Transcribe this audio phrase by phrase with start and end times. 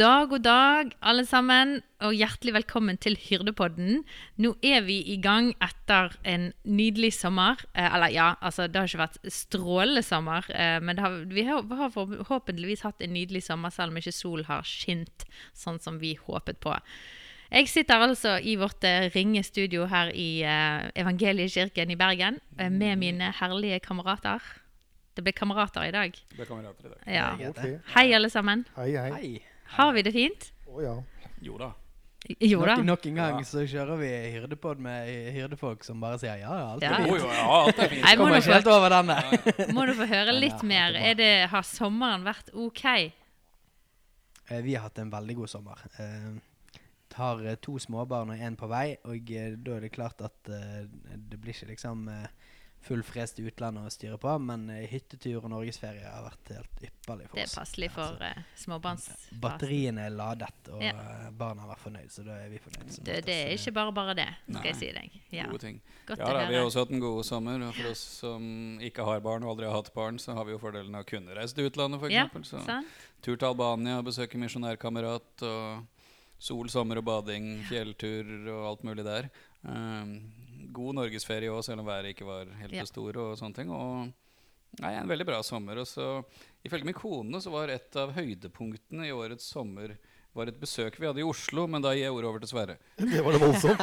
[0.00, 3.98] God dag, god dag, alle sammen, og hjertelig velkommen til Hyrdepodden.
[4.40, 7.60] Nå er vi i gang etter en nydelig sommer.
[7.74, 11.44] Eh, eller ja, altså det har ikke vært strålende sommer, eh, men det har, vi
[11.44, 16.00] har, har forhåpentligvis hatt en nydelig sommer, selv om ikke sol har skint sånn som
[16.00, 16.72] vi håpet på.
[17.50, 22.72] Jeg sitter altså i vårt eh, ringe studio her i eh, Evangeliekirken i Bergen eh,
[22.72, 24.40] med mine herlige kamerater.
[25.12, 26.16] Det ble kamerater i dag.
[26.32, 27.06] Det ble kamerater i dag.
[27.12, 27.78] Ja.
[27.98, 28.64] Hei, alle sammen.
[28.80, 29.10] Hei, hei.
[29.20, 29.49] Hei.
[29.76, 30.50] Har vi det fint?
[30.70, 30.96] Å ja.
[31.42, 31.70] Jo da.
[32.44, 32.74] Jo da.
[32.76, 33.44] Nok, nok en gang Ja.
[33.48, 37.08] så kjører vi hyrdepod med hyrdefolk som bare sier ja, ja, alt er fint.
[37.08, 38.02] jo, ja, alt er fint.
[38.04, 39.16] Nei, må Kommer du ikke få- helt over denne.
[39.78, 40.98] Må du få høre litt Ja, mer.
[41.00, 41.14] er.
[41.16, 42.84] Det, har sommeren vært OK?
[44.50, 45.82] Eh, Vi har hatt en veldig god sommer.
[45.98, 46.30] Eh,
[47.16, 50.48] Har eh, to småbarn og én på vei, og eh, da er det klart at
[50.48, 50.84] eh,
[51.16, 52.28] det blir ikke liksom eh,
[52.80, 57.26] full i utlandet å styre på, men eh, hyttetur og norgesferie har vært helt ypperlig
[57.28, 57.36] for oss.
[57.36, 57.56] Det er oss.
[57.58, 59.40] passelig for uh, småbarnsfasen.
[59.42, 60.94] Batteriene er ladet, og Ja.
[60.94, 62.96] eh, barna har vært fornøyd, så da er vi fornøyd.
[63.04, 65.20] Det, det er ikke bare bare det, skal jeg si deg.
[65.36, 65.46] Ja.
[65.52, 65.80] Gode ting.
[66.08, 67.62] Godt Ja da, Vi har også hatt en god sommer.
[67.68, 68.42] og For oss som
[68.80, 71.10] ikke har barn og aldri har hatt barn, så har vi jo fordelen av å
[71.12, 72.14] kunne reise til utlandet, f.eks.
[72.16, 72.86] Ja, Så sant?
[73.22, 75.86] tur til Albania, besøke misjonærkamerat og
[76.40, 79.28] sol, sommer og bading, fjelltur og alt mulig der.
[79.62, 80.32] Um,
[80.72, 82.84] god norgesferie òg, selv om været ikke var helt Ja.
[82.84, 83.16] stor.
[83.16, 83.70] og sånne ting.
[83.70, 84.12] Og
[84.80, 85.78] nei, en veldig bra sommer.
[85.78, 86.24] Og så,
[86.64, 89.96] ifølge min kone så var et av høydepunktene i årets sommer
[90.32, 92.76] var et besøk vi hadde i Oslo, men da gir jeg ordet over til Sverre.
[93.02, 93.80] Det var det voldsomt.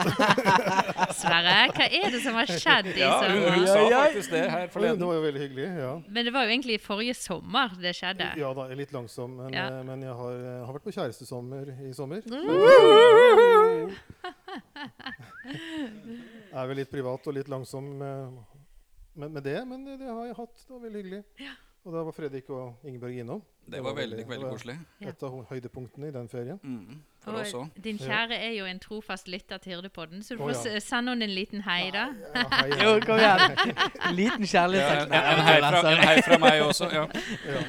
[1.19, 4.63] Sverre, hva er det som har skjedd i Ja, hun, hun sa faktisk det her
[4.63, 5.03] Det forleden.
[5.03, 5.65] var jo veldig hyggelig.
[5.75, 5.91] ja.
[6.07, 8.29] Men det var jo egentlig forrige sommer det skjedde.
[8.39, 9.67] Ja da, litt langsom, men, Ja.
[9.75, 12.23] eh, men jeg har, eh, har vært på kjærestesommer i sommer.
[12.23, 12.31] Jeg
[16.53, 18.41] er vel litt privat og litt langsom med,
[19.15, 20.59] med, med det, men det, det har jeg hatt.
[20.65, 21.23] Det var veldig hyggelig.
[21.87, 23.41] Og da var Fredrik og Ingeborg innom.
[23.71, 24.73] Det var veldig, veldig det var koselig.
[25.07, 26.59] Et av høydepunktene i den ferien.
[26.63, 27.77] Mm, for oss Og òg.
[27.83, 30.81] din kjære er jo en trofast lytter til Hyrdepodden, så du får får ja.
[30.83, 32.09] sende henne en liten hei, da.
[32.35, 32.83] Ja, hei, hei.
[32.83, 33.55] Jo, kom igjen.
[34.19, 36.91] Liten liten Ja, en, en, hei fra, en hei fra meg også.
[36.91, 37.07] Ja.
[37.53, 37.63] Ja.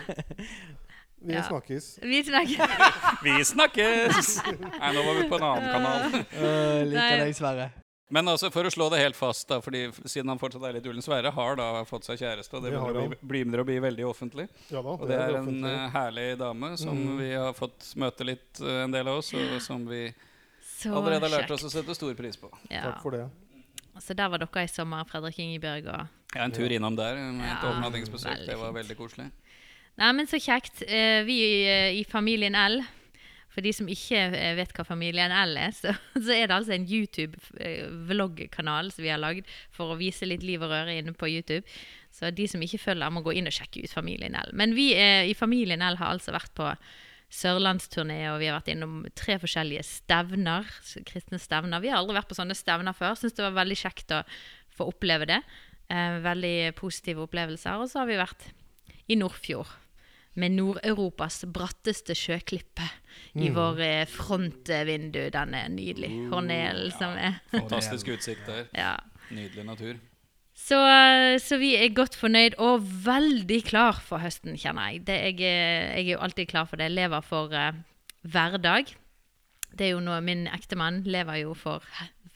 [1.20, 1.42] Vi Ja.
[1.42, 1.98] snakkes.
[2.02, 2.58] Vi snakkes.
[3.22, 4.28] Vi snakkes!
[4.80, 6.14] Nei, nå var vi på en annen kanal.
[6.30, 7.70] Uh, liker deg, Sverre.
[8.10, 10.86] Men altså, for å slå det helt fast, da, fordi siden han fortsatt er litt
[10.88, 13.60] ullen, Sverre har da fått seg kjæreste, og det Det har begynner å bli, begynner
[13.60, 14.46] å bli veldig offentlig.
[14.72, 17.18] Ja da, Og det er en eh, herlig dame som Mm.
[17.18, 20.06] vi har fått møte litt, uh, en del av oss, og som vi
[20.78, 22.48] så allerede har lært oss å sette stor pris på.
[22.70, 22.86] Ja.
[22.88, 23.28] Takk for det.
[24.00, 27.44] Så der var dere i sommer, Fredrik Ingebjørg og Ja, en tur innom der med
[27.44, 29.30] et Ja, overnattingsbesøk, det var veldig veldig koselig.
[29.98, 30.80] Nei, men så kjekt.
[30.86, 32.80] Uh, Vi i, i Familien L,
[33.58, 36.76] for de som ikke eh, vet hva Familien L er, så, så er det altså
[36.76, 39.42] en YouTube-vloggkanal som vi har lagd
[39.74, 41.66] for å vise litt liv og røre inne på YouTube.
[42.14, 44.54] Så de som ikke følger, må gå inn og sjekke ut Familien L.
[44.54, 46.70] Men vi eh, i Familien L har altså vært på
[47.34, 50.64] sørlandsturné, og vi har vært innom tre forskjellige stevner,
[51.10, 51.82] kristne stevner.
[51.82, 53.18] Vi har aldri vært på sånne stevner før.
[53.18, 54.22] Syns det var veldig kjekt å
[54.78, 55.42] få oppleve det.
[55.90, 57.74] Eh, veldig positive opplevelser.
[57.82, 58.42] Og så har vi vært
[59.10, 59.87] i Nordfjord
[60.38, 62.86] med Nord-Europas bratteste sjøklippe
[63.38, 65.24] i vår eh, frontvindu.
[65.34, 66.10] Den er nydelig.
[66.32, 68.68] Hornelen som er Fantastisk utsikt der.
[68.76, 68.92] Ja.
[69.34, 69.98] Nydelig natur.
[70.58, 75.04] Så, eh, så vi er godt fornøyd og veldig klar for høsten, kjenner jeg.
[75.06, 76.88] Det, jeg, er- jeg er jo alltid klar for det.
[76.90, 77.72] Jeg lever for uh,
[78.26, 78.94] hverdag.
[79.78, 81.84] Det er jo noe Min ektemann lever jo for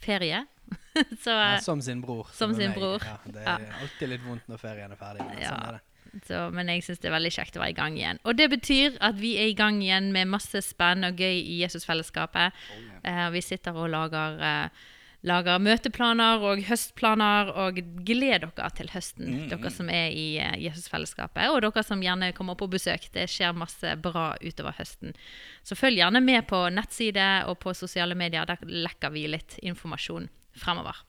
[0.02, 0.44] ferie.
[1.24, 2.28] så Ja, eh, som sin bror.
[2.32, 2.78] Som som sin meg.
[2.78, 3.02] bror.
[3.06, 3.56] Ja, det Ja.
[3.58, 5.26] er alltid litt vondt når ferien er ferdig.
[5.26, 5.50] Men Ja.
[5.54, 5.82] sånn er det.
[6.26, 8.18] Så, men jeg syns det er veldig kjekt å være i gang igjen.
[8.28, 11.60] Og det betyr at vi er i gang igjen med masse spennende og gøy i
[11.62, 12.58] Jesusfellesskapet.
[13.06, 14.90] Uh, vi sitter og lager, uh,
[15.24, 20.52] lager møteplaner og høstplaner, og gled dere til høsten, Mm, dere som er i uh,
[20.60, 21.48] Jesusfellesskapet.
[21.48, 23.08] Og dere som gjerne kommer på besøk.
[23.16, 25.16] Det skjer masse bra utover høsten.
[25.64, 28.44] Så følg gjerne med på nettside og på sosiale medier.
[28.44, 30.28] Der lekker vi litt informasjon
[30.60, 31.00] fremover.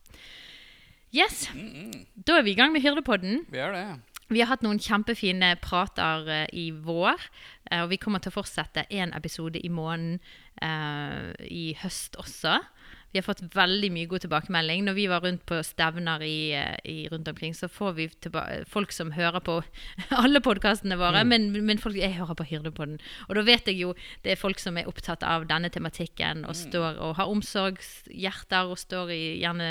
[1.14, 1.44] Yes,
[2.16, 3.44] da er vi i gang med Hyrdepodden.
[3.54, 4.13] Vi er det.
[4.34, 7.28] Vi har hatt noen kjempefine prater uh, i vår,
[7.70, 10.20] uh, og vi kommer til å fortsette én episode i måneden
[10.64, 12.58] uh, i høst også.
[13.14, 14.88] Vi har fått veldig mye god tilbakemelding.
[14.88, 16.56] Når vi var rundt på stevner i,
[16.90, 18.08] i rundt omkring, så får vi
[18.66, 19.60] folk som hører på
[20.24, 22.98] alle podkastene våre, men, men folk jeg hører på Hyrdepodden.
[23.28, 23.94] Og da vet jeg jo
[24.26, 28.82] det er folk som er opptatt av denne tematikken og står og har omsorgshjerter og
[28.82, 29.70] står i gjerne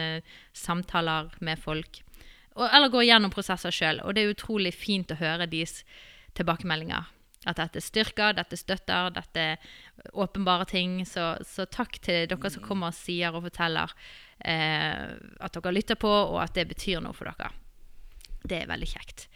[0.54, 2.04] samtaler med folk.
[2.56, 4.02] Og, eller går gjennom prosesser sjøl.
[4.04, 5.82] Og det er utrolig fint å høre deres
[6.36, 7.08] tilbakemeldinger.
[7.48, 9.46] At dette styrker, dette støtter, dette
[10.14, 11.00] åpenbare ting.
[11.08, 13.94] Så, så takk til dere som kommer og sier og forteller
[14.44, 17.50] eh, at dere lytter på, og at det betyr noe for dere.
[18.42, 19.26] Det er veldig kjekt.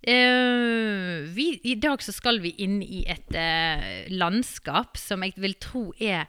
[0.00, 5.58] Eh, vi, I dag så skal vi inn i et eh, landskap som jeg vil
[5.60, 6.24] tro er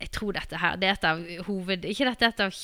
[0.00, 1.86] Jeg tror dette her det er et av hoved...
[1.86, 2.56] Ikke dette er et av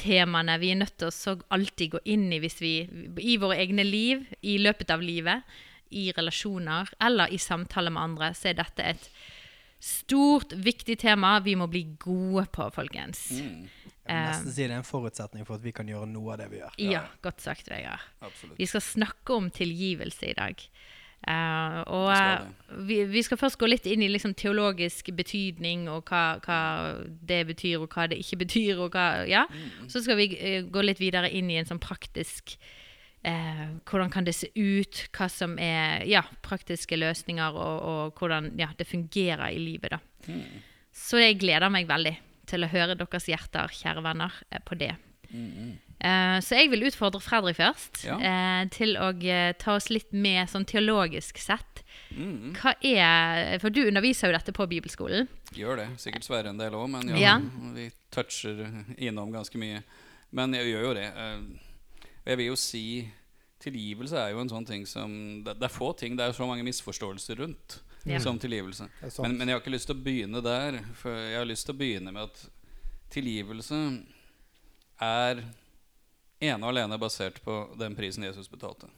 [0.00, 2.72] kjernetemaene vi er nødt til å alltid gå inn i hvis vi
[3.20, 5.42] I våre egne liv, i løpet av livet,
[5.90, 9.08] i relasjoner eller i samtale med andre, så er dette et
[9.80, 13.30] stort, viktig tema vi må bli gode på, folkens.
[13.32, 13.64] Mm,
[14.04, 16.42] Jeg vil nesten si det er en forutsetning for at vi kan gjøre noe av
[16.42, 16.76] det vi gjør.
[16.84, 18.04] Ja, godt sagt, Vegard.
[18.20, 18.58] absolutt.
[18.60, 20.66] Vi skal snakke om tilgivelse i dag.
[21.28, 25.10] Eh, og Vi skal eh, vi, vi skal først gå litt inn i liksom teologisk
[25.16, 26.60] betydning, og hva, hva
[27.04, 28.84] det betyr, og hva det ikke betyr.
[28.88, 29.44] Hva, ja.
[29.90, 32.54] Så skal vi uh, gå litt videre inn i en sånn praktisk
[33.26, 35.04] uh, Hvordan kan det se ut?
[35.16, 39.98] Hva som er ja, praktiske løsninger, og, og hvordan ja, det fungerer i livet.
[39.98, 40.00] da.
[40.30, 40.62] Mm,
[40.94, 42.16] Så jeg gleder meg veldig
[42.50, 44.94] til å høre deres hjerter, kjære venner, på det.
[45.30, 45.89] Eh,
[46.40, 48.16] så jeg vil utfordre Fredrik først Ja.
[48.18, 51.82] eh, til å eh, ta oss litt med sånn teologisk sett.
[52.16, 55.28] Mm, Hva er For du underviser jo dette på bibelskolen.
[55.54, 55.88] gjør det.
[56.00, 57.38] Sikkert Sverre en del òg, men ja, Ja.
[57.74, 58.64] vi toucher
[58.98, 59.82] innom ganske mye.
[60.32, 61.12] Men jeg gjør jo det.
[61.16, 61.40] eh,
[62.26, 63.12] jeg vil jo si
[63.60, 66.46] Tilgivelse er jo en sånn ting som Det, det er få ting det er så
[66.48, 68.18] mange misforståelser rundt Ja.
[68.18, 68.88] som tilgivelse.
[69.20, 70.78] Men, men jeg har ikke lyst til å begynne der.
[70.94, 72.48] For jeg har lyst til å begynne med at
[73.10, 73.76] tilgivelse
[75.02, 75.42] er
[76.40, 78.88] ene og alene basert på den prisen Jesus betalte.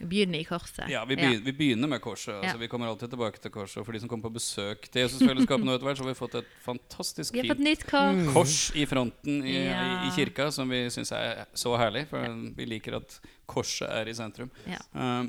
[0.00, 0.86] Vi begynner i korset.
[0.88, 2.34] ja, vi begynner, vi begynner med korset.
[2.38, 2.60] Altså, Ja.
[2.62, 3.76] Vi kommer alltid tilbake til korset.
[3.82, 6.16] Og for de som kommer på besøk til Jesusfellesskapet nå etter hvert, så har vi
[6.16, 8.32] fått et fantastisk Vi har fått fint kors.
[8.32, 10.04] kors i fronten i, Ja.
[10.04, 12.06] i, i kirka, som vi syns er så herlig.
[12.08, 12.24] For
[12.56, 14.50] vi liker at korset er i sentrum.
[14.66, 14.80] Ja.
[14.94, 15.24] Eh,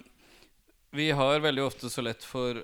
[0.93, 2.63] vi har veldig ofte så lett for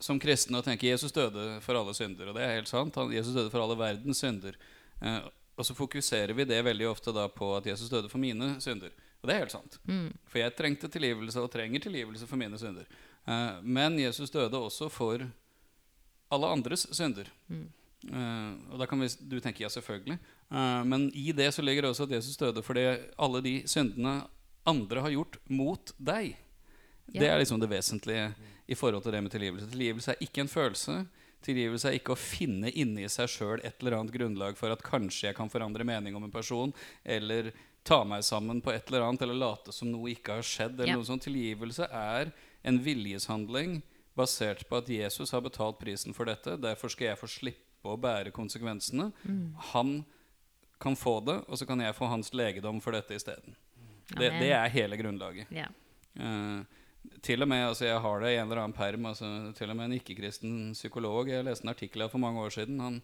[0.00, 2.28] som kristne å tenke Jesus døde for alle synder.
[2.30, 2.94] Og det er helt sant.
[2.96, 4.56] Han, Jesus døde for alle verdens synder.
[5.02, 5.20] Eh,
[5.60, 8.94] og så fokuserer vi det veldig ofte da på at Jesus døde for mine synder.
[9.20, 9.76] Og det er helt sant.
[9.84, 10.08] Mm.
[10.30, 12.88] For jeg trengte tilgivelse og trenger tilgivelse for mine synder.
[13.28, 15.26] Uh, men Jesus døde også for
[16.30, 17.28] alle andres synder.
[17.50, 20.16] Eh, og da kan vi, du tenke ja, selvfølgelig.
[20.48, 23.54] Uh, men i det så ligger det også at Jesus døde for det, alle de
[23.68, 24.22] syndene
[24.68, 26.36] andre har gjort mot deg.
[27.10, 28.30] Det er liksom det vesentlige
[28.70, 29.68] i forhold til det med tilgivelse.
[29.72, 31.00] Tilgivelse er ikke en følelse.
[31.44, 35.30] Tilgivelse er ikke å finne inni seg sjøl et eller annet grunnlag for at kanskje
[35.30, 37.52] jeg kan forandre mening om en person, eller
[37.84, 40.74] ta meg sammen på et eller annet, eller late som noe ikke har skjedd.
[40.80, 40.96] eller Ja.
[40.96, 41.22] noe sånt.
[41.24, 42.32] Tilgivelse er
[42.62, 43.82] en viljeshandling
[44.16, 46.58] basert på at Jesus har betalt prisen for dette.
[46.60, 49.12] Derfor skal jeg få slippe å bære konsekvensene.
[49.24, 49.54] Mm.
[49.72, 50.04] Han
[50.78, 53.56] kan få det, og så kan jeg få hans legedom for dette isteden.
[54.10, 55.46] Det, det er hele grunnlaget.
[55.54, 55.68] Ja.
[56.18, 56.64] Eh,
[57.22, 59.06] til og med, altså Jeg har det i en eller annen perm.
[59.06, 62.54] Altså, til og med en ikke-kristen psykolog Jeg leste en artikkel av for mange år
[62.54, 62.80] siden.
[62.80, 63.02] Han,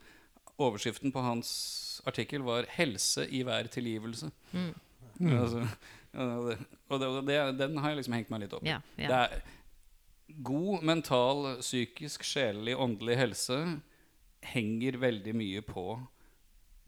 [0.58, 4.30] overskriften på hans artikkel var 'Helse i hver tilgivelse'.
[4.52, 4.74] Mm.
[5.40, 5.66] Altså,
[6.12, 8.68] og det, og det, den har jeg liksom hengt meg litt opp i.
[8.68, 9.08] Yeah, yeah.
[9.08, 13.80] Det er god mental, psykisk, sjelelig, åndelig helse
[14.46, 15.86] henger veldig mye på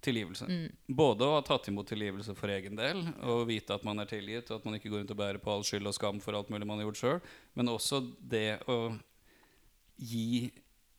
[0.04, 0.46] tilgivelse.
[0.46, 0.94] Mm.
[0.98, 4.50] Både å ha tatt imot tilgivelse for egen del, og vite at man er tilgitt,
[4.50, 6.52] og at man ikke går rundt og bærer på all skyld og skam for alt
[6.52, 7.20] mulig man har gjort sjøl,
[7.58, 8.78] men også det å
[9.98, 10.50] gi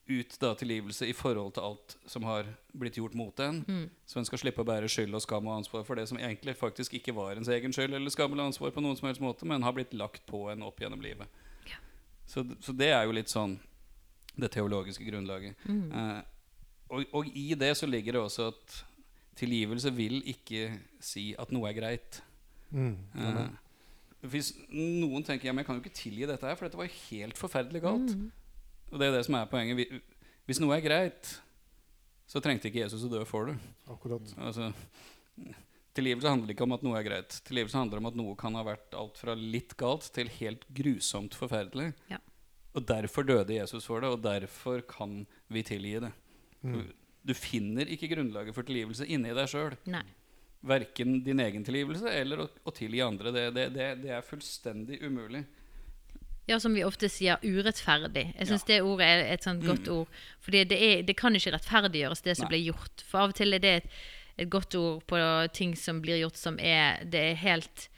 [0.10, 3.62] ut da tilgivelse i forhold til alt som har blitt gjort mot en.
[3.68, 3.84] Mm.
[4.10, 6.58] Så en skal slippe å bære skyld og skam og ansvar for det som egentlig
[6.58, 9.48] faktisk ikke var ens egen skyld eller skam eller ansvar på noen som helst måte,
[9.50, 11.30] men har blitt lagt på en opp gjennom livet.
[11.70, 11.78] Ja.
[12.26, 13.60] Så, så det er jo litt sånn
[14.40, 15.62] det teologiske grunnlaget.
[15.70, 15.88] Mm.
[15.94, 16.20] Eh,
[16.90, 18.80] og, og i det så ligger det også at
[19.40, 20.68] tilgivelse vil ikke
[21.04, 22.22] si at noe er greit.
[22.70, 22.96] Mm.
[23.16, 23.44] Eh,
[24.30, 26.90] hvis noen tenker ja, men jeg kan jo ikke tilgi dette her, for dette var
[26.90, 28.16] jo helt forferdelig galt.
[28.16, 28.28] Mm.
[28.90, 30.02] Og det er det som er poenget.
[30.50, 31.34] Hvis noe er greit,
[32.30, 33.56] så trengte ikke Jesus å dø for det.
[33.90, 34.34] Akkurat.
[34.44, 34.70] Altså,
[35.98, 37.38] tilgivelse handler ikke om at noe er greit.
[37.48, 41.38] Tilgivelse handler om at noe kan ha vært alt fra litt galt til helt grusomt
[41.38, 41.94] forferdelig.
[42.12, 42.20] Ja.
[42.78, 46.12] Og derfor døde Jesus for det, og derfor kan vi tilgi det.
[46.62, 46.90] Mm.
[47.26, 49.76] Du finner ikke grunnlaget for tilgivelse inni deg sjøl.
[50.70, 53.32] Verken din egen tilgivelse eller å, å tilgi andre.
[53.36, 55.46] Det, det, det, det er fullstendig umulig.
[56.50, 58.26] Ja, som vi ofte sier, urettferdig.
[58.40, 58.72] Jeg syns Ja.
[58.74, 59.94] det ordet er et sånt godt Mm.
[60.00, 60.08] ord.
[60.42, 62.56] For det, det kan ikke rettferdiggjøres, det som Nei.
[62.58, 63.04] blir gjort.
[63.06, 63.90] For av og til er det et,
[64.40, 65.20] et godt ord på
[65.54, 67.90] ting som blir gjort som er Det er helt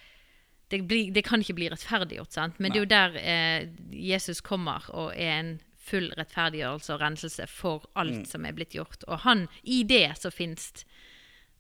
[0.72, 2.60] Det, blir, det kan ikke bli rettferdiggjort, sant?
[2.60, 5.50] Men det er jo der eh, Jesus kommer og er en
[5.92, 8.26] full rettferdiggjørelse og renselse for alt Mm.
[8.26, 9.04] som er blitt gjort.
[9.08, 10.86] Og han, i det så fins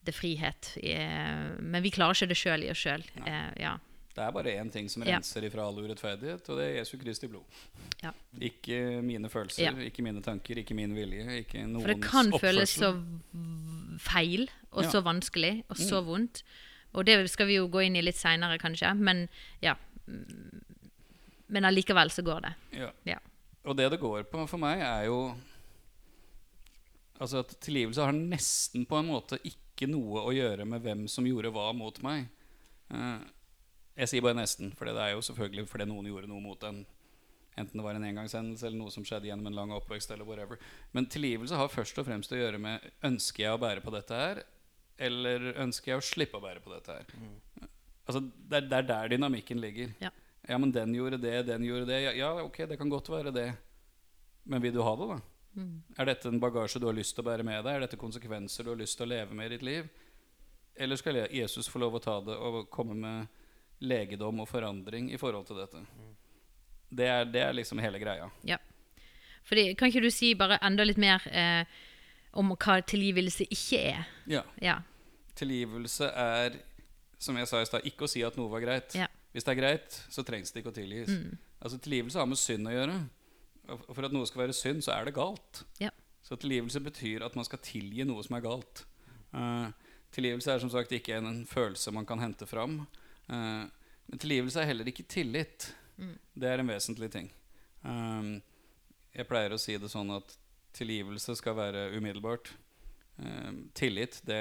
[0.03, 0.73] det frihet.
[0.81, 3.03] Eh, men vi klarer ikke det sjøl i oss sjøl.
[3.25, 3.75] Eh, ja.
[4.11, 5.15] Det er bare én ting som Ja.
[5.15, 7.43] renser ifra all urettferdighet, og det er Jesu Kristi blod.
[8.03, 8.11] Ja.
[8.41, 9.71] Ikke mine følelser, Ja.
[9.88, 11.81] ikke mine tanker, ikke min vilje, ikke noens oppførsel.
[11.85, 12.39] For det kan oppførsel.
[12.39, 14.89] føles så feil og Ja.
[14.89, 16.05] så vanskelig og så Mm.
[16.07, 16.43] vondt.
[16.93, 18.97] Og det skal vi jo gå inn i litt seinere, kanskje.
[18.97, 19.29] Men
[19.61, 19.75] ja.
[20.07, 20.61] mm,
[21.47, 22.53] Men allikevel så går det.
[23.05, 23.17] Ja.
[23.68, 25.22] Og det det går på for meg, er jo
[27.22, 31.27] Altså at tilgivelse har nesten på en måte ikke noe å gjøre med hvem som
[31.27, 32.24] gjorde hva mot meg.
[32.89, 33.20] Eh,
[34.01, 36.80] jeg sier bare nesten, for det er jo selvfølgelig fordi noen gjorde noe mot en.
[37.60, 40.10] Enten det var en engangshendelse eller noe som skjedde gjennom en lang oppvekst.
[40.15, 40.58] eller whatever
[40.96, 44.22] Men tilgivelse har først og fremst å gjøre med ønsker jeg å bære på dette
[44.24, 44.41] her,
[44.98, 47.06] eller ønsker jeg å slippe å bære på dette her.
[48.08, 49.94] Altså, det, er, det er der dynamikken ligger.
[50.01, 50.10] Ja.
[50.48, 52.00] Ja, men den gjorde det, den gjorde det.
[52.01, 53.50] Ja, ja, ok, det kan godt være det.
[54.43, 55.19] Men vil du ha det, da?
[55.55, 55.83] Mm.
[56.00, 57.75] Er dette en bagasje du har lyst til å bære med deg?
[57.75, 59.91] Er dette konsekvenser du har lyst til å leve med i ditt liv?
[60.75, 63.27] Eller skal Jesus få lov å ta det og komme med
[63.83, 65.83] legedom og forandring i forhold til dette?
[66.91, 68.29] Det er, det er liksom hele greia.
[68.48, 68.57] Ja.
[69.48, 71.63] Fordi, kan ikke du si bare enda litt mer eh,
[72.38, 74.12] om hva tilgivelse ikke er?
[74.31, 74.43] Ja.
[74.63, 74.79] Ja.
[75.38, 76.60] Tilgivelse er,
[77.19, 78.95] som jeg sa i stad, ikke å si at noe var greit.
[78.98, 79.10] Ja.
[79.31, 81.11] Hvis det er greit, så trengs det ikke å tilgis.
[81.61, 82.95] Altså Tilgivelse har med synd å gjøre.
[83.71, 85.63] Og for at noe skal være synd, så er det galt.
[85.79, 85.91] Ja.
[86.25, 88.83] Så tilgivelse betyr at man skal tilgi noe som er galt.
[89.31, 89.71] Uh,
[90.13, 92.81] tilgivelse er som sagt ikke en, en følelse man kan hente fram.
[93.31, 93.65] Uh,
[94.11, 95.71] men tilgivelse er heller ikke tillit.
[96.33, 97.29] Det er en vesentlig ting.
[97.85, 98.39] Um,
[99.13, 100.35] jeg pleier å si det sånn at
[100.75, 102.51] tilgivelse skal være umiddelbart.
[103.21, 104.39] Um, tillit, det,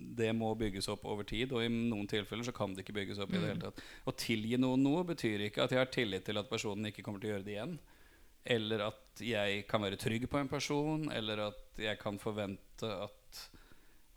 [0.00, 3.20] det må bygges opp over tid, og i noen tilfeller så kan det ikke bygges
[3.22, 3.80] opp i det hele tatt.
[4.08, 7.22] Å tilgi noen noe betyr ikke at jeg har tillit til at personen ikke kommer
[7.22, 7.78] til å gjøre det igjen.
[8.56, 13.42] Eller at jeg kan være trygg på en person, eller at jeg kan forvente at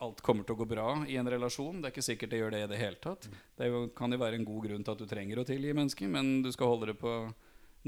[0.04, 1.80] alt kommer til å gå bra i en relasjon.
[1.80, 3.28] Det er ikke sikkert det gjør det i det hele tatt.
[3.56, 5.75] Det er jo, kan jo være en god grunn til at du trenger å tilgi
[5.75, 7.13] mennesker, men du skal holde det på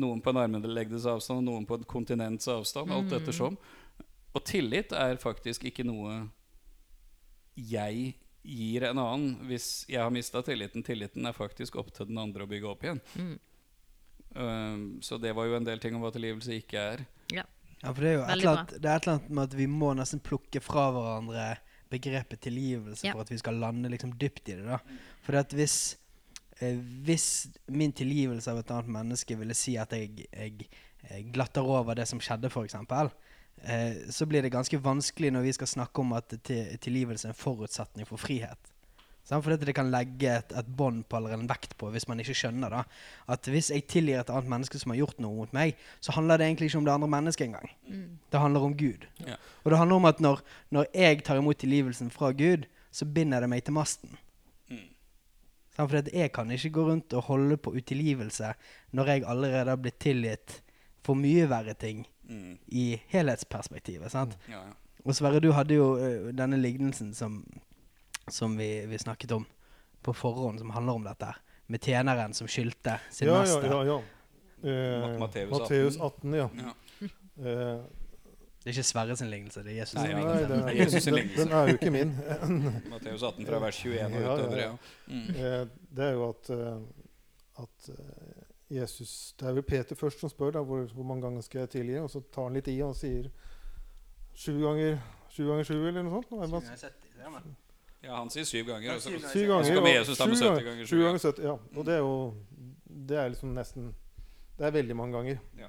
[0.01, 3.55] noen på en armlengdes avstand, noen på et kontinents avstand, alt ettersom.
[4.35, 6.25] Og tillit er faktisk ikke noe
[7.55, 8.13] jeg
[8.45, 10.83] gir en annen hvis jeg har mista tilliten.
[10.85, 13.01] Tilliten er faktisk opp til den andre å bygge opp igjen.
[13.15, 13.35] Mm.
[14.35, 17.05] Um, så det var jo en del ting om hva tilgivelse ikke er.
[17.33, 17.45] ja.
[17.83, 19.55] Ja, for det er jo et eller, annet, det er et eller annet med at
[19.59, 21.43] vi må nesten plukke fra hverandre
[21.91, 23.11] begrepet tilgivelse Ja.
[23.13, 24.63] for at vi skal lande liksom dypt i det.
[24.65, 24.79] da.
[25.21, 25.97] For at hvis,
[26.61, 27.27] eh, hvis
[27.67, 30.69] min tilgivelse av et annet menneske ville si at jeg, jeg,
[31.03, 32.75] eh, glatter over det som skjedde, f.eks.,
[33.63, 37.35] eh, så blir det ganske vanskelig når vi skal snakke om at til, tilgivelse er
[37.35, 38.75] en forutsetning for frihet.
[39.25, 39.41] Sånn?
[39.41, 42.21] For dette det kan legge et, et bånd på eller en vekt på hvis man
[42.21, 42.83] ikke skjønner da,
[43.33, 46.39] at hvis jeg tilgir et annet menneske som har gjort noe mot meg, så handler
[46.39, 47.71] det egentlig ikke om det andre mennesket engang.
[48.29, 49.07] Det handler om Gud.
[49.25, 49.39] Ja.
[49.63, 50.45] Og det handler om at når,
[50.77, 54.13] når jeg tar imot tilgivelsen fra Gud, så binder det meg til masten.
[54.69, 54.85] Mm.
[55.73, 55.89] Sånn?
[55.89, 58.53] For jeg kan ikke gå rundt og holde på utilgivelse
[58.95, 60.59] når jeg allerede har blitt tilgitt
[61.05, 62.57] for mye verre ting Mm.
[62.67, 64.11] i helhetsperspektivet.
[64.11, 64.37] Sant?
[64.49, 64.73] Ja, ja.
[65.05, 67.43] Og Sverre, du hadde jo uh, denne lignelsen som,
[68.29, 69.45] som vi, vi snakket om
[70.05, 71.33] på forhånd, som handler om dette.
[71.67, 73.69] Med tjeneren som skyldte sin Ja, ja, mester.
[73.69, 73.83] ja.
[73.85, 73.99] ja.
[74.65, 76.49] Eh, Ma- Matteus Matteus 18, 18, ja.
[76.65, 76.73] Ja.
[77.45, 77.79] Eh,
[78.65, 80.47] Det er ikke Sverre sin lignelse, det er Jesus Nei, sin lignelse.
[80.47, 81.43] nei, den, er Jesus sin lignelse.
[81.43, 82.13] den er jo ikke min.
[82.93, 84.57] Matteus 18 fra vers 21 og Ja, ja, utover.
[84.57, 84.69] ja.
[84.71, 84.75] Ja.
[85.05, 85.27] Mm.
[85.35, 85.67] Eh,
[85.99, 86.79] det er jo at, eh,
[87.65, 88.24] at eh,
[88.71, 91.69] Jesus Det er vel Peter først som spør da, hvor, hvor mange ganger skal jeg
[91.69, 91.97] tilgi.
[92.01, 93.29] Og så tar han litt i og sier
[94.35, 94.97] sju ganger
[95.29, 96.31] sju ganger sju, eller noe sånt.
[96.31, 97.55] Nå det bare-
[98.03, 98.95] ja, han sier syv ganger.
[98.95, 99.63] Og så, syv ganger.
[99.65, 99.81] Syv ganger.
[99.81, 101.03] og Jesus da med 70 ganger- ganger Sju sju.
[101.03, 101.55] ganger 70, ja.
[101.75, 102.35] Og det er jo
[103.07, 103.93] Det er liksom nesten
[104.57, 105.39] Det er veldig mange ganger.
[105.59, 105.67] Ja.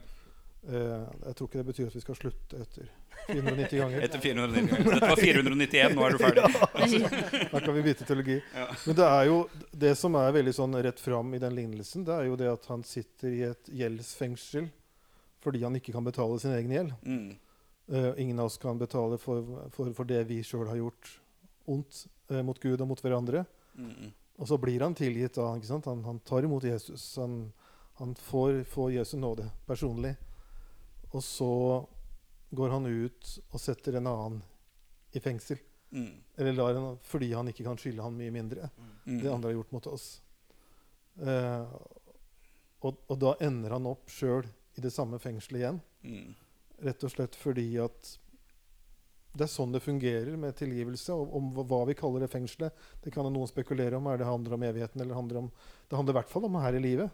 [0.67, 2.89] Eh, jeg tror ikke det betyr at vi skal slutte etter
[3.29, 4.01] 490 ganger.
[4.07, 4.89] Etter 490 ganger.
[4.97, 6.47] Dette var 491, nå er du ferdig.
[7.53, 8.39] Da kan vi bytte teologi.
[8.55, 8.67] Ja.
[8.87, 9.39] Men det er jo
[9.87, 12.67] det som er veldig sånn rett fram i den lignelsen, det er jo det at
[12.73, 14.69] han sitter i et gjeldsfengsel
[15.47, 16.95] fordi han ikke kan betale sin egen gjeld.
[17.07, 17.27] Mm.
[17.87, 21.11] Uh, ingen av oss kan betale for, for, for det vi sjøl har gjort
[21.71, 22.01] ondt
[22.33, 23.45] uh, mot Gud og mot hverandre.
[23.79, 24.11] Mm.
[24.43, 25.53] Og så blir han tilgitt da.
[25.55, 25.87] ikke sant?
[25.87, 27.05] Han, han tar imot Jesus.
[27.23, 27.53] Han,
[28.01, 30.17] han får, får Jesu nåde personlig.
[31.17, 31.49] Og så
[32.57, 34.43] går han ut og setter en annen
[35.17, 35.59] i fengsel.
[35.95, 36.13] Mm.
[36.37, 38.69] Eller lar en, fordi han ikke kan skylde han mye mindre.
[39.07, 39.21] Mm.
[39.23, 40.07] Det andre har gjort mot oss.
[41.23, 41.65] Eh,
[42.85, 44.45] og, og da ender han opp sjøl
[44.77, 45.81] i det samme fengselet igjen.
[46.05, 46.35] Mm.
[46.87, 48.13] Rett og slett fordi at
[49.37, 51.13] det er sånn det fungerer med tilgivelse.
[51.17, 54.07] Og om hva- hva vi kaller det fengselet, det kan noen spekulere om.
[54.13, 55.51] Er det handler om evigheten, eller handler om
[55.89, 57.11] Det handler i hvert fall om her i livet.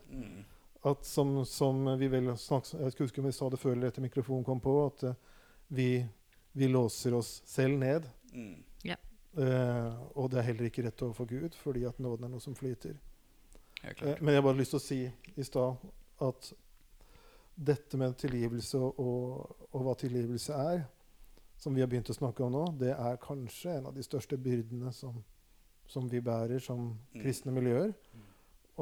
[0.83, 0.91] Mm.
[0.91, 4.03] At som, som vi vel snakket, Jeg husker om vi sa det før eller etter
[4.03, 5.15] mikrofonen kom på, at uh,
[5.69, 6.07] vi,
[6.53, 8.09] vi låser oss selv ned.
[8.33, 8.65] Mm.
[9.37, 12.57] Eh, og det er heller ikke rett overfor Gud, fordi at nåden er noe som
[12.57, 12.99] flyter.
[13.83, 14.99] Eh, men jeg har bare lyst til å si
[15.41, 15.87] i stad
[16.23, 16.51] at
[17.57, 20.85] dette med tilgivelse og, og, hva tilgivelse er,
[21.57, 24.37] som vi har begynt å snakke om nå, det er kanskje en av de største
[24.41, 25.17] byrdene som,
[25.89, 27.23] som vi bærer som Mm.
[27.23, 27.93] kristne miljøer.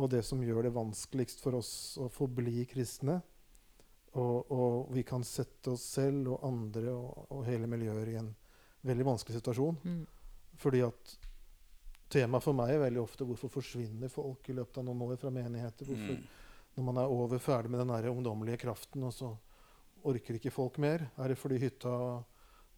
[0.00, 3.20] Og det som gjør det vanskeligst for oss å forbli kristne.
[4.18, 8.30] Og, og vi kan sette oss selv og andre og, og hele miljøet i en
[8.88, 9.76] veldig vanskelig situasjon.
[9.84, 10.00] Mm.
[10.60, 11.14] Fordi at
[12.10, 15.32] temaet for meg er veldig ofte hvorfor forsvinner folk i løpet av noen år fra
[15.34, 15.92] menigheter.
[15.92, 16.36] Hvorfor, Mm.
[16.70, 19.32] Når man er over ferdig med den der ungdommelige kraften, og så
[20.06, 21.02] orker ikke folk mer.
[21.18, 21.90] Er det fordi hytta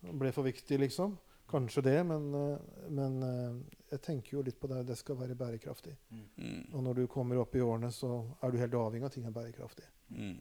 [0.00, 1.12] ble for viktig, liksom?
[1.52, 2.58] Kanskje det, men, eh,
[2.96, 3.56] men eh,
[3.92, 4.82] jeg tenker jo litt på det.
[4.88, 5.92] Det skal være bærekraftig.
[6.08, 6.72] Mm.
[6.72, 9.34] Og når du kommer opp i årene, så er du helt avhengig av ting er
[9.36, 9.84] bærekraftig.
[10.16, 10.38] Mm.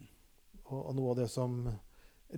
[0.62, 1.58] Og, og noe av det som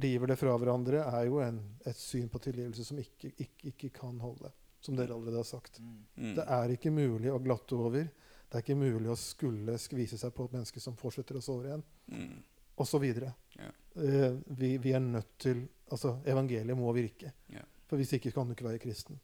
[0.03, 3.91] river det fra hverandre, er jo en, et syn på tilgivelse som ikke, ikke, ikke
[4.01, 4.51] kan holde.
[4.83, 5.79] Som dere allerede har sagt.
[5.81, 6.35] Mm.
[6.37, 8.09] Det er ikke mulig å glatte over.
[8.51, 11.71] Det er ikke mulig å skulle skvise seg på et menneske som fortsetter å såre
[11.71, 11.87] igjen.
[12.11, 12.35] Mm.
[12.75, 13.31] Og så videre.
[13.55, 13.79] Yeah.
[13.95, 15.63] Uh, vi, vi er nødt til
[15.95, 17.29] Altså, evangeliet må virke.
[17.53, 17.61] Ja.
[17.95, 19.21] For hvis ikke kan du ikke være kristen.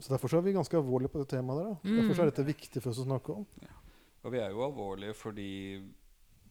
[0.00, 1.66] Så Derfor så er vi ganske alvorlige på det temaet der.
[1.68, 1.90] da.
[1.90, 1.96] Mm.
[2.00, 3.44] Derfor så er dette viktig for oss å snakke om.
[4.24, 5.48] Og vi er jo alvorlige fordi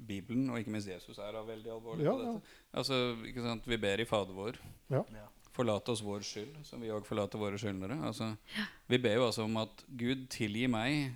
[0.07, 2.53] Bibelen, og ikke minst Jesus, er da veldig alvorlig Ja, på dette.
[2.79, 3.65] Altså, ikke sant?
[3.67, 4.59] Vi ber i Fader vår.
[4.93, 5.01] Ja.
[5.57, 7.97] Forlat oss vår skyld, som vi òg forlater våre skyldnere.
[8.07, 8.31] Altså,
[8.87, 11.11] Vi ber jo altså om at Gud tilgir meg,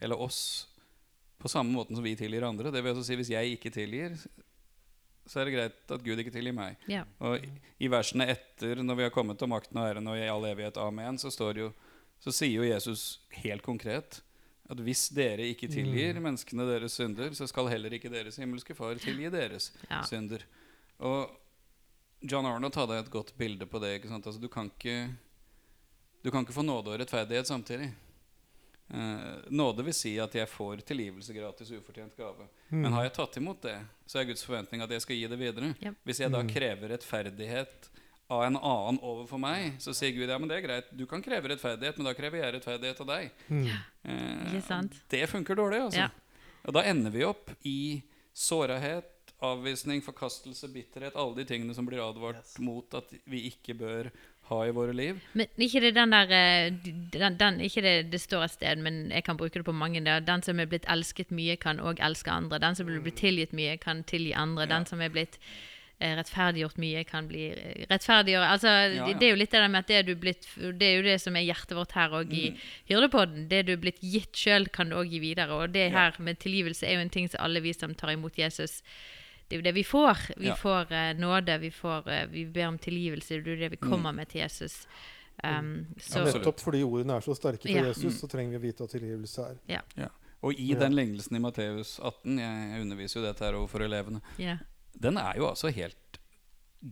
[0.00, 0.66] eller oss,
[1.38, 2.72] på samme måten som vi tilgir andre.
[2.72, 4.16] Det vil altså si Hvis jeg ikke tilgir,
[5.26, 6.76] så er det greit at Gud ikke tilgir meg.
[6.90, 7.02] Ja.
[7.20, 7.48] Og i,
[7.82, 10.76] i versene etter, når vi har kommet til makten og æren og i all evighet,
[10.78, 11.72] amen, så, står jo,
[12.22, 14.20] så sier jo Jesus helt konkret
[14.70, 16.22] at hvis dere ikke tilgir Mm.
[16.24, 20.00] menneskene deres synder, så skal heller ikke deres himmelske far tilgi deres Ja.
[20.02, 20.42] synder.
[20.98, 21.30] Og
[22.22, 24.00] John Arnold hadde et godt bilde på det.
[24.10, 25.10] Altså, du, kan ikke,
[26.24, 27.92] du kan ikke få nåde og rettferdighet samtidig.
[28.88, 32.46] Eh, nåde vil si at jeg får tilgivelse gratis, ufortjent gave.
[32.70, 32.82] Mm.
[32.84, 33.76] Men har jeg tatt imot det,
[34.06, 35.72] så er Guds forventning at jeg skal gi det videre.
[35.82, 35.90] Ja.
[36.06, 36.48] Hvis jeg da Mm.
[36.54, 37.88] krever rettferdighet
[38.30, 40.96] av en annen overfor meg, så sier Gud ja, men det er greit.
[40.96, 43.30] Du kan kreve rettferdighet, men da krever jeg rettferdighet av deg.
[43.50, 43.66] Mm.
[44.04, 44.92] Eh, Ikke sant?
[45.08, 45.98] Det funker dårlig, altså.
[46.06, 46.10] Ja.
[46.66, 48.02] Og da ender vi opp i
[48.34, 51.14] sårhet, avvisning, forkastelse, bitterhet.
[51.16, 52.58] Alle de tingene som blir advart Yes.
[52.58, 54.10] mot at vi ikke bør
[54.48, 55.20] ha i våre liv.
[55.34, 56.70] Men ikke det den der eh,
[57.12, 60.02] den, den, Ikke det det står et sted, men jeg kan bruke det på mange.
[60.04, 60.20] Der.
[60.20, 62.58] Den som er blitt elsket mye, kan òg elske andre.
[62.62, 64.62] Den som er blitt tilgitt mye, kan tilgi andre.
[64.68, 64.74] Ja.
[64.76, 65.38] Den som er blitt
[65.98, 67.48] eh, rettferdiggjort mye, kan bli
[67.90, 69.18] rettferdiggjort Altså, Ja, det- ja.
[69.18, 70.46] Det er jo litt det der med at det, du blitt,
[70.78, 72.56] det er jo det som er hjertet vårt her og i Mm.
[72.90, 73.48] Hyrdepodden.
[73.48, 75.50] Det du er blitt gitt sjøl, kan du òg gi videre.
[75.56, 78.36] Og det her med tilgivelse er jo en ting som alle vi som tar imot
[78.38, 78.82] Jesus
[79.48, 80.16] det er jo det vi får.
[80.40, 80.54] Vi Ja.
[80.58, 83.28] får uh, nåde, vi, får, uh, vi ber om tilgivelse.
[83.42, 84.86] Det er jo det vi kommer med til Jesus.
[85.44, 87.84] Um, så, Ja, nettopp fordi ordene er så sterke for Ja.
[87.90, 90.10] Jesus, så trenger vi å vite hva tilgivelse er.
[90.42, 90.78] Og i Ja.
[90.78, 94.58] den lignelsen i Matteus 18, jeg, jeg underviser jo dette her overfor elevene, ja,
[94.98, 96.18] den er jo altså helt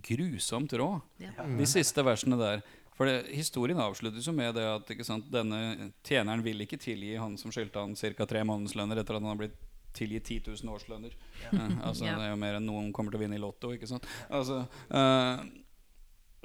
[0.02, 1.02] grusomt rå.
[1.20, 1.30] ja.
[1.44, 1.58] Mm.
[1.58, 2.62] De siste versene der.
[2.94, 7.16] For det, Historien avsluttes jo med det at ikke sant, denne tjeneren vil ikke tilgi
[7.18, 8.24] han som skyldte han ca.
[8.26, 9.56] tre månedslønner etter at han har blitt
[9.96, 11.18] tilgitt 10 000 årslønner.
[11.50, 12.16] Eh, altså, Ja.
[12.18, 13.72] Det er jo mer enn noen kommer til å vinne i Lotto.
[13.74, 14.06] ikke sant?
[14.28, 15.44] Altså, uh,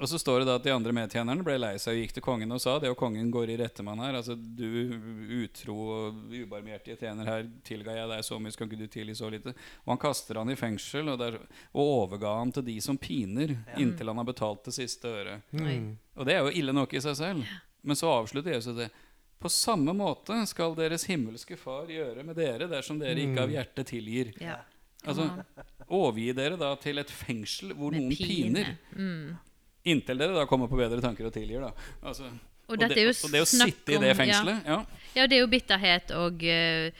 [0.00, 2.24] og så står det da at de andre medtjenerne ble lei seg og gikk til
[2.24, 4.16] kongen og sa det, og kongen går i rette med han her.
[4.22, 4.94] altså Du
[5.42, 9.28] utro og ubarmhjertige tjener, her tilga jeg deg så mye, skal ikke du tilgi så
[9.32, 9.52] lite?
[9.84, 11.36] Og han kaster han i fengsel og, der,
[11.74, 15.52] og overga han til de som piner, inntil han har betalt det siste øret.
[15.52, 15.92] Mm.
[16.16, 17.52] Og det er jo ille nok i seg selv.
[17.84, 18.88] Men så avslutter Jesus det.
[19.40, 23.88] På samme måte skal deres himmelske Far gjøre med dere dersom dere ikke av hjertet
[23.94, 24.34] tilgir.
[24.40, 24.58] ja.
[25.08, 25.30] Altså,
[25.88, 28.74] Overgi dere da til et fengsel hvor Med noen piner.
[28.92, 29.30] Mm.
[29.88, 31.64] Inntil dere da kommer på bedre tanker og tilgir.
[31.64, 31.70] da
[32.04, 32.28] altså,
[32.68, 34.76] Og dette er jo og det å sitte i det fengselet ja.
[35.16, 36.92] Ja, det er jo bitterhet og eh,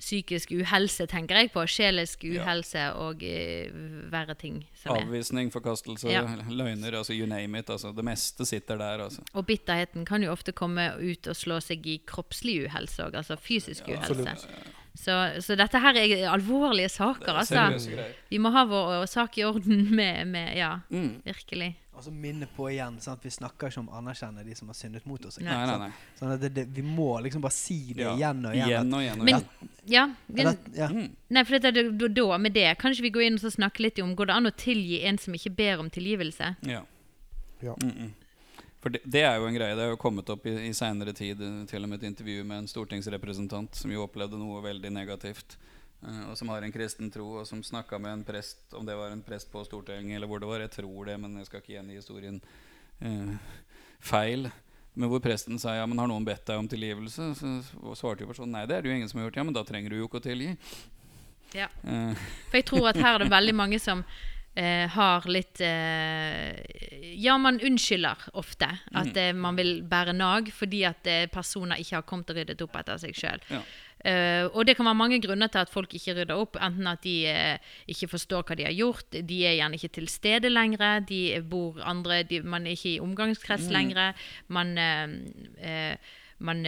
[0.00, 1.60] psykisk uhelse, tenker jeg på.
[1.68, 2.40] Sjelisk Ja.
[2.42, 5.04] uhelse og uh, verre ting som er.
[5.04, 6.22] Avvisning, forkastelse, Ja.
[6.48, 7.68] løgner, altså you name it.
[7.70, 9.04] Altså, det meste sitter der.
[9.04, 9.20] Altså.
[9.34, 13.36] Og bitterheten kan jo ofte komme ut og slå seg i kroppslig uhelse òg, altså
[13.36, 14.36] fysisk Ja, uhelse.
[15.00, 17.68] Så, så dette her er alvorlige saker, altså.
[18.28, 21.22] Vi må ha vår sak i orden med, med Ja, Mm.
[21.24, 21.76] virkelig.
[22.00, 23.20] Og så minne på igjen, sant?
[23.20, 25.36] vi snakker ikke om å anerkjenne de som har syndet mot oss.
[25.36, 25.52] Nei.
[25.52, 26.14] Nei, nei, nei.
[26.16, 28.14] Sånn at det, det, vi må liksom bare si det Ja.
[28.16, 28.70] igjen og igjen.
[28.70, 29.20] Igjen og igjen.
[29.20, 29.42] Og Men
[29.84, 30.88] ja, vi, At, ja.
[30.88, 31.10] Mm.
[31.28, 34.00] nei, for dette, da, da med det, kan vi gå inn og snakker snakke litt
[34.00, 36.54] om Går det an å tilgi en som ikke ber om tilgivelse?
[36.64, 36.82] Ja.
[37.60, 37.76] Ja.
[37.82, 38.10] Mm -mm.
[38.80, 39.74] For det, det er jo en greie.
[39.74, 42.44] Det har jo kommet opp i, i seinere tid eh, til og med et intervju
[42.44, 45.58] med en stortingsrepresentant som jo opplevde noe veldig negativt.
[46.06, 48.96] Eh, og som har en kristen tro, og som snakka med en prest, om det
[48.98, 50.64] var en prest på Stortinget eller hvor det var.
[50.64, 52.40] Jeg tror det, men jeg skal ikke gjengi historien
[53.00, 53.36] eh,
[54.00, 54.50] feil.
[54.98, 57.30] Men hvor presten sa ja, men har noen bedt deg om tilgivelse?
[57.38, 59.38] Så svarte jo personen nei, det er det jo ingen som har gjort.
[59.38, 60.56] Ja, men da trenger du jo ikke å tilgi.
[61.54, 61.68] Ja.
[61.86, 64.02] Eh, For jeg tror at her er det veldig mange som
[64.54, 66.58] eh, har litt eh,
[67.18, 72.06] Ja, man unnskylder ofte at eh, man vil bære nag fordi at personer ikke har
[72.06, 73.42] kommet og ryddet opp etter seg sjøl.
[73.50, 73.62] Ja.
[74.00, 76.56] Eh, og det kan være mange grunner til at folk ikke rydder opp.
[76.60, 80.08] Enten at de uh, ikke forstår hva de har gjort, de er gjerne ikke til
[80.08, 84.16] stede lenger, de bor andre de, Man er ikke i omgangskrets lenger.
[84.48, 85.94] Man uh,
[86.40, 86.64] man,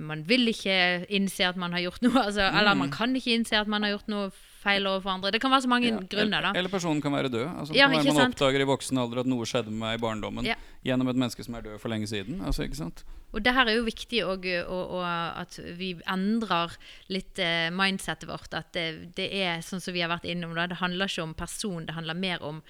[0.00, 3.58] man vil ikke innse at man har gjort noe, altså, eller man kan ikke innse
[3.58, 4.30] at man har gjort noe
[4.66, 5.32] feil overfor andre.
[5.34, 6.52] Det kan være så mange Ja, grunner, da.
[6.58, 7.46] Eller, personen kan være død.
[7.62, 8.34] Altså, Ja, man sant?
[8.34, 10.56] oppdager i voksen alder at noe skjedde med meg i barndommen Ja.
[10.84, 12.42] gjennom et menneske som er død for lenge siden.
[12.44, 13.04] Altså, ikke sant?
[13.34, 15.04] Og det her er jo viktig og, og, og
[15.42, 16.76] at vi endrer
[17.12, 18.54] litt eh, mindsetet vårt.
[18.54, 20.54] At det, det er sånn som vi har vært innom.
[20.56, 20.66] Da.
[20.70, 22.62] Det handler ikke om person, det handler mer om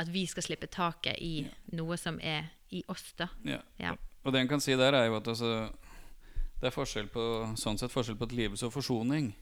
[0.00, 1.44] at vi skal slippe taket i
[1.76, 3.12] noe som er i oss.
[3.18, 3.28] da.
[3.44, 3.60] Ja.
[3.78, 3.92] Ja.
[4.24, 5.68] Og det en kan si der, er jo at altså,
[6.62, 7.22] det er forskjell på,
[7.60, 9.34] sånn sett forskjell på tilgivelse og forsoning.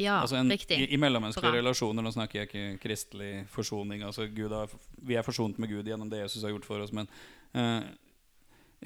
[0.00, 0.78] Ja, altså en, riktig.
[0.80, 1.60] I, i mellommenneskelige Bra.
[1.60, 4.04] relasjoner, nå snakker jeg ikke kristelig forsoning.
[4.06, 6.94] Altså Gud har, vi er forsont med Gud gjennom det Jesus har gjort for oss.
[6.96, 7.10] Men
[7.52, 7.84] eh,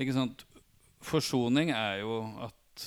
[0.02, 0.44] ikke sant?
[1.04, 2.84] forsoning er jo at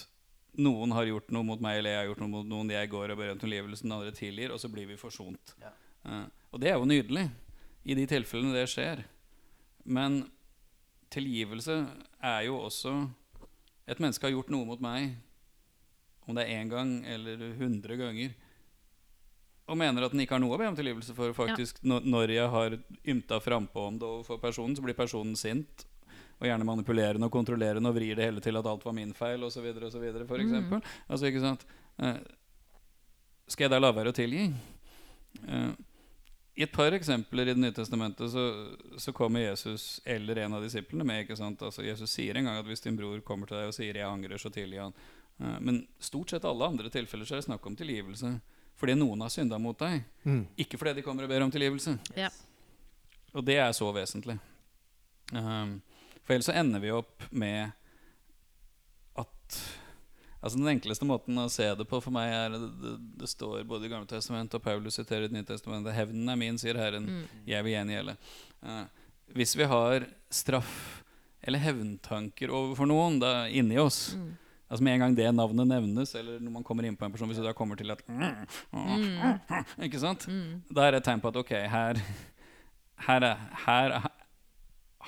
[0.57, 2.73] noen har gjort noe mot meg, eller jeg har gjort noe mot noen.
[2.73, 5.53] Jeg går og ber om tilgivelse, den andre tilgir, og så blir vi forsont.
[5.61, 5.73] Ja.
[6.07, 7.27] Eh, og det er jo nydelig
[7.87, 9.03] i de tilfellene det skjer.
[9.87, 10.23] Men
[11.13, 11.85] tilgivelse
[12.19, 12.99] er jo også
[13.87, 15.13] Et menneske har gjort noe mot meg,
[16.27, 18.33] om det er én gang eller hundre ganger,
[19.67, 21.33] og mener at den ikke har noe å be om tilgivelse for.
[21.33, 25.85] faktisk når- Når jeg har ymta frampå om det overfor personen, så blir personen sint.
[26.39, 29.39] Og gjerne manipulerende og kontrollerende og vrir det hele til at alt var min feil
[29.43, 29.65] osv.
[29.83, 30.03] osv.
[30.03, 30.81] eksempel.
[31.09, 31.65] altså, ikke sant?
[31.99, 32.17] Eh,
[33.47, 34.53] skal jeg da la være å tilgi?
[35.47, 35.71] Eh,
[36.57, 40.63] I et par eksempler i Det nye testamentet så, så kommer Jesus eller en av
[40.63, 41.25] disiplene med.
[41.27, 41.59] ikke sant?
[41.61, 44.05] Altså, Jesus sier en gang at hvis din bror kommer til deg og sier 'jeg
[44.05, 44.93] angrer', så tilgi han.
[45.39, 48.37] Eh, men stort sett alle andre tilfeller så er det snakk om tilgivelse
[48.77, 50.03] fordi noen har synda mot deg.
[50.21, 50.43] Mm.
[50.61, 51.95] Ikke fordi de kommer og ber om tilgivelse.
[52.13, 52.29] Ja.
[53.33, 54.37] Og det er så vesentlig.
[55.33, 55.79] Um,
[56.21, 57.73] for ellers så ender vi opp med
[59.17, 59.59] at
[60.37, 62.91] Altså Den enkleste måten å se det på for meg er det, det,
[63.23, 66.59] det står både i Gamle testamentet og Paulus siterer i nye testamentet 'Hevnen er min,
[66.61, 67.09] sier Herren.
[67.49, 68.15] Jeg vil gjengjelde'.
[68.61, 68.85] Uh,
[69.33, 71.01] hvis vi har straff
[71.41, 74.13] eller hevntanker overfor noen da inni oss
[74.69, 77.29] Altså Med en gang det navnet nevnes, eller når man kommer inn på en person
[77.31, 78.01] Hvis du da kommer til at
[79.87, 80.25] Ikke sant?
[80.69, 82.01] Da er det et tegn på at ok, her,
[83.07, 83.95] her, er, her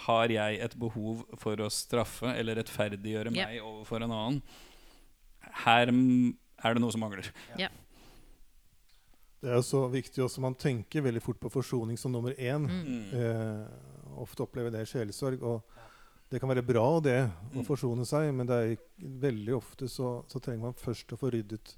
[0.05, 3.49] har jeg et behov for å straffe eller rettferdiggjøre Ja.
[3.49, 4.41] meg overfor en annen.
[5.65, 6.31] Her mm,
[6.63, 7.27] er det noe som mangler.
[9.39, 12.65] Det er jo så viktig også, Man tenker veldig fort på forsoning som nummer én.
[12.67, 13.03] Mm.
[13.15, 15.43] Eh, ofte opplever det sjelesorg.
[15.43, 15.63] Og
[16.29, 17.17] det kan være bra det
[17.53, 17.65] å Mm.
[17.65, 21.75] forsone seg, men det er veldig ofte så, så trenger man først å få ryddet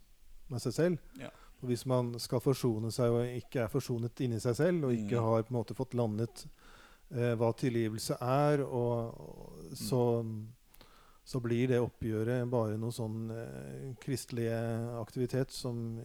[0.49, 0.97] med seg selv.
[1.19, 1.29] Ja.
[1.61, 5.15] Og hvis man skal forsone seg og ikke er forsonet inni seg selv, og ikke
[5.19, 5.23] Mm.
[5.23, 6.45] har på en måte fått landet
[7.13, 10.25] eh, hva tilgivelse er, og, og så,
[11.23, 14.47] så blir det oppgjøret bare noe sånn eh, kristelig
[14.99, 15.99] aktivitet som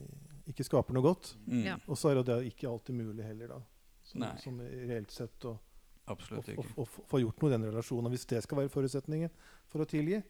[0.47, 1.33] ikke skaper noe godt.
[1.49, 1.65] Mm.
[1.65, 1.77] Ja.
[1.89, 3.61] Og så er det ikke alltid mulig heller, da.
[4.07, 5.57] Som, sånn reelt sett å,
[6.13, 6.73] Absolutt å, ikke.
[6.77, 8.09] å, å få gjort noe i den relasjonen.
[8.09, 9.33] Og hvis det skal være forutsetningen
[9.71, 10.21] for å tilgi,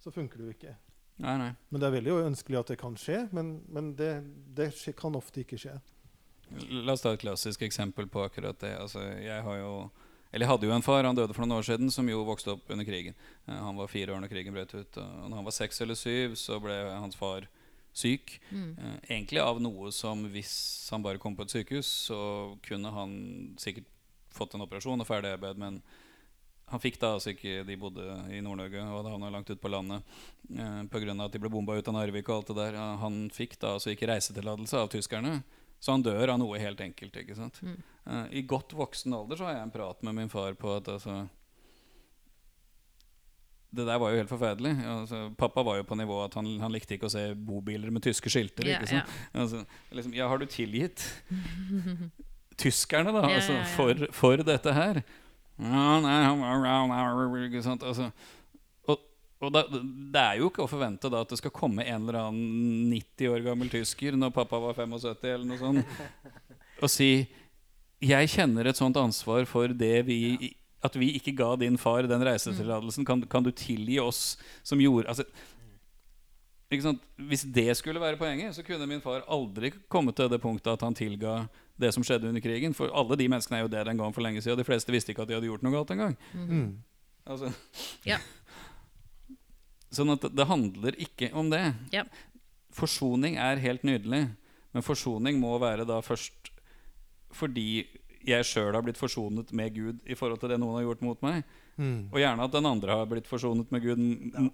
[0.00, 0.74] så funker det jo ikke.
[1.20, 1.50] Nei, nei.
[1.68, 4.12] Men det er veldig ønskelig at det kan skje, men, men det,
[4.56, 5.76] det skje, kan ofte ikke skje.
[6.82, 8.72] La oss ta et klassisk eksempel på akkurat det.
[8.80, 9.74] Altså, jeg har jo
[10.30, 12.52] eller jeg hadde jo en far, han døde for noen år siden, som jo vokste
[12.52, 13.16] opp under krigen.
[13.48, 14.98] Eh, han var fire år når krigen brøt ut.
[15.02, 17.48] Og når han var seks eller syv, så ble hans far
[17.90, 18.36] syk.
[18.54, 19.00] Mm.
[19.08, 20.52] egentlig av noe som hvis
[20.94, 22.20] han bare kom på et sykehus, så
[22.62, 23.16] kunne han
[23.58, 23.88] sikkert
[24.34, 25.80] fått en operasjon og ferdig arbeid, men
[26.70, 29.70] han fikk da altså ikke De bodde i Nord-Norge og hadde havna langt ut på
[29.72, 30.04] landet
[30.54, 31.16] eh, pga.
[31.24, 32.78] at de ble bomba ut av Narvik og alt det der.
[33.02, 35.40] Han fikk da altså ikke reisetillatelse av tyskerne.
[35.80, 37.16] Så han dør av noe helt enkelt.
[37.16, 37.58] ikke sant?
[37.64, 40.92] Eh, I godt voksen alder så har jeg en prat med min far på at
[40.94, 41.24] altså
[43.70, 44.76] Det der var jo helt forferdelig.
[44.86, 48.02] Altså, pappa var jo på nivå at han, han likte ikke å se bobiler med
[48.06, 48.66] tyske skilter.
[48.66, 49.18] Ja, ikke sant?
[49.34, 51.02] Altså, liksom, ja, har du tilgitt
[52.60, 53.24] tyskerne, da?
[53.28, 53.56] Altså.
[53.74, 55.02] For, for dette her?
[57.86, 58.10] Altså,
[58.88, 59.06] og
[59.40, 62.18] og da, det er jo ikke å forvente da at det skal komme en eller
[62.26, 65.94] annen 90 år gammel tysker når pappa var 75 eller noe sånt,
[66.84, 67.24] og si
[68.00, 70.18] jeg kjenner et sånt ansvar for det vi
[70.80, 73.04] At vi ikke ga din far den reisetillatelsen.
[73.04, 75.26] Kan, kan du tilgi oss som gjorde altså?
[76.70, 80.84] Hvis det skulle være poenget, så kunne min far aldri kommet til det punktet at
[80.86, 81.42] han tilga
[81.80, 82.74] det som skjedde under krigen.
[82.76, 84.58] For alle de menneskene er jo det den gang for lenge siden.
[84.58, 86.16] Og de fleste visste ikke at de hadde gjort noe galt engang.
[86.34, 86.68] Mm.
[87.30, 87.52] Altså.
[88.08, 88.20] Ja.
[89.96, 91.64] Sånn at det, handler ikke om det.
[91.94, 92.04] Ja.
[92.74, 94.28] Forsoning er helt nydelig,
[94.70, 96.52] men forsoning må være da først
[97.34, 97.86] fordi
[98.26, 101.22] jeg sjøl har blitt forsonet med Gud i forhold til det noen har gjort mot
[101.24, 101.42] meg.
[101.80, 102.10] Mm.
[102.12, 104.02] Og gjerne at den andre har blitt forsonet med Gud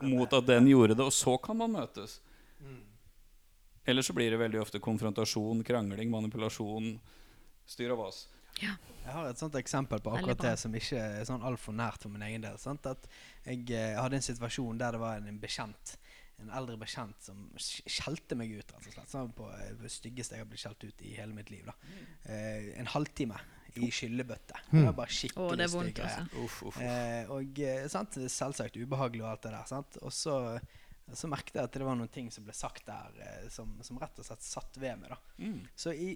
[0.06, 1.04] mot at den gjorde det.
[1.04, 2.20] Og så kan man møtes.
[3.86, 6.96] Eller så blir det veldig ofte konfrontasjon, krangling, manipulasjon,
[7.66, 8.24] styr og vas.
[8.60, 12.10] Jeg har et sånt eksempel på akkurat det som ikke er sånn altfor nært for
[12.10, 12.56] min egen del.
[12.58, 12.86] Sant?
[12.88, 13.04] At
[13.44, 15.96] jeg eh, hadde en situasjon der det var en bekjent
[16.36, 19.08] en eldre bekjent som sk- skjelte meg ut, rett og slett.
[19.08, 21.64] Sånn på eh, det styggeste jeg har blitt skjelt ut i hele mitt liv.
[21.64, 21.72] da
[22.28, 23.38] eh, En halvtime
[23.76, 24.56] i skyllebøtte.
[24.72, 26.26] Det var bare skikkelig skikkelig det er vondt, stygg greie.
[26.42, 26.84] altså.
[26.84, 28.18] Eh, og eh, sant?
[28.32, 29.64] selvsagt ubehagelig og alt det der.
[29.68, 29.98] Sant?
[30.02, 30.36] Og så,
[31.14, 33.98] så merket jeg at det var noen ting som ble sagt der eh, som, som
[34.02, 35.12] rett og slett satt ved meg.
[35.12, 35.60] da Mm.
[35.76, 36.14] Så i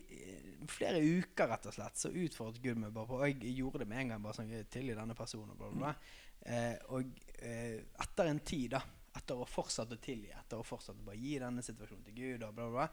[0.70, 3.88] flere uker rett og slett så utfordret Gud meg bare på Og jeg gjorde det
[3.90, 4.22] med en gang.
[4.24, 5.53] bare sånn, Tilgi denne personen.
[5.59, 5.92] Bla, bla, bla.
[6.40, 8.81] Eh, og eh, etter en tid, da
[9.18, 12.44] etter å fortsette å tilgi, etter å fortsette å bare gi denne situasjonen til Gud,
[12.46, 12.88] og bla, bla, bla,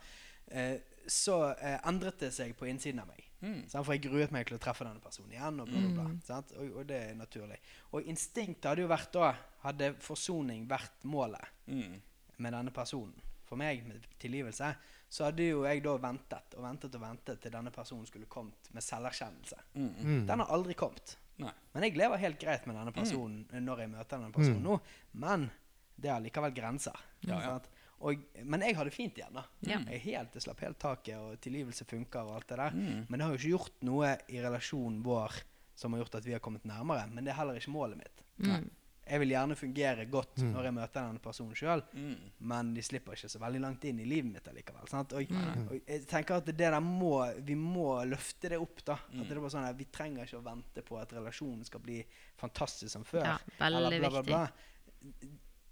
[0.52, 3.24] eh, så eh, endret det seg på innsiden av meg.
[3.42, 3.60] Mm.
[3.70, 5.60] For jeg gruet meg til å treffe denne personen igjen.
[5.62, 6.52] Og, bla, bla, bla, sant?
[6.58, 7.60] Og, og det er naturlig.
[7.94, 9.36] Og instinktet hadde jo vært da
[9.68, 11.98] Hadde forsoning vært målet Mm.
[12.38, 13.14] med denne personen,
[13.46, 14.70] for meg, med tilgivelse,
[15.10, 18.70] så hadde jo jeg da ventet og ventet og ventet til denne personen skulle kommet
[18.72, 19.58] med selverkjennelse.
[19.76, 19.90] Mm.
[19.98, 20.26] Mm.
[20.28, 21.18] Den har aldri kommet.
[21.42, 21.52] Nei.
[21.74, 24.64] Men jeg lever helt greit med denne personen når jeg møter denne personen Mm.
[24.70, 24.80] nå.
[25.14, 25.50] Men
[25.98, 26.96] det er likevel grenser.
[27.28, 27.60] Ja, ja.
[28.00, 29.34] Og, men jeg har det fint igjen.
[29.34, 29.80] da Ja.
[29.90, 32.20] Jeg, helt, jeg slapp helt taket, og tilgivelse funker.
[32.22, 33.06] og alt det der Mm.
[33.10, 35.32] Men det har jo ikke gjort noe i relasjonen vår
[35.76, 37.08] som har gjort at vi har kommet nærmere.
[37.12, 38.22] Men det er heller ikke målet mitt.
[38.40, 38.70] Mm.
[39.10, 40.52] Jeg vil gjerne fungere godt Mm.
[40.54, 42.16] når jeg møter denne personen sjøl, Mm.
[42.40, 44.88] men de slipper ikke så veldig langt inn i livet mitt allikevel.
[44.90, 45.14] Sant?
[45.14, 45.68] Og, Mm.
[45.70, 48.98] og jeg tenker at det der må Vi må løfte det opp, da.
[49.14, 49.22] Mm.
[49.22, 51.80] At det er bare sånn at Vi trenger ikke å vente på at relasjonen skal
[51.80, 52.04] bli
[52.38, 53.24] fantastisk som før.
[53.24, 54.26] Ja, veldig eller bla, bla, viktig.
[54.26, 54.48] bla.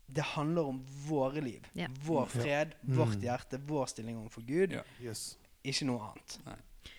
[0.07, 1.67] Det handler om våre liv.
[1.73, 1.91] Yeah.
[2.05, 2.97] Vår fred, Mm.
[2.97, 4.71] vårt hjerte, vår stilling overfor Gud.
[4.71, 4.85] Yeah.
[5.01, 5.37] Yes.
[5.63, 6.39] Ikke noe annet.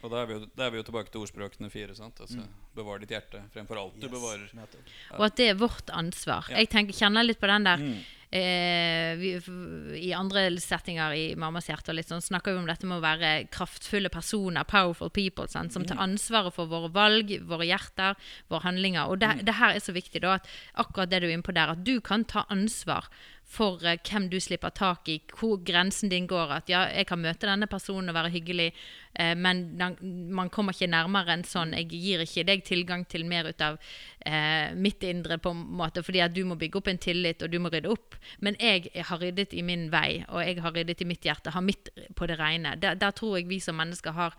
[0.03, 1.95] Og da er, vi jo, da er vi jo tilbake til ordspråkene fire.
[1.95, 2.21] sant?
[2.21, 2.49] Altså, Mm.
[2.77, 4.51] Bevar ditt hjerte fremfor alt du bevarer.
[5.17, 6.45] Og at det er vårt ansvar.
[6.51, 6.59] Ja.
[6.59, 8.03] Jeg tenker, kjenner litt på den der Mm.
[8.33, 9.31] eh, vi,
[10.09, 13.05] I andre settinger i Mammas hjerte og litt sånn, snakker vi om dette med å
[13.05, 18.15] være kraftfulle personer, powerful people, sant, som tar ansvaret for våre valg, våre hjerter,
[18.51, 19.09] våre handlinger.
[19.09, 21.55] Og det, det her er så viktig, da, at akkurat det du er inne på
[21.55, 23.09] der, at du kan ta ansvar
[23.47, 26.53] for eh, hvem du slipper tak i, hvor grensen din går.
[26.59, 28.69] At ja, jeg kan møte denne personen og være hyggelig,
[29.15, 29.65] eh, men
[30.35, 31.77] man kommer ikke nærmere enn sånn.
[31.79, 33.79] Jeg gir ikke deg tilgang til mer ut av
[34.27, 37.53] eh, mitt indre, på en måte, fordi at du må bygge opp en tillit, og
[37.53, 38.19] du må rydde opp.
[38.45, 41.65] Men jeg har ryddet i min vei, og jeg har ryddet i mitt hjerte, har
[41.65, 42.77] mitt på det rene.
[42.83, 44.35] Der, der tror jeg vi som mennesker har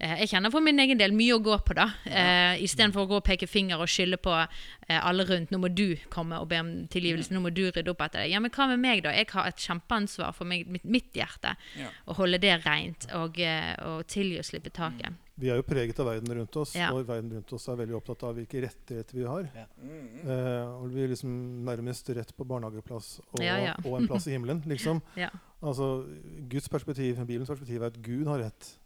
[0.00, 1.86] jeg kjenner for min egen del mye å gå på, da.
[2.08, 5.50] Eh, Istedenfor å gå og peke finger og skylde på eh, alle rundt.
[5.52, 7.32] 'Nå må du komme og be om tilgivelse.
[7.34, 9.12] Nå må du rydde opp etter deg.' Ja, men hva med meg, da?
[9.12, 11.56] Jeg har et kjempeansvar for meg, mitt, mitt hjerte.
[11.76, 11.90] Ja.
[12.08, 15.12] Å holde det rent og, eh, og tilgi og slippe taket.
[15.40, 16.90] Vi er jo preget av verden rundt oss, Ja.
[16.92, 19.48] og verden rundt oss er veldig opptatt av hvilke rettigheter vi har.
[19.80, 20.28] Mm.
[20.28, 23.74] Eh, og vi er liksom nærmest rett på barnehageplass og, Ja, ja.
[23.84, 25.00] og en plass i himmelen, liksom.
[25.16, 25.30] Ja.
[25.62, 26.06] Altså,
[26.48, 28.76] Guds perspektiv, Bibelens perspektiv er at Gud har rett.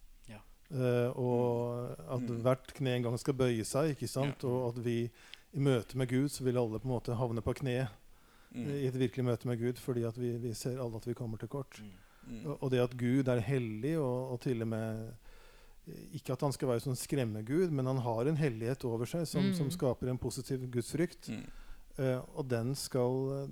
[0.72, 2.40] Eh, og at Mm.
[2.42, 4.42] hvert kne en gang skal bøye seg, ikke sant?
[4.42, 4.48] Ja.
[4.48, 5.11] Og at vi
[5.55, 7.88] i møte med Gud så vil alle på en måte havne på kne
[8.55, 8.68] Mm.
[8.70, 11.37] i et virkelig møte med Gud, fordi at vi, vi ser alle at vi kommer
[11.38, 11.81] til kort.
[12.27, 12.46] Mm.
[12.46, 15.12] Og- Og det at Gud er hellig, og, og til og med
[16.14, 19.42] Ikke at han skal være sånn skremmegud, men han har en hellighet over seg som,
[19.44, 19.55] Mm.
[19.55, 21.29] som skaper en positiv gudsfrykt.
[21.29, 21.44] Mm.
[21.98, 23.50] Eh, og den skal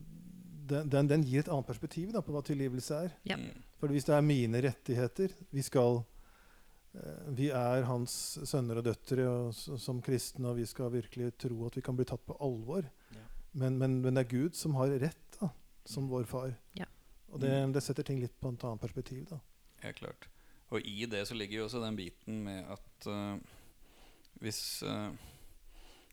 [0.67, 3.13] den, den, den gir et annet perspektiv da, på hva tilgivelse er.
[3.27, 3.37] Ja.
[3.37, 3.51] Mm.
[3.79, 6.03] For hvis det er mine rettigheter Vi skal eh,
[7.33, 11.79] Vi er hans sønner og døtre og, som kristne, og vi skal virkelig tro at
[11.79, 12.85] vi kan bli tatt på alvor.
[13.17, 13.25] Ja.
[13.63, 15.49] Men, men, men det er Gud som har rett, da,
[15.89, 16.53] som vår far.
[16.77, 16.89] Ja.
[17.33, 19.25] Og det, det setter ting litt på et annet perspektiv.
[19.31, 19.41] da.
[19.83, 20.29] Ja, klart.
[20.73, 23.37] Og i det så ligger jo også den biten med at uh,
[24.41, 25.13] hvis uh,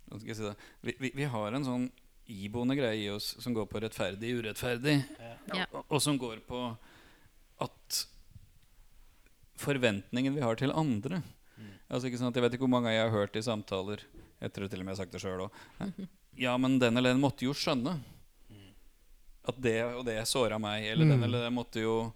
[0.10, 0.56] Hva skal jeg si det?
[0.84, 1.86] Vi, vi, vi har en sånn
[2.30, 5.00] iboende greie i oss som går på rettferdig, urettferdig,
[5.50, 5.66] Ja.
[5.74, 6.60] og, og som går på
[7.66, 8.00] at
[9.60, 11.22] forventningen vi har til andre
[11.90, 14.04] Altså ikke sånn at Jeg vet ikke hvor mange jeg har hørt i samtaler,
[14.40, 16.08] etter tror til og med jeg har sagt det sjøl òg
[16.46, 17.98] Ja, men den eller den måtte jo skjønne
[19.50, 20.86] at det og det såra meg.
[20.86, 21.12] Eller Mm.
[21.12, 22.14] den eller den måtte jo,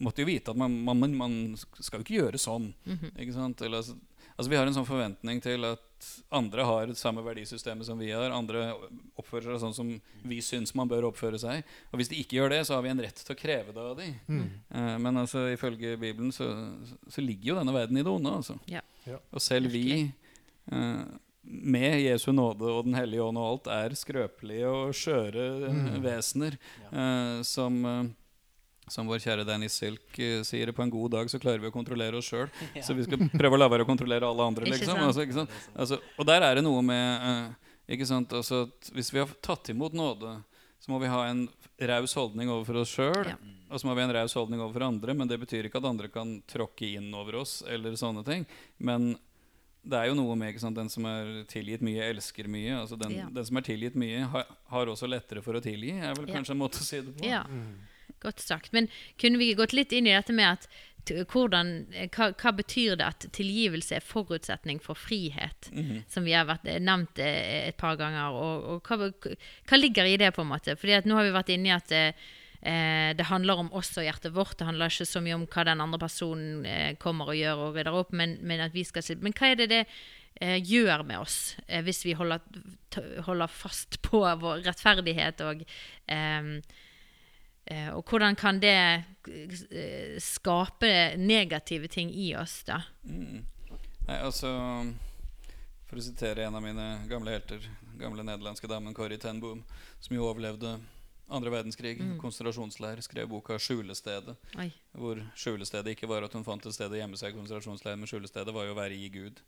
[0.00, 2.72] måtte jo vite at man, man, man, skal jo ikke gjøre sånn.
[2.86, 3.10] Mhm.
[3.18, 3.60] Ikke sant?
[3.66, 3.82] Eller,
[4.40, 5.86] altså, Vi har en sånn forventning til at
[6.32, 8.32] andre har det samme verdisystemet som vi har.
[8.32, 8.70] Andre
[9.20, 9.90] oppfører seg sånn som
[10.24, 11.60] vi syns man bør oppføre seg.
[11.92, 13.84] Og hvis de ikke gjør det, så har vi en rett til å kreve det
[13.84, 14.14] av dem.
[14.30, 14.46] Mm.
[14.72, 16.48] Uh, men altså, ifølge Bibelen så,
[17.04, 18.32] så ligger jo denne verden i det onde.
[18.40, 18.56] Altså.
[18.70, 18.80] Ja.
[19.04, 19.18] Ja.
[19.28, 20.06] Og selv vi,
[20.72, 21.04] uh,
[21.42, 26.00] med Jesu nåde og Den hellige ånd og alt, er skrøpelige og skjøre eh, Mm.
[26.04, 26.56] vesener
[26.92, 27.80] uh, som,
[28.88, 31.68] som vår kjære Dennis Silk eh, sier det, på en god dag så klarer vi
[31.68, 32.48] å kontrollere oss sjøl.
[32.86, 34.96] Så vi skal prøve å la være å kontrollere alle andre, Ikke liksom.
[34.96, 35.06] sant?
[35.06, 35.50] Altså, ikke sant?
[35.76, 38.32] Altså, og der er det noe med eh, ikke sant?
[38.32, 40.36] Altså, at Hvis vi har tatt imot nåde,
[40.80, 41.48] så må vi ha en
[41.80, 43.26] raus holdning overfor oss sjøl.
[43.30, 43.36] Ja.
[43.70, 45.86] Og så må vi ha en raus holdning overfor andre, men det betyr ikke at
[45.86, 47.60] andre kan tråkke inn over oss.
[47.68, 48.46] eller sånne ting.
[48.78, 49.12] Men
[49.86, 50.76] det er jo noe med ikke sant?
[50.76, 52.74] den som er tilgitt mye, elsker mye.
[52.82, 53.28] Altså den, Ja.
[53.32, 55.94] den som er tilgitt mye, har, har også lettere for å tilgi.
[56.00, 56.34] er vel Ja.
[56.34, 57.24] kanskje en måte å si det på.
[57.28, 57.44] Ja,
[58.22, 58.72] godt sagt.
[58.76, 58.88] Men
[59.20, 60.68] kunne vi gått litt inn i dette med at
[61.08, 65.70] hvordan, hva, hva betyr det at tilgivelse er forutsetning for frihet?
[65.72, 66.04] Mhm.
[66.08, 68.30] Som vi har vært, eh, nevnt eh, et par ganger.
[68.30, 69.10] Og, og hva,
[69.68, 70.76] hva ligger i det, på en måte?
[70.76, 72.12] Fordi at nå har vi vært inne i at eh,
[72.62, 74.58] eh, det handler om oss og hjertet vårt.
[74.58, 77.76] Det handler ikke så mye om hva den andre personen eh, kommer og gjør og
[77.78, 79.84] rydder opp, men, men at vi skal Men hva er det det
[80.40, 82.40] eh, gjør med oss eh, hvis vi holder,
[83.26, 86.42] holder fast på vår rettferdighet og eh, Eh,
[87.94, 88.76] og hvordan kan det
[89.30, 92.80] eh, skape negative ting i oss, da?
[93.04, 93.44] Mm.
[94.08, 94.50] Nei, altså
[95.90, 97.62] For å sitere en av mine gamle helter,
[97.98, 99.64] gamle nederlandske damen Corrie ten Boom,
[100.00, 100.76] som jo overlevde
[101.30, 104.70] andre verdenskrig, konsentrasjonsleir, skrev boka 'Skjulestedet', Oi.
[104.98, 108.10] hvor skjulestedet ikke var at hun fant et sted å gjemme seg i konsentrasjonsleir, men
[108.10, 109.38] skjulestedet var jo å være i Gud.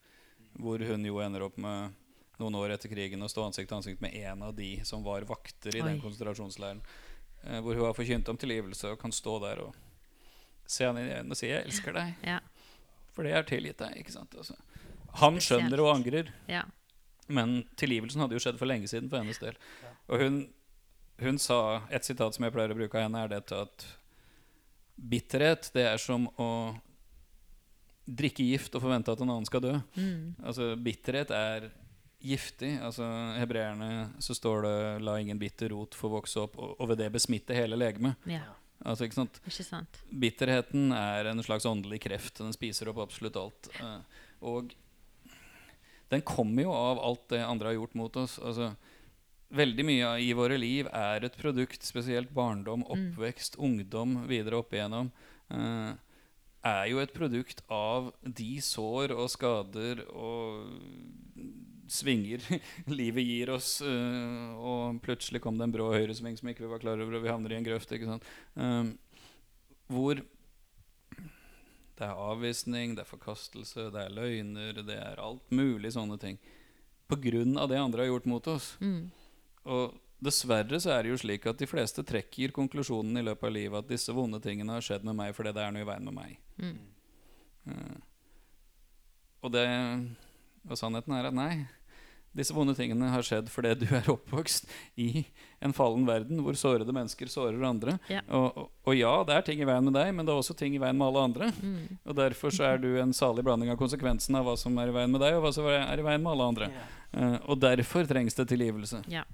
[0.58, 1.94] Hvor hun jo ender opp med
[2.38, 5.26] noen år etter krigen å stå ansikt til ansikt med en av de som var
[5.26, 5.88] vakter i Oi.
[5.88, 6.82] den konsentrasjonsleiren.
[7.44, 9.74] Eh, hvor hun har forkynt om tilgivelse og kan stå der og
[10.66, 12.14] se han i øynene og si 'jeg elsker deg'.
[12.24, 12.38] Ja.
[13.12, 13.96] For det er tilgitt deg.
[13.96, 14.34] ikke sant?
[14.34, 14.54] Altså,
[15.14, 16.62] han skjønner og angrer, ja.
[17.28, 19.56] men tilgivelsen hadde jo skjedd for lenge siden for hennes del.
[20.08, 20.52] Og hun,
[21.20, 23.86] hun sa Et sitat som jeg pleier å bruke av henne, er dette at
[24.96, 26.80] bitterhet, det er som å
[28.06, 29.80] drikke gift og forvente at en annen skal dø.
[29.96, 30.36] Mm.
[30.42, 31.70] Altså, bitterhet er
[32.22, 32.72] giftig.
[32.82, 33.06] Altså,
[33.36, 37.12] Hebreerne så står det 'la ingen bitter rot få vokse opp', og, og ved det
[37.12, 38.16] besmitte hele legemet.
[38.26, 38.44] ja.
[38.84, 39.36] Altså, ikke sant?
[39.46, 39.98] Ikke sant?
[40.10, 42.40] Bitterheten er en slags åndelig kreft.
[42.40, 43.68] Den spiser opp absolutt alt.
[43.78, 44.00] Eh,
[44.42, 44.72] og
[46.10, 48.40] den kommer jo av alt det andre har gjort mot oss.
[48.42, 48.72] Altså,
[49.54, 55.12] veldig mye i våre liv er et produkt, spesielt barndom, oppvekst, ungdom, videre opp igjennom,
[55.52, 55.92] Uh,
[56.64, 60.70] er jo et produkt av de sår og skader og
[61.92, 62.44] svinger
[63.00, 63.74] livet gir oss.
[63.84, 67.24] eh, og plutselig kom det en brå høyresving som ikke vi var klar over, og
[67.24, 67.92] vi havner i en grøft.
[67.92, 68.28] ikke sant?
[68.56, 68.94] Um,
[69.92, 70.22] hvor
[72.02, 76.38] det er avvisning, det er forkastelse, det er løgner, det er alt mulig sånne ting.
[77.06, 78.72] På grunn av det andre har gjort mot oss.
[78.80, 79.10] Mm.
[79.70, 83.54] Og dessverre så er det jo slik at de fleste trekker konklusjonen i løpet av
[83.54, 86.08] livet at disse vonde tingene har skjedd med meg fordi det er noe i veien
[86.08, 86.40] med meg.
[86.62, 86.80] Mm.
[87.68, 87.98] Uh,
[89.42, 89.66] og det
[90.70, 91.52] Og sannheten er at nei.
[92.32, 94.68] Disse vonde tingene har skjedd fordi du er oppvokst
[95.00, 95.24] i
[95.62, 97.98] en fallen verden hvor sårede mennesker sårer andre.
[98.10, 98.22] Ja.
[98.32, 100.56] Og, og, og ja, det er ting i veien med deg, men det er også
[100.58, 101.50] ting i veien med alle andre.
[101.60, 101.98] Mm.
[102.08, 104.96] Og derfor så er du en salig blanding av konsekvensen av hva som er i
[104.96, 106.70] veien med deg, og hva som er i veien med alle andre.
[107.12, 109.04] Eh, og derfor trengs det tilgivelse.
[109.12, 109.26] Ja.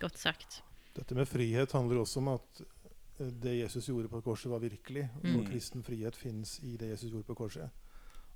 [0.00, 0.60] Godt sagt.
[0.96, 5.06] Dette med frihet handler også om at eh, det Jesus gjorde på korset, var virkelig.
[5.22, 5.36] Mm.
[5.38, 7.70] Og kristen frihet fins i det Jesus gjorde på korset.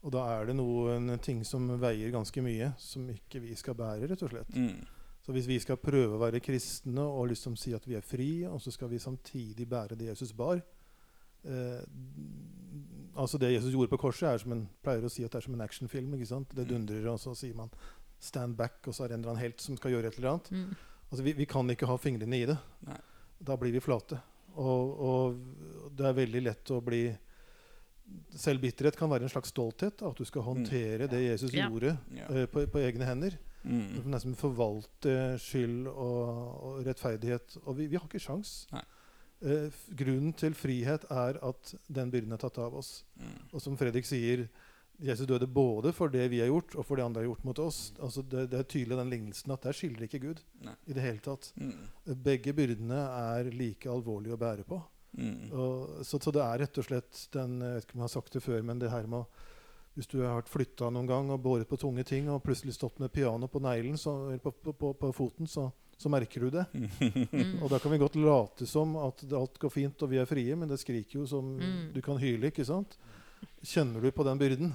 [0.04, 4.10] Og da er det noen ting som veier ganske mye, som ikke vi skal bære,
[4.10, 4.52] rett og slett.
[4.52, 4.84] Mm.
[5.24, 8.44] Så hvis vi skal prøve å være kristne og liksom si at vi er fri,
[8.44, 11.80] og så skal vi samtidig bære det Jesus bar eh,
[13.14, 15.44] Altså Det Jesus gjorde på korset, er som en pleier å si at det er
[15.46, 16.16] som en actionfilm.
[16.16, 16.50] ikke sant?
[16.50, 17.70] Det dundrer, og så sier man
[18.18, 20.30] 'stand back', og så er det en eller annen helt som skal gjøre et eller
[20.30, 20.50] annet.
[20.50, 20.74] Mm.
[21.10, 22.56] Altså vi, vi kan ikke ha fingrene i det.
[22.88, 22.98] Nei.
[23.38, 24.18] Da blir vi flate.
[24.56, 27.04] Og, og det er veldig lett å bli
[28.34, 30.02] Selvbitterhet kan være en slags stolthet.
[30.02, 31.68] At du skal håndtere det Jesus Ja.
[31.68, 32.28] gjorde Ja.
[32.30, 33.38] Uh, på, på egne hender.
[33.64, 34.02] Mm.
[34.12, 36.26] nesten forvalte skyld og,
[36.68, 37.56] og rettferdighet.
[37.64, 38.66] Og vi, vi har ikke sjans.
[39.44, 43.04] Eh, grunnen til frihet er at den byrden er tatt av oss.
[43.20, 43.34] Mm.
[43.52, 44.46] Og som Fredrik sier,
[45.02, 47.58] Jesus døde både for det vi har gjort, og for det andre har gjort mot
[47.64, 47.80] oss.
[47.98, 50.76] Altså det, det er tydelig den lignelsen at der skildrer ikke Gud Nei.
[50.86, 51.50] i det hele tatt.
[51.58, 51.74] Mm.
[52.24, 53.00] Begge byrdene
[53.40, 54.78] er like alvorlige å bære på.
[55.14, 55.52] Mm.
[55.52, 58.14] Og, så, så det er rett og slett den Jeg vet ikke om jeg har
[58.16, 59.50] sagt det før, men det her med å
[59.94, 62.98] Hvis du har vært flytta noen gang og båret på tunge ting og plutselig stått
[62.98, 66.50] med piano på neglen så, eller på, på, på, på foten, så, så merker du
[66.50, 66.64] det.
[67.34, 67.62] Mm.
[67.62, 70.56] Og da kan vi godt late som at alt går fint og vi er frie,
[70.58, 71.92] men det skriker jo som Mm.
[71.94, 72.98] Du kan hyle, ikke sant?
[73.62, 74.74] Kjenner du på den byrden?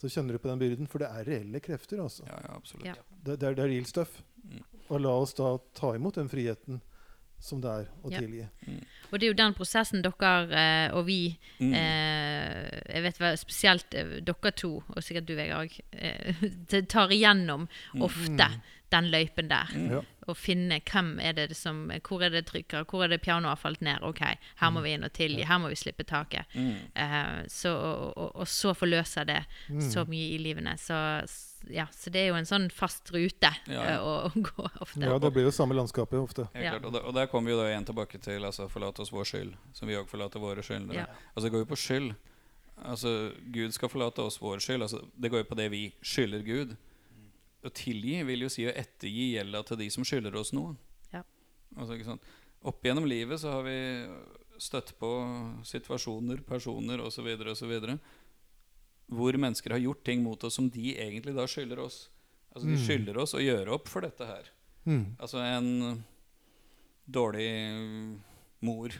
[0.00, 2.24] Så kjenner du på den byrden, for det er reelle krefter, altså.
[2.28, 2.86] Ja, ja, absolutt.
[2.88, 2.94] Ja.
[3.10, 4.22] Det, det, er, det er real stuff.
[4.44, 4.62] Mm.
[4.88, 6.80] Og la oss da ta imot den friheten
[7.40, 8.20] som det er å Ja.
[8.20, 8.46] tilgi.
[9.10, 11.74] Og det er jo den prosessen dere eh, og vi Mm.
[11.74, 16.32] eh, Jeg vet hva, spesielt eh, dere to, og sikkert du, Vegard, eh,
[16.88, 18.02] tar igjennom Mm.
[18.02, 18.50] ofte.
[18.90, 19.68] den løypen der.
[19.72, 19.90] Mm.
[19.92, 20.00] Ja.
[20.26, 22.84] Og finne hvem er det som Hvor er det trykker?
[22.84, 24.02] Hvor er det pianoet har falt ned?
[24.02, 25.44] OK, her må vi inn og tilgi.
[25.46, 26.44] Her må vi slippe taket.
[26.56, 26.74] Mm.
[26.96, 29.44] Eh, så, og, og, og så forløser det
[29.92, 30.74] så mye i livene.
[30.76, 31.22] Så,
[31.68, 33.82] ja, så det er jo en sånn fast rute Ja.
[33.84, 35.00] eh, å, å gå ofte.
[35.04, 36.48] ja, det blir jo samme landskapet ofte.
[36.54, 36.72] Ja.
[36.78, 36.86] klart.
[36.88, 39.28] Og, der, og der kommer vi jo da igjen tilbake til altså, forlate oss vår
[39.28, 41.04] skyld, som vi òg forlater våre skyldnere.
[41.04, 41.06] Ja.
[41.34, 42.14] Altså, det går jo på skyld.
[42.80, 43.12] Altså,
[43.52, 44.82] Gud skal forlate oss vår skyld.
[44.86, 46.76] Altså, det går jo på det vi skylder Gud.
[47.60, 50.78] Å tilgi vil jo si å ettergi gjelda til de som skylder oss noe.
[51.12, 51.20] Ja.
[51.76, 52.24] Altså, ikke sant?
[52.64, 53.76] Opp gjennom livet så har vi
[54.60, 55.08] støtt på
[55.64, 57.28] situasjoner, personer osv.
[57.52, 57.74] osv.
[59.10, 62.08] hvor mennesker har gjort ting mot oss som de egentlig da skylder oss.
[62.54, 62.84] Altså De Mm.
[62.86, 64.44] skylder oss å gjøre opp for dette her.
[64.86, 65.16] Mm.
[65.18, 66.04] Altså en
[67.10, 67.50] dårlig
[68.62, 68.92] mor,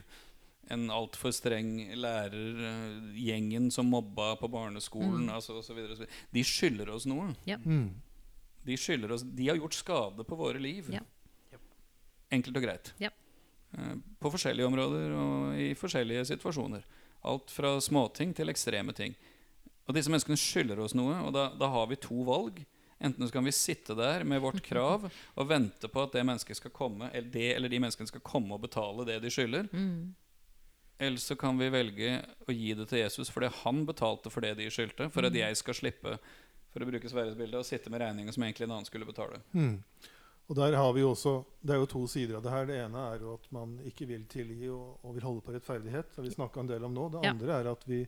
[0.70, 5.34] en altfor streng lærer, eh, gjengen som mobba på barneskolen Mm.
[5.34, 6.32] altså, og så videre, og så videre.
[6.32, 7.34] De skylder oss noe.
[7.46, 7.90] Mm.
[8.64, 10.90] De skylder oss De har gjort skade på våre liv.
[10.92, 11.00] Ja.
[12.30, 12.92] Enkelt og greit.
[13.00, 13.10] Ja.
[13.76, 16.82] Eh, På forskjellige områder og i forskjellige situasjoner.
[17.24, 19.14] Alt fra småting til ekstreme ting.
[19.90, 22.62] Og disse menneskene skylder oss noe, og da, da har vi to valg.
[23.00, 26.58] Enten så kan vi sitte der med vårt krav og vente på at det mennesket
[26.60, 29.70] skal komme, eller det eller de menneskene skal komme og betale det de skylder.
[29.72, 30.12] Mm.
[31.00, 32.10] Eller så kan vi velge
[32.44, 35.56] å gi det til Jesus fordi han betalte for det de skyldte, for at jeg
[35.56, 36.18] skal slippe
[36.70, 39.40] for å bruke Sverres bilde, å sitte med regninga som egentlig en annen skulle betale.
[39.56, 39.78] Mm.
[40.50, 41.32] Og der har vi også,
[41.62, 42.66] Det er jo to sider av det her.
[42.68, 46.10] Det ene er jo at man ikke vil tilgi og, og vil holde på rettferdighet.
[46.10, 47.08] Det har vi snakka en del om nå.
[47.14, 47.32] Det Ja.
[47.32, 48.00] andre er at vi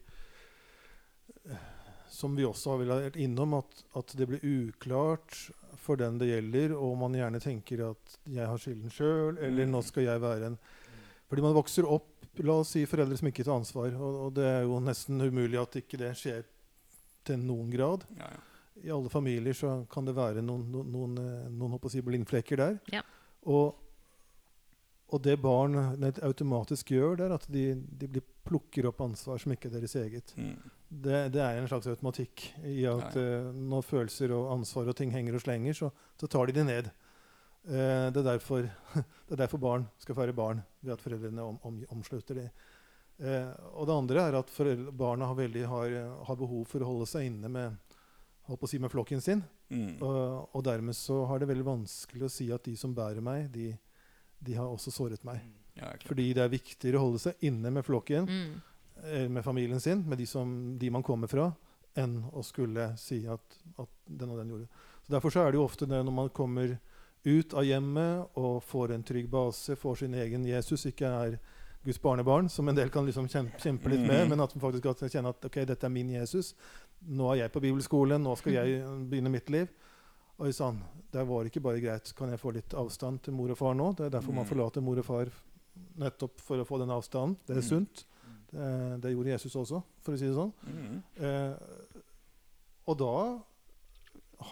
[2.13, 5.35] Som vi også har vært innom, at, at det blir uklart
[5.83, 9.83] for den det gjelder, og man gjerne tenker at 'jeg har skylden sjøl', eller 'nå
[9.83, 10.59] skal jeg være en'
[11.29, 13.93] Fordi man vokser opp La oss si foreldre som ikke tar ansvar.
[13.93, 16.47] Og, og det er jo nesten umulig at ikke det skjer
[17.29, 18.41] til noen grad Ja, ja.
[18.83, 22.79] i alle familier så kan det være noen, noen, noen, eh, noen si blindflekker der.
[22.95, 23.03] Ja.
[23.45, 23.77] Og,
[25.13, 25.77] og det barn
[26.23, 27.67] automatisk gjør, det er at de,
[28.01, 30.35] de blir, plukker opp ansvar som ikke er deres eget.
[30.37, 30.57] Mm.
[30.89, 35.13] Det, det er en slags automatikk i at eh, når følelser og ansvar og ting
[35.15, 35.91] henger og slenger, så,
[36.21, 36.91] så tar de det ned.
[37.63, 38.67] Uh, det, er derfor,
[39.29, 42.49] det er derfor barn skal være barn, ved at foreldrene om, om, omslutter det.
[43.23, 45.95] Uh, og det andre er at foreldre, barna har, veldig, har,
[46.27, 47.79] har behov for å holde seg inne med,
[48.51, 49.45] på å si, med flokken sin.
[49.71, 50.03] Mm.
[50.03, 53.47] Og, og dermed så har det veldig vanskelig å si at de som bærer meg,
[53.55, 53.71] de,
[54.43, 55.47] de har også såret meg.
[55.77, 55.93] Ja.
[56.07, 58.61] Fordi det er viktigere å holde seg inne med flokken, Mm.
[59.05, 61.53] eh, med familien sin, med de, som, de man kommer fra,
[61.97, 63.41] enn å skulle si at,
[63.79, 64.69] at den og den gjorde.
[65.07, 66.79] Så Derfor så er det jo ofte det når man kommer
[67.25, 71.39] ut av hjemmet og får en trygg base, får sin egen Jesus, ikke er
[71.85, 74.29] Guds barnebarn, som en del kan liksom kjempe, kjempe litt med, Mhm.
[74.31, 76.55] men at man faktisk kan kjenne at ok, dette er min Jesus.
[77.09, 79.69] Nå er jeg på bibelskolen, nå skal jeg begynne mitt liv.
[80.39, 82.13] Oi sann, det var ikke bare greit.
[82.17, 83.97] Kan jeg få litt avstand til mor og far nå?
[83.97, 84.49] Det er derfor man Mm.
[84.51, 85.27] forlater mor og far,
[85.99, 87.37] nettopp for å få den avstanden.
[87.47, 87.69] Det er Mm.
[87.69, 88.05] sunt.
[88.53, 90.53] Det, det gjorde Jesus også, for å si det sånn.
[90.67, 91.03] Mm.
[91.17, 91.55] Eh,
[92.87, 93.13] og da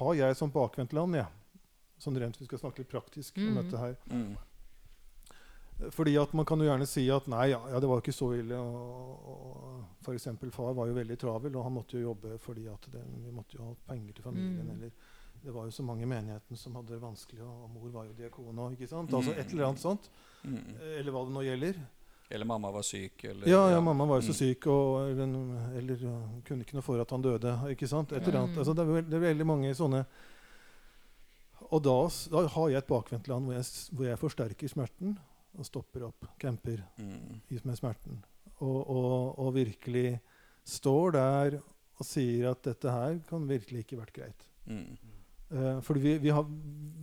[0.00, 1.26] har jeg som bakvendtland, ja,
[2.00, 3.62] sånn rent vi skal snakke litt praktisk om Mm.
[3.62, 4.36] dette her Mm.
[5.90, 8.34] Fordi at man kan jo gjerne si at nei, ja, ja det var ikke så
[8.36, 8.52] ille.
[8.52, 12.66] Og, og for eksempel far var jo veldig travel, og han måtte jo jobbe fordi
[12.68, 14.66] at det, vi måtte jo ha penger til familien.
[14.66, 14.74] Mm.
[14.74, 14.90] Eller
[15.42, 18.04] det var jo så mange i menigheten som hadde det vanskelig, og, og mor var
[18.10, 18.76] jo diakon òg.
[18.82, 20.10] Altså et eller annet sånt.
[20.44, 20.76] Mm.
[20.98, 21.80] Eller hva det nå gjelder.
[22.30, 24.38] Eller mamma var syk, eller Ja, ja, mamma var jo så Mm.
[24.38, 26.12] syk, og, eller, eller ja,
[26.46, 27.54] kunne ikke noe for at han døde.
[27.74, 28.12] ikke sant?
[28.12, 28.32] Etter.
[28.38, 28.56] Mm.
[28.58, 30.04] Altså, det, er, det er veldig mange sånne
[31.70, 31.96] Og da,
[32.32, 35.18] da har jeg et bakvendtland hvor, hvor jeg forsterker smerten
[35.58, 37.40] og stopper opp, camper Mm.
[37.64, 38.22] med smerten.
[38.60, 40.20] Og, og, og virkelig
[40.64, 44.46] står der og sier at dette her kan virkelig ikke vært greit.
[44.66, 44.96] Mm.
[45.50, 46.46] Uh, for vi, vi, har,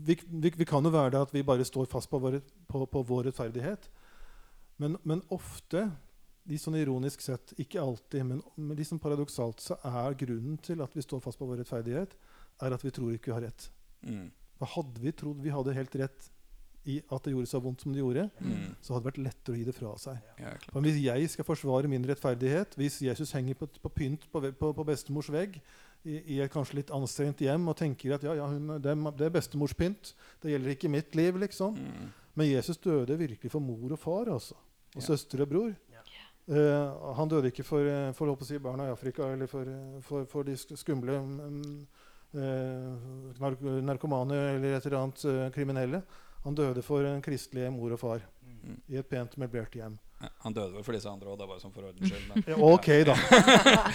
[0.08, 2.40] vi, vi, kan jo være det at vi bare står fast på vår,
[2.70, 3.90] på, på vår rettferdighet.
[4.80, 5.88] Men, men ofte,
[6.48, 10.96] litt sånn ironisk sett, ikke alltid, men, men liksom paradoksalt, så er grunnen til at
[10.96, 12.16] vi står fast på vår rettferdighet,
[12.64, 13.70] er at vi tror ikke vi har rett.
[14.08, 14.28] Mm.
[14.58, 16.32] For hadde vi trodd vi hadde helt rett
[16.88, 18.76] i at det gjorde så vondt som det gjorde, Mm.
[18.82, 20.22] så hadde det vært lettere å gi det fra seg.
[20.40, 24.72] Ja, hvis jeg skal forsvare min rettferdighet, hvis Jesus henger på, på pynt på, på,
[24.74, 25.60] på bestemors vegg
[26.08, 29.26] i, i et kanskje litt anstrengt hjem og tenker at ja, ja, hun, det, er,
[29.28, 31.76] er bestemors pynt, det gjelder ikke mitt liv, liksom.
[31.76, 32.08] Mm.
[32.38, 34.56] Men Jesus døde virkelig for mor og far, altså.
[34.96, 35.06] Og Ja.
[35.10, 35.74] søster og bror.
[35.94, 36.04] Ja.
[36.48, 40.00] Eh, han døde ikke for, eh, for, å si, barna i Afrika eller for, eh,
[40.02, 41.88] for, for de skumle um,
[42.38, 46.02] uh, nark narkomane eller et eller annet uh, kriminelle.
[46.46, 48.26] Han døde for en kristelig mor og far
[48.68, 48.78] Mm.
[48.90, 49.94] i et pent møblert hjem.
[50.18, 52.24] Han døde vel for disse andre òg, bare sånn for ordens skyld.
[52.32, 53.16] Men Ja, ok, da.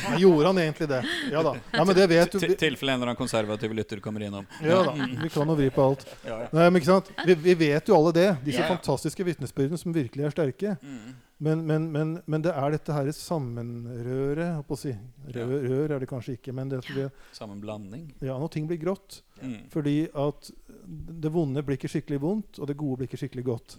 [0.05, 1.01] Men Gjorde han egentlig det?
[1.33, 1.57] Ja da.
[1.73, 2.39] Ja, men det vet du.
[2.39, 4.47] til tilfelle en eller annen konservativ lytter kommer innom.
[4.63, 4.95] Ja da.
[4.95, 6.07] Vi kan jo vri på alt.
[6.23, 6.53] Ja, ja.
[6.55, 7.11] Nei, men ikke sant?
[7.27, 8.29] Vi, vi vet jo alle det.
[8.47, 10.77] Disse fantastiske vitnesbyrdene som virkelig er sterke.
[10.79, 11.19] Mm.
[11.43, 14.93] Men, men, men, men det er dette her sammenrøret holdt på å si.
[15.35, 18.13] Rør, rør er det kanskje ikke, men det, at Sammenblanding?
[18.23, 19.25] Ja, når ting blir grått.
[19.41, 19.65] Mm.
[19.73, 20.53] Fordi at
[20.87, 23.77] det vonde blir ikke skikkelig vondt, og det gode blir ikke skikkelig godt.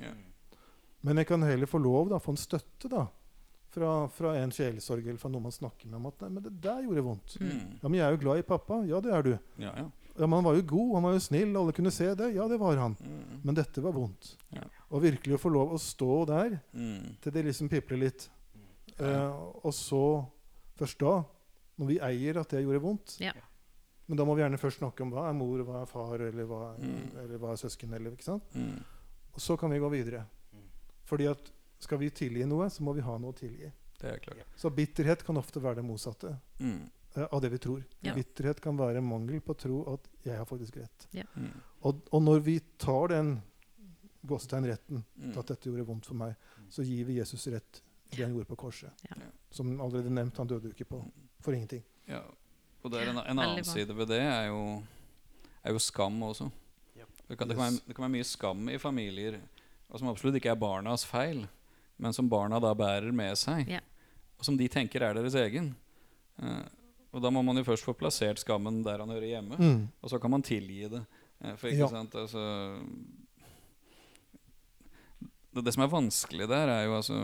[1.03, 3.07] Men jeg kan heller få lov, da, få en støtte da,
[3.73, 6.53] fra, fra en sjelesorg eller fra noen man snakker med om at nei, men det
[6.63, 7.35] der gjorde vondt.
[7.41, 7.79] Mm.
[7.81, 8.77] Ja, men jeg er jo glad i pappa.
[8.87, 9.33] Ja, det er du.
[9.59, 9.89] Ja, ja.
[10.13, 12.27] Ja, men han var jo god, han var jo snill, alle kunne se det.
[12.35, 12.93] Ja, det var han.
[13.01, 13.39] Mm.
[13.49, 14.35] Men dette var vondt.
[14.53, 14.61] Ja.
[14.93, 17.15] Og virkelig å få lov å stå der Mm.
[17.21, 18.29] til det liksom pipler litt.
[18.99, 19.31] Eh,
[19.65, 20.03] og så,
[20.77, 21.23] først da,
[21.81, 23.33] når vi eier at det gjorde vondt Ja.
[24.05, 26.45] Men da må vi gjerne først snakke om hva er mor, hva er far, eller
[26.45, 27.17] hva, Mm.
[27.23, 27.93] eller hva er søsken.
[27.95, 28.43] Eller, ikke sant?
[28.53, 28.83] Mm.
[29.33, 30.25] Og så kan vi gå videre.
[31.05, 31.51] Fordi at
[31.83, 33.71] skal vi tilgi noe, så må vi ha noe å tilgi.
[33.99, 34.43] Det er klart.
[34.59, 36.89] Så bitterhet kan ofte være det motsatte Mm.
[37.17, 37.83] uh, av det vi tror.
[38.01, 38.13] Ja.
[38.15, 41.07] Bitterhet kan være mangel på å tro at 'jeg har faktisk rett'.
[41.35, 41.51] Mm.
[41.83, 43.41] Og, og når vi tar den
[44.25, 45.31] gåsetegnretten Mm.
[45.33, 46.35] til at dette gjorde vondt for meg,
[46.69, 47.81] så gir vi Jesus rett
[48.11, 48.91] i det han gjorde på korset.
[49.09, 49.15] Ja.
[49.51, 51.03] Som allerede nevnt, han døde jo ikke på
[51.41, 51.83] for ingenting.
[52.07, 52.21] Ja.
[52.83, 54.83] Og det er en, en annen side ved det er jo,
[55.63, 56.51] er jo skam også.
[57.27, 59.39] Det kan, det, kan være, det kan være mye skam i familier,
[59.93, 61.45] og som absolutt ikke er barnas feil,
[62.01, 63.79] men som barna da bærer med seg, Ja.
[64.39, 65.75] og som de tenker er deres egen.
[66.41, 66.63] Uh,
[67.13, 69.87] og da må man jo først få plassert skammen der han hører hjemme, Mm.
[70.01, 71.05] og så kan man tilgi det.
[71.43, 71.87] Eh, for ikke Ja.
[71.87, 72.79] sant, altså
[75.53, 77.17] det, det som er vanskelig der, er jo altså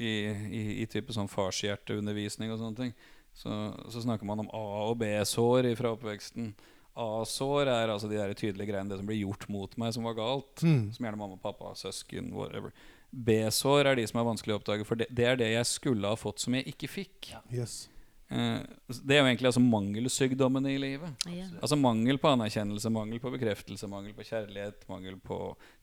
[0.00, 0.10] i,
[0.50, 2.94] i, i type sånn farshjerteundervisning og sånne ting,
[3.36, 3.50] så,
[3.92, 6.52] så snakker man om A- og B-sår fra oppveksten.
[6.98, 10.16] A-sår er altså de der tydelige greiene, det som blir gjort mot meg, som var
[10.18, 10.64] galt.
[10.64, 10.90] Mm.
[10.96, 12.74] Som gjerne mamma, pappa, søsken, whatever.
[13.10, 16.10] B-sår er de som er vanskelig å oppdage, for det, det er det jeg skulle
[16.10, 17.32] ha fått som jeg ikke fikk.
[17.54, 17.88] Yes.
[18.30, 18.60] Eh,
[19.02, 21.24] det er jo egentlig altså mangelsykdommene i livet.
[21.26, 21.48] Ja.
[21.58, 25.38] Altså Mangel på anerkjennelse, mangel på bekreftelse, mangel på kjærlighet, mangel på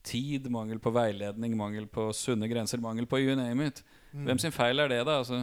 [0.06, 3.82] tid, mangel på veiledning, mangel på sunne grenser, mangel på you name it.
[4.14, 4.24] Mm.
[4.30, 5.18] Hvem sin feil er det, da?
[5.20, 5.42] Altså,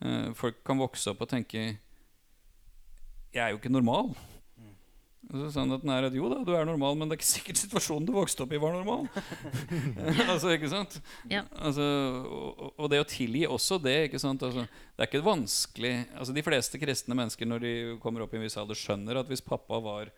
[0.00, 1.66] eh, folk kan vokse opp og tenke
[3.34, 4.14] Jeg er jo ikke normal.
[5.26, 8.04] Altså, den er at jo da, du er normal, men det er ikke sikkert situasjonen
[8.06, 9.08] du vokste opp i, var normal.
[10.30, 11.00] altså, ikke sant?
[11.30, 11.42] Ja.
[11.58, 11.82] Altså,
[12.30, 14.44] og, og det å tilgi også det, ikke sant?
[14.46, 17.74] Altså, det er ikke vanskelig altså, De fleste kristne mennesker når de
[18.04, 20.14] kommer opp i en viss alder, skjønner at hvis pappa var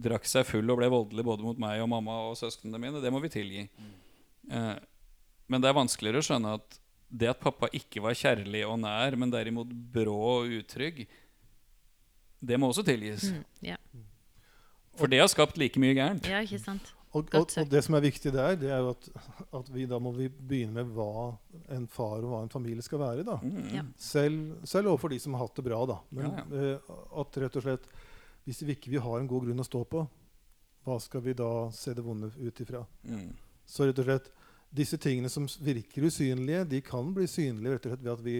[0.00, 3.12] drakk seg full og ble voldelig både mot meg og mamma og søsknene mine, det
[3.12, 3.64] må vi tilgi.
[4.50, 4.76] Eh,
[5.50, 6.78] men det er vanskeligere å skjønne at
[7.10, 11.02] det at pappa ikke var kjærlig og nær, men derimot brå og utrygg,
[12.40, 13.30] det må også tilgis.
[13.30, 13.44] Mm.
[13.72, 13.76] Ja.
[14.98, 16.26] For det har skapt like mye gærent.
[16.28, 16.94] ja, ikke sant.
[17.10, 19.08] Og, og, og det som er viktig der, det er jo at,
[19.58, 21.32] at vi da må vi begynne med hva
[21.74, 23.24] en far og hva en familie skal være.
[23.26, 23.40] da.
[23.42, 23.64] Mm.
[23.74, 23.82] Ja.
[23.98, 25.80] Selv, selv overfor de som har hatt det bra.
[25.90, 25.96] da.
[26.14, 27.90] Men Ja, eh, at rett og slett
[28.46, 30.00] Hvis vi ikke vi har en god grunn å stå på,
[30.86, 32.80] hva skal vi da se det vonde ut ifra?
[33.04, 33.34] Mm.
[33.68, 34.30] Så rett og slett
[34.72, 38.36] disse tingene som virker usynlige, de kan bli synlige rett og slett ved at vi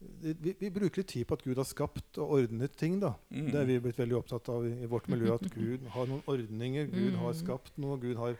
[0.00, 2.98] vi, vi bruker litt tid på at Gud har skapt og ordnet ting.
[3.02, 3.14] da.
[3.30, 3.50] Mm.
[3.52, 5.34] Det er vi blitt veldig opptatt av i, i vårt miljø.
[5.34, 6.86] At Gud har noen ordninger.
[6.92, 7.40] Gud har Mm.
[7.42, 7.98] skapt noe.
[8.00, 8.36] Gud har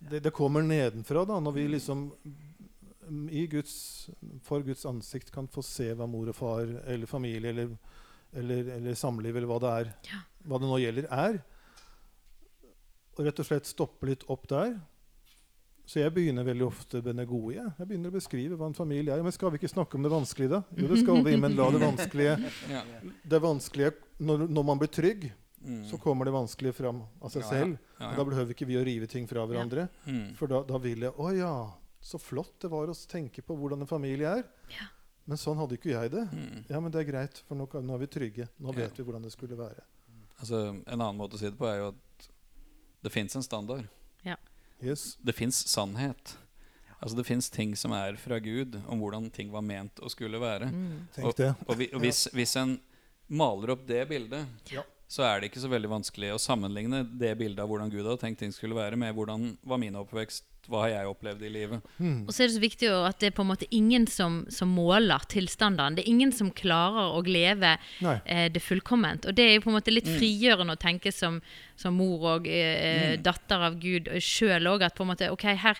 [0.00, 2.06] Det, det kommer nedenfra, da, når vi liksom
[3.10, 4.08] mm, i Guds,
[4.42, 7.74] for Guds ansikt kan få se hva mor og far eller familie eller,
[8.32, 10.20] eller, eller samliv eller hva det er, Ja.
[10.48, 11.40] hva det nå gjelder, er.
[13.18, 14.78] Og rett og slett stoppe litt opp der.
[15.90, 17.54] Så jeg begynner veldig ofte med det gode.
[17.56, 17.70] Jeg.
[17.80, 19.22] jeg begynner å beskrive hva en familie er.
[19.26, 20.60] Men skal vi ikke snakke om det vanskelige, da?
[20.78, 22.34] Jo, det skal vi, men la det vanskelige
[23.32, 25.30] Det vanskelige når, når man blir trygg,
[25.60, 25.82] Mm.
[25.90, 27.50] så kommer det vanskelige fram av seg Ja, ja.
[27.52, 27.78] selv.
[28.00, 29.90] Ja, Og da behøver ikke vi å rive ting fra hverandre.
[30.06, 30.30] Mm.
[30.38, 31.50] For da, da vil jeg Å ja,
[32.00, 34.44] så flott det var å tenke på hvordan en familie er.
[34.72, 34.86] Ja.
[35.28, 36.22] Men sånn hadde ikke jeg det.
[36.32, 36.64] Mm.
[36.70, 38.48] Ja, men det er greit, for nå, nå er vi trygge.
[38.58, 38.86] Nå Ja.
[38.86, 39.84] vet vi hvordan det skulle være.
[40.40, 42.28] Altså, en annen måte å si det på er jo at
[43.02, 43.84] det fins en standard.
[44.82, 45.16] Yes.
[45.20, 46.36] Det fins sannhet.
[47.00, 50.40] Altså Det fins ting som er fra Gud, om hvordan ting var ment å skulle
[50.40, 50.68] være.
[50.68, 50.96] Mm.
[51.24, 51.40] Og.
[51.66, 52.76] Og, vi, og hvis, hvis en
[53.30, 54.82] maler opp det bildet, Ja.
[55.08, 58.20] så er det ikke så veldig vanskelig å sammenligne det bildet av hvordan Gud hadde
[58.20, 61.82] tenkt ting skulle være, med hvordan var min oppvekst, hva har jeg opplevd i livet.
[61.98, 62.20] Mm.
[62.26, 64.40] Og så er det så viktig jo at det er på en måte ingen som,
[64.48, 65.96] som måler tilstandene.
[65.98, 67.72] Det er ingen som klarer å leve
[68.24, 69.26] eh, det fullkomment.
[69.26, 70.16] Og det er jo på en måte litt Mm.
[70.18, 71.40] frigjørende å tenke som,
[71.76, 73.22] som mor og eh, Mm.
[73.22, 75.76] datter av Gud sjøl òg, at på en måte OK, her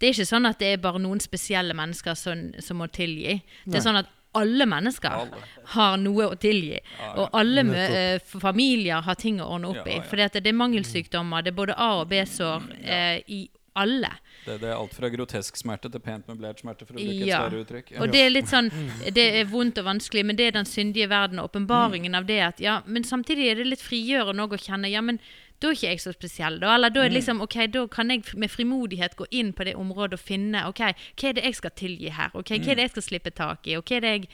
[0.00, 3.36] Det er ikke sånn at det er bare noen spesielle mennesker som, som må tilgi.
[3.64, 5.42] Det er sånn at alle mennesker Alle.
[5.76, 6.80] har noe å tilgi.
[6.98, 10.22] Ja, Og alle uh, eh, familier har ting å ordne opp Ja, i.
[10.24, 14.10] at det er mangelsykdommer, det er både A- og B-sår uh, i alle.
[14.44, 17.28] Det, det er alt fra grotesk smerte til pent møblert smerte, for å bruke et
[17.28, 17.40] Ja.
[17.44, 17.92] større uttrykk.
[17.94, 18.02] Ja.
[18.02, 18.70] Og det er litt sånn
[19.14, 22.14] Det er vondt og vanskelig, men det er den syndige verden og mm.
[22.14, 25.18] av det at Ja, men samtidig er det litt frigjørende å kjenne Ja, men
[25.62, 26.74] da er ikke jeg så spesiell, da.
[26.74, 29.76] Eller da er det liksom OK, da kan jeg med frimodighet gå inn på det
[29.80, 32.34] området og finne OK, hva er det jeg skal tilgi her?
[32.34, 33.76] OK, hva er det jeg skal slippe tak i?
[33.78, 34.28] Og hva er det jeg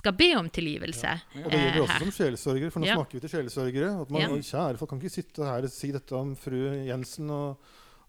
[0.00, 2.06] skal be om tilgivelse Og det gjelder eh, også her?
[2.06, 2.96] som sjelsorgere, for nå Ja.
[2.96, 3.90] snakker vi til sjelsorgere.
[4.00, 4.28] At man, Ja.
[4.50, 7.58] Kjære folk, kan ikke sitte her og si dette om fru Jensen og,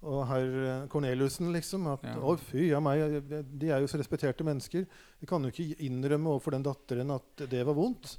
[0.03, 1.85] og herr Corneliussen, liksom.
[1.93, 2.15] At Ja.
[2.17, 4.85] å, fy a meg, de er jo så respekterte mennesker.
[5.19, 8.17] De kan jo ikke innrømme overfor den datteren at det var vondt.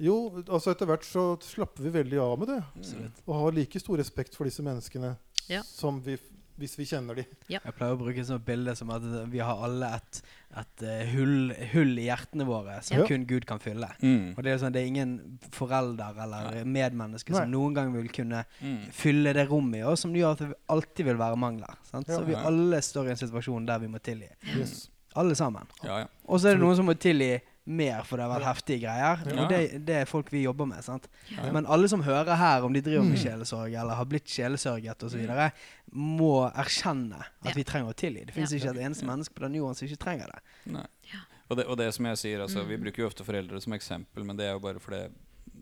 [0.00, 2.60] Jo, altså etter hvert så slapper vi veldig av med det.
[2.78, 3.22] Absolutt.
[3.26, 5.16] Og har like stor respekt for disse menneskene
[5.50, 5.60] Ja.
[5.62, 6.16] som vi,
[6.60, 7.24] hvis vi kjenner dem.
[7.48, 9.02] Jeg pleier å bruke et sånt bilde som at
[9.32, 10.20] vi har alle et,
[10.60, 13.06] et eh, hull, hull i hjertene våre som Ja.
[13.08, 13.88] kun Gud kan fylle.
[14.02, 14.34] Mm.
[14.36, 18.44] Og Det er sånn, det er ingen forelder eller medmenneske som noen gang vil kunne
[18.60, 18.78] Mm.
[18.92, 21.74] fylle det rommet i oss, som gjør at det alltid vil være mangler.
[21.90, 22.08] Sant?
[22.08, 22.18] Ja.
[22.18, 22.44] Så vi Ja.
[22.46, 24.28] alle står i en situasjon der vi må tilgi.
[24.56, 24.88] Yes.
[25.16, 25.66] Alle sammen.
[25.82, 26.06] Ja, ja.
[26.28, 27.40] Og så er det noen som må tilgi
[27.70, 29.22] mer, for det har vært heftige greier.
[29.30, 29.36] Ja.
[29.44, 30.82] Og det, det er folk vi jobber med.
[30.84, 31.06] sant?
[31.30, 31.46] Ja.
[31.54, 33.22] Men alle som hører her, om de driver med Mm.
[33.22, 35.50] sjelesorg eller har blitt sjelesørget osv.,
[35.92, 37.52] må erkjenne at Ja.
[37.56, 38.26] vi trenger å tilgi.
[38.26, 38.58] Det fins Ja.
[38.58, 40.40] ikke et eneste menneske på den jorden som ikke trenger det.
[40.72, 40.86] Nei.
[41.12, 41.20] Ja.
[41.50, 42.82] Og, det, og det som jeg sier, altså, vi Mm.
[42.84, 45.08] bruker jo ofte foreldre som eksempel, men det er jo bare fordi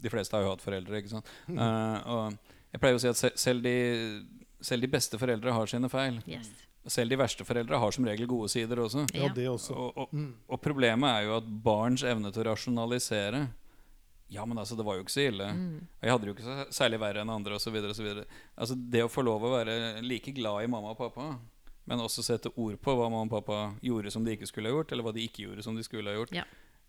[0.02, 0.96] de fleste har jo hatt foreldre.
[1.02, 1.26] ikke sant?
[1.48, 2.38] Uh, og
[2.72, 4.26] jeg pleier å si at selv, de,
[4.61, 6.22] selv de beste foreldre har sine feil.
[6.26, 6.48] Yes.
[6.89, 9.07] Selv de verste foreldre har som regel gode sider også.
[9.14, 9.76] Ja, det også.
[9.76, 10.34] Og, og, Mm.
[10.49, 13.49] og problemet er jo at barns evne til å rasjonalisere
[14.30, 15.47] Ja, men altså, det var jo ikke så ille.
[15.57, 15.76] Mm.
[15.89, 17.76] Og jeg hadde det jo ikke så særlig verre enn andre, osv.
[17.80, 21.39] Altså, det å få lov å være like glad i mamma og pappa,
[21.89, 24.74] men også sette ord på hva mamma og pappa gjorde som de ikke skulle ha
[24.76, 26.45] gjort, eller hva de ikke gjorde som de skulle ha gjort, Ja.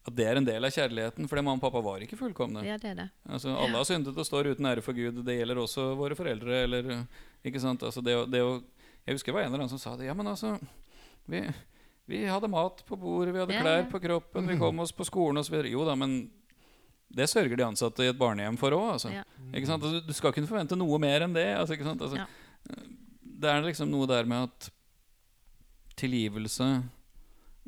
[0.05, 1.29] at det er en del av kjærligheten.
[1.29, 2.65] For mamma og pappa var ikke fullkomne.
[2.67, 3.09] Ja, det er det.
[3.29, 5.23] Altså, alle har syndet og står uten ære for Gud.
[5.23, 6.63] Det gjelder også våre foreldre.
[6.67, 7.07] Eller,
[7.45, 7.79] ikke sant?
[7.87, 8.61] Altså, det, å- det å,
[9.05, 10.05] jeg husker det var en eller annen som sa det.
[10.09, 10.55] Ja, men altså
[11.29, 11.41] Vi,
[12.09, 13.87] vi hadde mat på bordet, vi hadde Ja, klær ja.
[13.91, 15.59] på kroppen, vi kom oss på skolen osv.
[15.69, 16.29] Jo da, men
[17.09, 18.91] det sørger de ansatte i et barnehjem for òg.
[18.97, 19.09] Altså.
[19.13, 19.23] Ja.
[19.53, 21.47] Altså, du skal kunne forvente noe mer enn det.
[21.57, 22.01] Altså, ikke sant?
[22.05, 22.27] Altså, Ja.
[23.39, 24.65] Det er liksom noe der med at
[25.99, 26.65] tilgivelse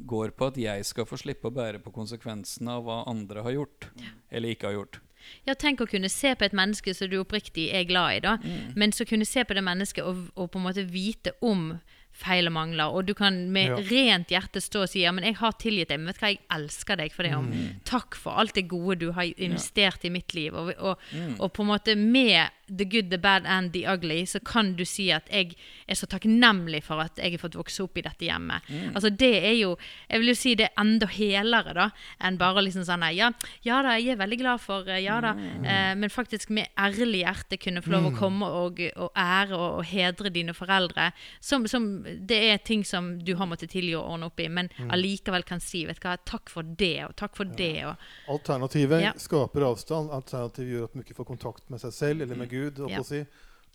[0.07, 3.55] går på at jeg skal få slippe å bære på konsekvensene av hva andre har
[3.55, 3.87] gjort.
[4.31, 4.99] Eller ikke har gjort.
[5.47, 8.37] Ja, tenk å kunne se på et menneske som du oppriktig er glad i, da.
[8.43, 8.75] Mm.
[8.75, 11.73] Men så kunne se på det mennesket og, og på en måte vite om
[12.21, 12.93] feil og mangler.
[12.93, 13.75] Og du kan med Ja.
[13.91, 16.31] rent hjerte stå og si ja, men jeg har tilgitt deg, men vet du hva,
[16.35, 17.33] jeg elsker deg for det.
[17.35, 17.49] Om.
[17.51, 17.81] Mm.
[17.85, 20.53] Takk for alt det gode du har investert i mitt liv.
[20.53, 21.35] Og, og, Mm.
[21.39, 24.85] og på en måte med the good, the bad and the ugly, så kan du
[24.85, 25.55] si at jeg
[25.89, 28.61] er så takknemlig for at jeg har fått vokse opp i dette hjemmet.
[28.69, 28.93] Mm.
[28.95, 29.77] Altså det er jo,
[30.09, 31.89] jeg vil jo si det er enda helere da,
[32.23, 33.31] enn bare liksom sånn ja,
[33.65, 35.65] ja da, jeg er veldig glad for, eh, ja da, Mm.
[35.65, 39.83] eh, men faktisk med ærlig hjerte kunne få lov å komme og, og ære og
[39.85, 41.11] hedre dine foreldre,
[41.41, 44.69] som, som det er ting som du har måttet tilgi og ordne opp i, men
[44.77, 44.89] Mm.
[44.91, 47.95] allikevel kan si, vet du hva, takk for det, og takk for det, og
[48.29, 49.13] Alternativet Ja.
[49.17, 50.09] skaper avstand.
[50.11, 52.77] Alternativet gjør at man ikke får kontakt med seg selv eller med Gud.
[52.77, 53.01] holdt Ja.
[53.03, 53.25] si.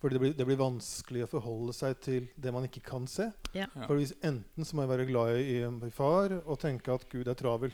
[0.01, 3.33] Fordi det blir, det blir vanskelig å forholde seg til det man ikke kan se.
[3.55, 3.67] ja.
[3.75, 3.87] Ja.
[3.87, 7.27] For hvis Enten så må jeg være glad i, i far og tenke at Gud
[7.29, 7.73] er travel.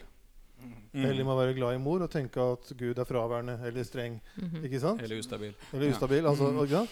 [0.62, 1.04] Mm.
[1.04, 4.20] Eller må være glad i mor og tenke at Gud er fraværende eller streng.
[4.38, 4.62] Mhm.
[4.64, 5.02] Ikke sant?
[5.02, 5.54] Eller ustabil.
[5.72, 6.28] Eller Ja.
[6.30, 6.88] Altså, Mm.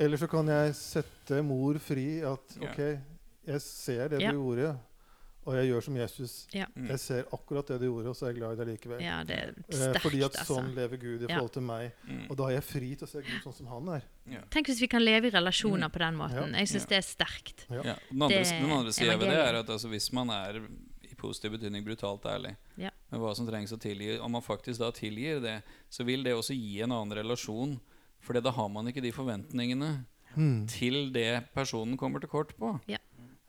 [0.00, 2.20] Eller så kan jeg sette mor fri.
[2.22, 2.98] At OK,
[3.46, 4.30] jeg ser det Ja.
[4.32, 4.78] du gjorde,
[5.44, 6.46] og jeg gjør som Jesus.
[6.54, 6.66] Ja.
[6.76, 6.86] Mm.
[6.88, 9.00] Jeg ser akkurat det du gjorde, og så er jeg glad i deg likevel.
[9.02, 10.54] ja, det er Eh, sterkt, fordi at altså.
[10.60, 11.92] sånn lever Gud i forhold til meg.
[12.08, 12.30] Mm.
[12.30, 14.02] Og da er jeg fri til å se Gud sånn som han er.
[14.30, 14.40] Ja.
[14.50, 16.52] Tenk hvis vi kan leve i relasjoner på den måten.
[16.52, 16.58] Ja.
[16.58, 16.88] Jeg syns Ja.
[16.88, 17.66] det er sterkt.
[17.70, 17.82] Ja.
[17.82, 17.96] Ja.
[18.10, 20.60] Den andre, Det den andre sida ved det er at altså, hvis man er
[21.02, 22.90] i positiv betydning brutalt ærlig Ja.
[23.10, 26.32] med hva som trengs å tilgi, om man faktisk da tilgir det, så vil det
[26.34, 27.80] også gi en annen relasjon.
[28.20, 30.66] For da har man ikke de forventningene Mm.
[30.68, 32.80] til det personen kommer til kort på.
[32.86, 32.96] Ja.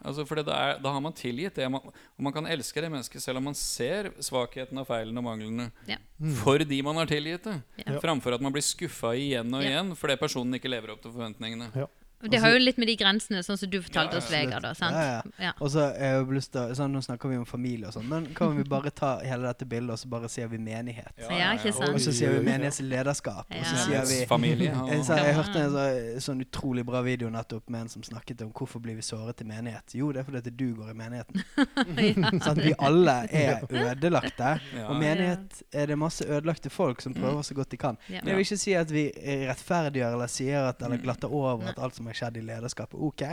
[0.04, 1.70] Altså, for da, er, da har man tilgitt det.
[1.72, 5.28] Man, og man kan elske det mennesket selv om man ser svakheten og feilene og
[5.30, 5.70] manglene.
[5.88, 5.98] Ja.
[6.20, 6.34] Mm.
[6.44, 7.58] Fordi man har tilgitt det.
[7.86, 7.98] Ja.
[8.04, 9.70] Framfor at man blir skuffa igjen og Ja.
[9.72, 11.72] igjen fordi personen ikke lever opp til forventningene.
[11.76, 11.90] Og
[12.32, 14.62] det har jo litt med de grensene, sånn som du fortalte Ja, oss, Vegard.
[14.64, 14.96] da, sant?
[14.96, 15.22] Ja, ja.
[15.48, 15.52] Ja.
[15.60, 18.26] Og så har jeg lyst til sånn, Nå snakker vi om familie og sånn, men
[18.36, 21.12] kan vi bare ta hele dette bildet og så bare sier vi menighet?
[21.20, 21.90] Ja, ikke sant?
[21.94, 23.46] Og så sier vi menighetslederskap.
[23.50, 24.72] Og så sier vi Familie.
[24.90, 25.86] jeg, så, jeg hørte en så,
[26.28, 29.48] sånn utrolig bra video nettopp med en som snakket om hvorfor blir vi såret i
[29.50, 29.94] menighet.
[29.94, 31.44] Jo, det er fordi at du går i menigheten.
[32.44, 34.54] sånn at vi alle er ødelagte.
[34.88, 37.98] Og menighet er det masse ødelagte folk som prøver så godt de kan.
[38.10, 39.08] Men jeg vil ikke si at vi
[39.50, 41.04] rettferdiggjør eller sier at, eller Mm.
[41.08, 43.26] glatter over at alt som har skjedd i lederskapet, ok.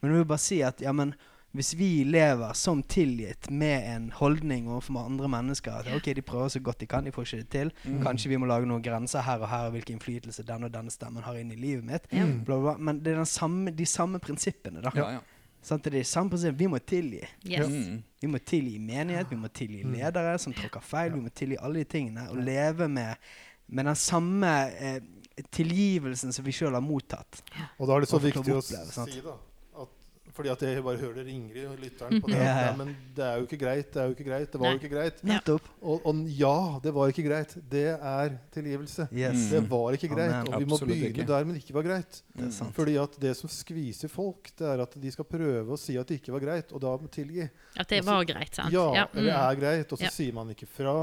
[0.00, 1.14] Men jeg vil bare si at ja, men
[1.52, 6.48] hvis vi lever som tilgitt med en holdning overfor andre mennesker at ok, de prøver
[6.54, 7.72] så godt de kan, de får ikke det til.
[7.84, 7.98] Mm.
[8.06, 10.92] Kanskje vi må lage noen grenser her og her, og hvilken innflytelse denne og denne
[10.94, 12.08] stemmen har inn i livet mitt.
[12.08, 12.38] mm.
[12.46, 12.74] Bla, bla, bla.
[12.88, 14.94] Men det er den samme, de samme prinsippene, da.
[14.96, 15.20] Ja, ja.
[15.62, 15.84] Sant?
[15.84, 16.56] Det er samme prinsipp.
[16.58, 17.20] Vi må tilgi.
[17.44, 17.68] Yes.
[17.68, 18.00] Mm.
[18.24, 21.12] Vi må tilgi menighet, vi må tilgi ledere som tråkker feil.
[21.12, 22.30] Vi må tilgi alle de tingene.
[22.32, 23.20] Og leve med,
[23.68, 25.02] med den samme eh,
[25.50, 27.42] tilgivelsen som vi sjøl har mottatt.
[27.78, 29.38] Og da er det så Og viktig å oppleve, si, da
[29.82, 29.88] at,
[30.32, 32.38] Fordi at jeg bare hører det ringer i lytteren på det.
[32.38, 32.68] Ja, ja.
[32.72, 33.90] «Nei, Men det er jo ikke greit.
[33.92, 34.46] Det er jo ikke greit.
[34.52, 34.72] Det var Nei.
[34.72, 35.50] jo ikke greit.
[35.82, 36.54] Og, og ja,
[36.84, 37.52] det var ikke greit.
[37.74, 39.08] Det er tilgivelse.
[39.12, 39.36] Yes.
[39.36, 39.50] Mm.
[39.52, 40.32] Det var ikke greit.
[40.38, 40.48] Amen.
[40.54, 41.28] Og vi må Absolutt begynne ikke.
[41.34, 42.22] der, men ikke var greit.
[42.32, 42.50] Det.
[42.78, 46.08] Fordi at det som skviser folk, det er at de skal prøve å si at
[46.08, 47.48] det ikke var greit, og da tilgi.
[47.76, 48.72] At det var greit, sant?
[48.72, 49.18] Ja, mm.
[49.20, 50.14] eller er greit, og så Ja.
[50.16, 50.96] sier man ikke fra.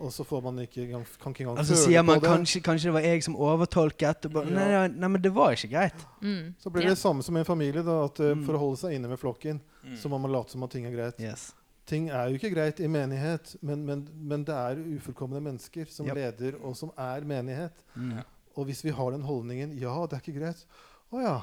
[0.00, 0.86] Og så får man ikke,
[1.20, 2.30] kan ikke engang altså, så føle sier man på det.
[2.30, 4.24] kanskje, kanskje det var jeg som overtolket.
[4.26, 4.54] Og bare, Ja.
[4.56, 6.06] nei, nei, nei, men det var ikke greit.
[6.22, 6.54] Mm.
[6.58, 6.94] Så blir det Ja.
[6.94, 7.82] det samme som i en familie.
[7.84, 8.44] da, at Mm.
[8.46, 9.96] For å holde seg inne med flokken, Mm.
[9.96, 11.20] så må man late som at ting er greit.
[11.20, 11.52] Yes.
[11.86, 16.06] Ting er jo ikke greit i menighet, men, men, men det er ufullkomne mennesker som
[16.06, 16.14] Yep.
[16.14, 17.72] leder, og som er menighet.
[17.96, 18.22] Mm.
[18.56, 20.64] Og hvis vi har den holdningen ja, det er ikke greit,
[21.12, 21.40] å ja.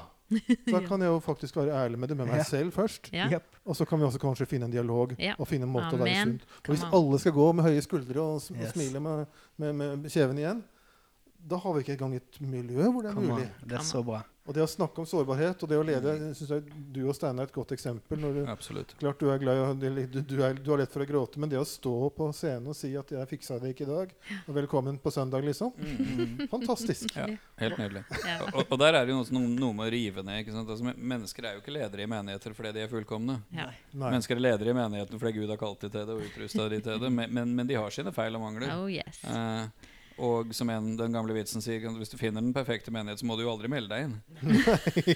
[0.70, 2.44] Da kan jeg jo faktisk være ærlig med det med meg Ja.
[2.44, 3.08] selv først.
[3.12, 3.28] Ja.
[3.32, 3.44] Yep.
[3.64, 5.34] Og så kan vi også kanskje finne en dialog Ja.
[5.38, 6.38] og finne en måte å være Amen.
[6.40, 6.48] sunt.
[6.68, 9.26] Og hvis alle skal gå med høye skuldre og smile med,
[9.56, 9.72] med,
[10.04, 10.64] med kjeven igjen,
[11.48, 13.46] da har vi ikke engang et miljø hvor det er mulig.
[13.64, 14.22] Det er så bra.
[14.48, 17.44] Og det å snakke om sårbarhet og det å lede synes jeg Du og Steinar
[17.44, 18.16] er et godt eksempel.
[18.22, 18.94] Når du, Absolutt.
[18.96, 21.52] klart du er glad i du, du, er, du har lett for å gråte, men
[21.52, 24.14] det å stå på scenen og si at 'jeg fiksa det ikke i dag',
[24.46, 25.74] og 'velkommen på søndag', liksom.
[25.76, 26.48] Mm.
[26.54, 27.12] Fantastisk.
[27.12, 27.26] Ja,
[27.60, 28.04] helt nydelig.
[28.24, 28.38] Ja.
[28.54, 30.40] Og, og der er det jo noe, noe med å rive ned.
[30.40, 30.72] ikke sant?
[30.72, 33.42] Altså, mennesker er jo ikke ledere i menigheter fordi de er fullkomne.
[33.52, 33.68] Ja.
[33.92, 34.14] Nei.
[34.16, 36.80] Mennesker er ledere i menigheten fordi Gud har kalt dem til det og utrusta dem
[36.88, 38.72] til det, men, men, men de har sine feil og mangler.
[38.80, 39.20] Oh yes.
[39.28, 43.26] Eh, og som en, den gamle vitsen sier, hvis du finner den perfekte menighet, så
[43.28, 44.16] må du jo aldri melde deg inn.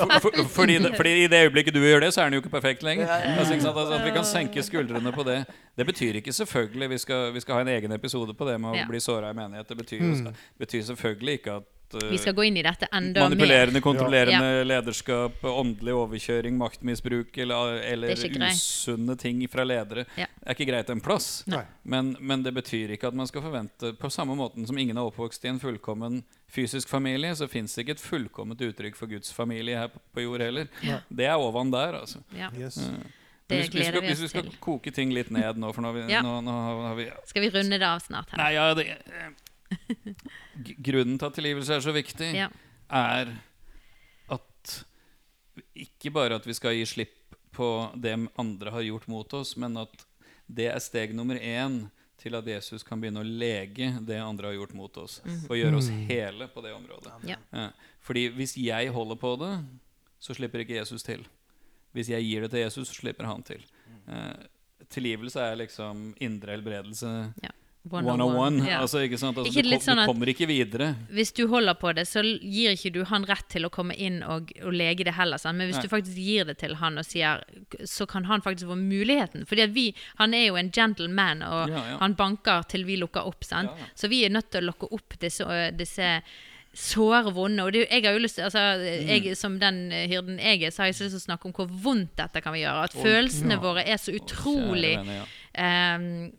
[0.00, 2.52] for, for, fordi, fordi i det øyeblikket du gjør det, så er den jo ikke
[2.54, 3.08] perfekt lenger.
[3.10, 3.76] Altså, ikke sant?
[3.78, 5.38] Altså, at vi kan senke skuldrene på det.
[5.78, 8.70] Det betyr ikke selvfølgelig Vi skal, vi skal ha en egen episode på det med
[8.70, 8.86] å Ja.
[8.88, 9.68] bli såra i menighet.
[9.68, 10.34] Det betyr, Mm.
[10.58, 11.64] betyr selvfølgelig ikke at
[12.10, 13.28] Vi skal gå inn i dette enda mer.
[13.30, 20.04] Manipulerende, kontrollerende lederskap, åndelig overkjøring, maktmisbruk eller, eller er usunne ting fra ledere.
[20.18, 20.26] Ja.
[20.26, 21.44] Det er ikke greit en plass.
[21.82, 25.06] Men, men det betyr ikke at man skal forvente På samme måten som ingen er
[25.06, 26.22] oppvokst i en fullkommen
[26.54, 30.40] fysisk familie, så fins det ikke et fullkomment uttrykk for Guds familie her på, jord
[30.44, 30.68] heller.
[30.86, 30.98] Nei.
[31.10, 32.22] Det er ovan der, altså.
[32.36, 32.50] Ja.
[32.58, 32.78] Yes.
[32.78, 34.54] Eh, Det hvis, hvis, vi skal, vi hvis vi skal til.
[34.62, 36.22] koke ting litt ned nå, for nå har vi, Ja.
[36.24, 36.52] nå, nå
[36.88, 38.38] har vi Skal vi runde det av snart her?
[38.40, 39.26] Nei, ja, det, eh,
[40.82, 42.48] Grunnen til at tilgivelse er så viktig, Ja.
[42.90, 43.32] er
[44.30, 44.84] at
[45.76, 47.68] ikke bare at vi skal gi slipp på
[48.00, 50.04] det andre har gjort mot oss, men at
[50.50, 54.54] det er steg nummer én til at Jesus kan begynne å lege det andre har
[54.58, 55.20] gjort mot oss.
[55.24, 55.44] Mhm.
[55.50, 56.06] Og gjøre oss Mm.
[56.08, 57.12] hele på det området.
[57.28, 57.70] Ja.
[58.00, 59.64] Fordi hvis jeg holder på det,
[60.20, 61.24] så slipper ikke Jesus til.
[61.94, 63.62] Hvis jeg gir det til Jesus, så slipper han til.
[64.08, 64.34] Eh,
[64.88, 67.50] tilgivelse er liksom indre helbredelse Ja.
[67.90, 68.62] 101.
[68.68, 68.78] Ja.
[68.80, 69.36] Altså, ikke sant?
[69.36, 70.86] Altså, Ikke du, kom, sånn du kommer ikke videre.
[71.12, 74.22] Hvis du holder på det, så gir ikke du han rett til å komme inn
[74.22, 75.40] og, og lege det heller.
[75.42, 75.58] Sant?
[75.60, 75.84] Men hvis Nei.
[75.84, 77.44] du faktisk gir det til han og sier
[77.84, 79.44] Så kan han faktisk få muligheten.
[79.50, 82.00] Fordi vi, han er jo en gentleman, og Ja, ja.
[82.00, 83.44] han banker til vi lukker opp.
[83.44, 85.44] Så vi er nødt til å lukke opp disse,
[85.76, 86.08] disse
[86.74, 89.06] såre, vonde Og det, jeg har jo lyst altså, Mm.
[89.08, 91.52] jeg, Som den hyrden jeg er, så har jeg så lyst til å snakke om
[91.52, 92.88] hvor vondt dette kan vi gjøre.
[92.88, 94.96] At følelsene våre er så utrolig
[95.54, 96.30] eh,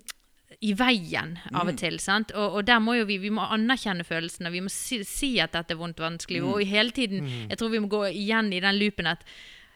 [0.62, 1.70] i veien av Mm.
[1.74, 2.00] og til.
[2.00, 2.32] sant?
[2.36, 4.52] Og, og der må jo vi, vi må anerkjenne følelsene.
[4.52, 6.42] Vi må si, si at dette er vondt og vanskelig.
[6.42, 6.48] Mm.
[6.54, 9.24] Og hele tiden, jeg tror vi må gå igjen i den loopen at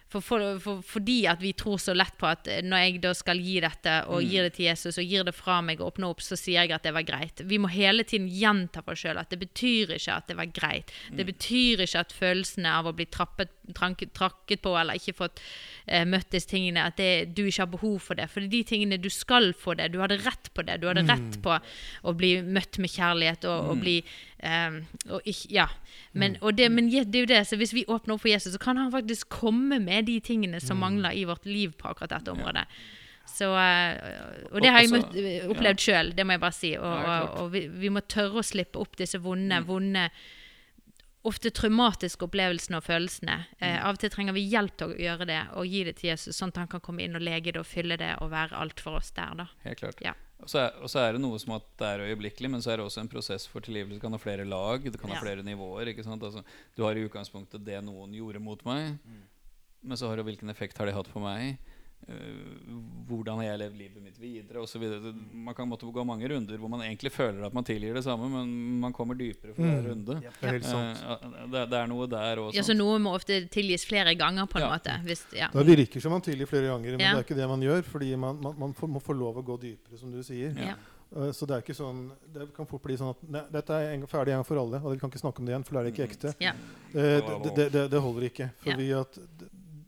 [0.10, 3.12] for, for, for, fordi at vi tror så lett på at eh, når jeg da
[3.14, 4.30] skal gi dette, og Mm.
[4.32, 6.72] gir det til Jesus, og gir det fra meg og åpner opp, så sier jeg
[6.72, 7.44] at det var greit.
[7.46, 10.48] Vi må hele tiden gjenta for oss sjøl at det betyr ikke at det var
[10.48, 10.90] greit.
[11.12, 11.30] Det Mm.
[11.30, 15.42] betyr ikke at følelsene av å bli trappet, tranket, trakket på eller ikke fått
[15.86, 18.30] eh, møtt disse tingene, at det, du ikke har behov for det.
[18.32, 19.92] For de tingene du skal få det.
[19.94, 20.80] Du hadde rett på det.
[20.82, 25.52] Du hadde rett på å bli møtt med kjærlighet og, og bli eh, og ikke,
[25.56, 25.70] Ja.
[26.12, 28.54] Men, og det, men det er jo det, så hvis vi åpner opp for Jesus,
[28.56, 32.16] så kan han faktisk komme med de tingene som mangler i vårt liv på akkurat
[32.16, 32.66] dette området.
[33.30, 33.94] Så, eh,
[34.52, 36.74] og det har jeg møtt, opplevd opplevd sjøl, det må jeg bare si.
[36.80, 40.10] Og, Ja, og, vi, vi må tørre å slippe opp disse vonde, vonde
[41.28, 43.46] ofte traumatiske opplevelsene og følelsene.
[43.60, 43.86] Eh, Mm.
[43.86, 46.38] av og til trenger vi hjelp til å gjøre det, og gi det til Jesus,
[46.38, 48.80] sånn at han kan komme inn og lege det og fylle det og være alt
[48.80, 49.48] for oss der, da.
[49.66, 50.00] Helt klart.
[50.02, 50.14] Ja.
[50.40, 52.72] Og, så er, og så er det noe som at det er øyeblikkelig, men så
[52.72, 53.96] er det også en prosess for tilgivelse.
[54.00, 55.22] Det kan ha flere lag, det kan ha Ja.
[55.22, 55.88] flere nivåer.
[55.92, 56.24] ikke sant?
[56.24, 56.44] Altså,
[56.78, 58.98] du har i utgangspunktet det noen gjorde mot meg,
[59.84, 61.58] men så har du hvilken effekt har det hatt på meg?
[62.10, 62.74] Eh,
[63.10, 64.62] hvordan har jeg levd livet mitt videre?
[64.64, 65.12] Og så videre.
[65.34, 68.30] Man kan måtte gå mange runder hvor man egentlig føler at man tilgir det samme,
[68.34, 68.52] men
[68.82, 69.90] man kommer dypere for hver Mm.
[69.90, 70.20] runde.
[70.42, 70.98] Det helt sant.
[71.06, 72.54] Eh, det, det er noe der òg.
[72.58, 74.72] Ja, så noe må ofte tilgis flere ganger, på en Ja.
[74.76, 74.96] måte.
[75.06, 75.50] Hvis, ja.
[75.54, 77.14] Det virker som man tilgir flere ganger, men Ja.
[77.16, 77.84] det er ikke det man gjør.
[77.84, 80.54] Fordi man, man, man får, må få lov å gå dypere, som du sier.
[81.12, 83.96] Uh, så det er ikke sånn Det kan fort bli sånn at ne, dette er
[83.96, 85.74] en, ferdig en gang for alle, og vi kan ikke snakke om det igjen, for
[85.74, 86.34] da er det ikke ekte.
[86.40, 86.52] Ja.
[86.94, 88.52] Uh, det, det, det, det holder ikke.
[88.62, 89.18] Fordi at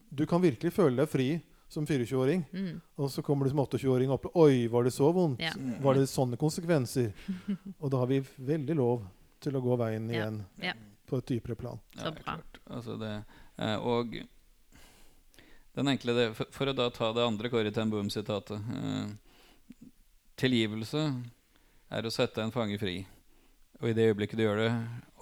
[0.10, 1.28] du kan virkelig føle deg fri
[1.72, 2.82] som 24-åring, Mm.
[3.00, 5.40] og så kommer du som 28-åring opp Oi, var det så vondt?
[5.40, 5.54] Ja.
[5.82, 7.14] Var det sånne konsekvenser?
[7.82, 9.06] Og da har vi veldig lov
[9.42, 10.74] til å gå veien igjen Ja.
[11.08, 11.80] på et dypere plan.
[11.96, 12.24] Så Ja, bra.
[12.24, 12.60] klart.
[12.70, 13.14] Altså det,
[13.58, 14.12] eh, og
[15.76, 19.08] den enkle det, for, for å da ta det andre Corrie ten Boom-sitatet eh,
[20.42, 21.02] Tilgivelse
[21.92, 23.06] er å sette en fange fri.
[23.82, 24.72] Og i det øyeblikket du gjør det,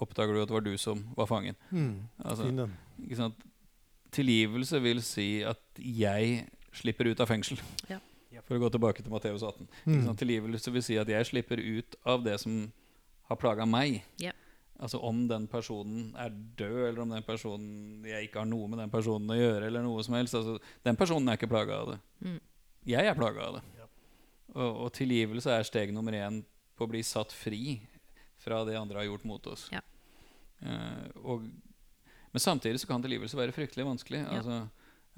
[0.02, 1.56] oppdager du at det var du som var fangen.
[1.72, 2.08] Mm.
[2.24, 2.74] Altså, Fin den.
[3.04, 3.46] ikke sant?
[4.14, 6.44] Tilgivelse vil si at jeg
[6.76, 7.60] slipper ut av fengsel.
[7.90, 8.00] Ja.
[8.46, 9.66] For å gå tilbake til Matteus 18.
[9.84, 10.04] Mm.
[10.06, 12.62] Sånn, Tilgivelse vil si at jeg slipper ut av det som
[13.30, 14.00] har plaga meg.
[14.22, 14.32] Ja.
[14.80, 18.80] Altså om den personen er død, eller om den personen jeg ikke har noe med
[18.80, 19.66] den personen å gjøre.
[19.66, 20.56] eller noe som helst altså,
[20.86, 21.98] Den personen er ikke plaga av det.
[22.24, 22.38] Mm.
[22.88, 23.64] Jeg er plaga av det.
[23.76, 23.88] Ja.
[24.54, 26.40] Og, og tilgivelse er steg nummer én
[26.78, 27.76] på å bli satt fri
[28.40, 29.66] fra det andre har gjort mot oss.
[29.74, 29.82] Ja.
[30.64, 31.44] Uh, og,
[32.32, 34.20] men samtidig så kan tilgivelse være fryktelig vanskelig.
[34.24, 34.38] Ja.
[34.38, 34.58] Altså,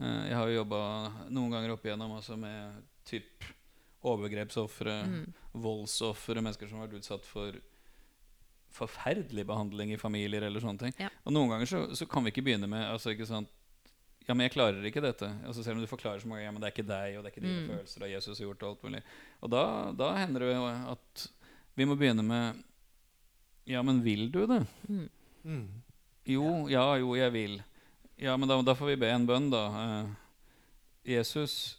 [0.00, 0.80] eh, jeg har jo jobba
[1.30, 3.44] noen ganger opp igjennom altså med typ
[4.02, 5.32] overgrepsofre, Mm.
[5.54, 7.52] voldsofre, mennesker som har vært utsatt for
[8.72, 10.94] forferdelig behandling i familier eller sånne ting.
[10.98, 11.10] Ja.
[11.26, 13.48] Og noen ganger så, så kan vi ikke begynne med altså ikke sant,
[14.28, 15.26] Ja, men jeg klarer ikke dette.
[15.44, 17.24] Altså Selv om du forklarer så mange ganger Ja, men det er ikke deg, og
[17.24, 17.70] det er ikke dine Mm.
[17.72, 19.00] følelser, og Jesus har gjort alt mulig.
[19.42, 19.62] Og da,
[19.98, 21.24] da hender det jo at
[21.76, 22.62] vi må begynne med
[23.66, 24.60] Ja, men vil du det?
[25.44, 25.82] Mm.
[26.25, 27.61] Jo, ja, jo, jeg vil.
[28.23, 29.62] Ja, men da, da får vi be en bønn, da.
[29.83, 30.11] Eh,
[31.16, 31.79] Jesus,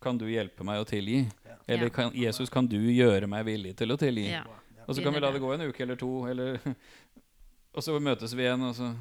[0.00, 1.24] kan du hjelpe meg å tilgi?
[1.44, 1.56] Ja.
[1.74, 4.30] Eller kan, Jesus, kan du gjøre meg villig til å tilgi?
[4.32, 4.44] Ja.
[4.84, 6.58] Og så kan vi la det gå en uke eller to, eller
[7.74, 8.92] Og så møtes vi igjen, og så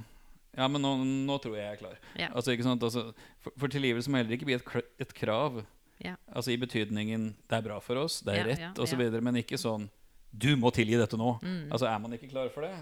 [0.54, 0.92] Ja, men nå,
[1.28, 1.96] nå tror jeg jeg er klar.
[2.20, 2.30] Ja.
[2.32, 2.84] Altså, ikke sant?
[2.86, 3.08] Altså,
[3.44, 4.68] for, for tilgivelse må heller ikke bli et,
[5.02, 5.62] et krav.
[6.04, 6.16] Ja.
[6.28, 9.22] Altså I betydningen 'det er bra for oss', 'det er Ja, rett', ja, osv., ja.
[9.22, 9.90] men ikke sånn
[10.34, 11.40] 'du må tilgi dette nå'.
[11.42, 11.72] Mm.
[11.72, 12.74] Altså Er man ikke klar for det,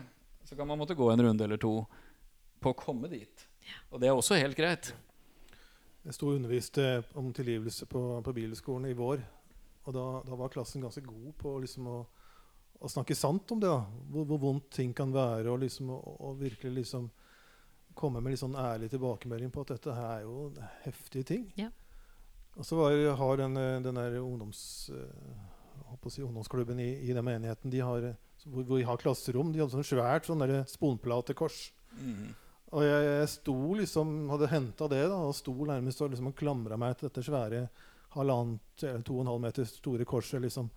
[0.51, 1.85] så kan man måtte gå en runde eller to
[2.59, 3.43] på å komme dit.
[3.87, 4.89] Og det er også helt greit.
[6.03, 9.21] Jeg sto og underviste om tilgivelse på, på bibelskolen i vår.
[9.85, 11.99] Og da, da var klassen ganske god på liksom å,
[12.83, 13.69] å snakke sant om det.
[13.71, 13.85] da.
[14.11, 15.47] Hvor, hvor vondt ting kan være.
[15.53, 17.07] Og, liksom, å, å virkelig liksom
[17.95, 20.49] komme med litt sånn ærlig tilbakemelding på at dette her er jo
[20.83, 21.45] heftige ting.
[21.55, 21.69] Ja.
[22.57, 23.55] Og så var, har den,
[23.87, 28.11] den der ungdoms, eh, å si, ungdomsklubben i, i den menigheten de har,
[28.45, 31.67] hvor, hvor vi har klasserom, de hadde sånn svært sånn sponplatekors.
[31.99, 32.31] Mm.
[32.71, 36.79] Og jeg, jeg sto liksom, hadde henta det da, og sto nærmest og liksom klamra
[36.79, 37.65] meg til dette svære
[38.15, 40.69] halvannet eller to og en halv meter store korset liksom,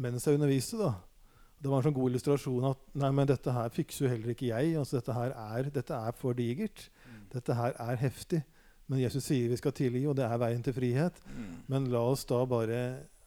[0.00, 0.78] mens jeg underviste.
[0.78, 0.94] da.
[1.60, 4.48] Det var en sånn god illustrasjon at nei, men dette her fikser jo heller ikke
[4.48, 4.76] jeg.
[4.80, 6.86] altså Dette her er, dette er for digert.
[7.34, 8.40] Dette her er heftig.
[8.90, 11.20] Men Jesus sier vi skal tilgi, og det er veien til frihet.
[11.28, 11.50] Mm.
[11.70, 12.80] Men la oss da bare,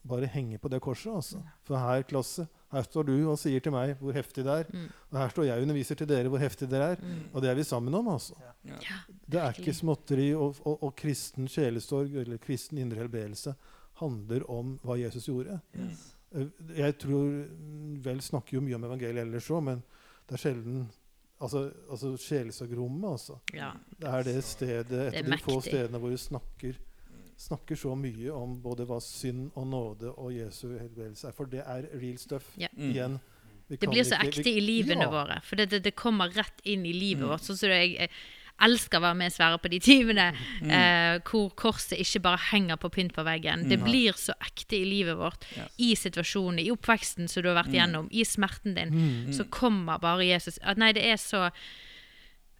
[0.03, 1.13] bare henge på det korset.
[1.13, 1.43] altså.
[1.63, 4.69] For her, klasse, her står du og sier til meg hvor heftig det er.
[4.73, 4.87] Mm.
[5.11, 7.03] Og her står jeg og underviser til dere hvor heftig dere er.
[7.03, 7.19] Mm.
[7.33, 8.07] Og det er vi sammen om.
[8.15, 8.35] altså.
[8.41, 8.79] Ja.
[8.89, 8.97] Ja.
[9.29, 10.31] Det er ikke småtteri.
[10.33, 13.53] Og, og, og kristen sjelesorg eller kristen indre helbredelse
[14.01, 15.59] handler om hva Jesus gjorde.
[15.77, 16.03] Yes.
[16.33, 16.49] Eh,
[16.79, 19.83] Jeg tror mm, Vel snakker jo mye om evangeliet ellers òg, men
[20.27, 20.83] det er sjelden
[21.43, 23.35] Altså, altså sjelesorgrommet, altså.
[23.53, 23.71] ja.
[23.99, 26.77] Det er det stedet, et av de få stedene hvor vi snakker,
[27.43, 31.31] snakker så mye om både hva synd og nåde og Jesu helbredelse er.
[31.35, 32.53] For det er real stuff.
[32.57, 32.67] Ja.
[32.77, 32.91] Mm.
[32.91, 33.19] Igjen.
[33.69, 35.09] vi Det kan blir så ikke- ekte vi- i livene Ja.
[35.09, 35.41] våre.
[35.43, 37.29] For det, det, det kommer rett inn i livet Mm.
[37.29, 37.41] vårt.
[37.41, 38.09] Sånn som det, jeg, jeg
[38.61, 40.69] elsker å være med Sverre på de timene Mm.
[40.69, 43.67] eh, hvor korset ikke bare henger på pynt på veggen.
[43.69, 43.85] Det Mm.
[43.85, 45.71] blir så ekte i livet vårt, yes.
[45.79, 47.75] i situasjonen, i oppveksten som du har vært Mm.
[47.75, 48.91] igjennom, i smerten din.
[49.27, 49.33] Mm.
[49.33, 51.49] Så kommer bare Jesus at Nei, det er så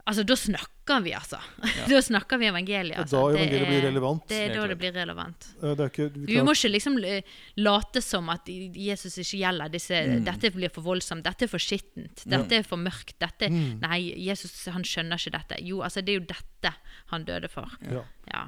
[0.05, 1.37] Altså, da snakker vi, altså.
[1.63, 1.85] Ja.
[1.93, 2.97] da snakker vi evangeliet.
[2.97, 3.21] Det er Altså.
[3.31, 4.25] da evangeliet blir relevant.
[4.27, 5.45] Det er da det blir relevant.
[5.61, 7.21] Det ikke, vi kan- må ikke liksom eh,
[7.63, 10.25] late som at Jesus ikke gjelder disse Mm.
[10.25, 12.37] Dette blir for voldsomt, dette er for skittent, Ja.
[12.37, 13.15] dette er for mørkt.
[13.17, 13.79] Dette Mm.
[13.79, 15.61] Nei, Jesus han skjønner ikke dette.
[15.63, 16.73] Jo, altså det er jo dette
[17.07, 17.69] han døde for.
[17.81, 18.47] ja, Ja.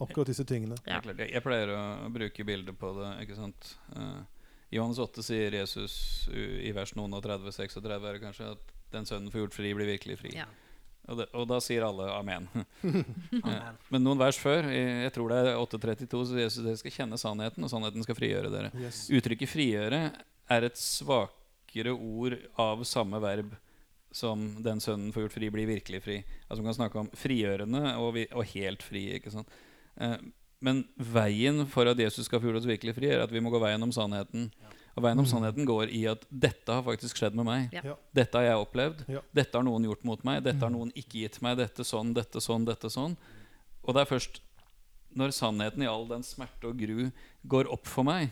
[0.00, 0.76] akkurat disse tingene.
[0.86, 1.00] Ja.
[1.02, 3.26] Jeg, pleier å bruke bilder på det.
[3.28, 3.74] ikke sant?
[3.96, 4.22] Uh,
[4.70, 8.58] Johannes 8 sier Jesus i vers noen og 30-36 er det kanskje at
[8.92, 10.30] den sønnen får gjort fri, blir virkelig fri.
[10.36, 10.46] Ja.
[11.10, 12.44] Og, det, og da sier alle amen.
[13.42, 13.78] Amen.
[13.90, 17.66] Men noen vers før, jeg tror det er 8.32, så Jesus dere skal kjenne sannheten,
[17.66, 18.70] og sannheten skal frigjøre dere.
[18.78, 19.08] Yes.
[19.10, 20.04] Uttrykket 'frigjøre'
[20.52, 23.56] er et svakere ord av samme verb
[24.14, 26.20] som 'den sønnen får gjort fri, blir virkelig fri'.
[26.48, 29.08] Altså Man kan snakke om frigjørende og, vi, og helt fri.
[29.16, 29.48] ikke sant?
[29.96, 30.16] Eh,
[30.62, 33.50] men veien for at Jesus skal få gjort oss virkelig fri, er at vi må
[33.50, 34.52] gå veien om sannheten.
[34.96, 35.30] Og veien om Mm.
[35.32, 37.72] sannheten går i at 'dette har faktisk skjedd med meg'.
[37.72, 37.80] Ja.
[37.84, 37.94] Ja.
[38.14, 39.08] Dette har jeg opplevd.
[39.08, 39.20] Ja.
[39.34, 40.42] Dette har noen gjort mot meg.
[40.44, 40.76] Dette har Mm.
[40.78, 41.56] noen ikke gitt meg.
[41.56, 43.16] Dette sånn, dette sånn, dette sånn.
[43.84, 44.40] Og det er først
[45.16, 47.10] når sannheten i all den smerte og gru
[47.46, 48.30] går opp for meg,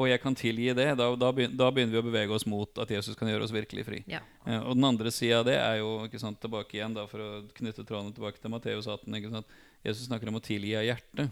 [0.00, 2.88] og jeg kan tilgi det, da, da, da begynner vi å bevege oss mot at
[2.90, 4.00] Jesus kan gjøre oss virkelig fri.
[4.10, 4.20] Ja.
[4.46, 7.18] Eh, og den andre sida av det er jo ikke sant, tilbake igjen da, for
[7.20, 9.12] å knytte trådene tilbake til Matteus 18.
[9.20, 9.46] Ikke sant?
[9.84, 11.30] Jesus snakker om å tilgi av hjertet.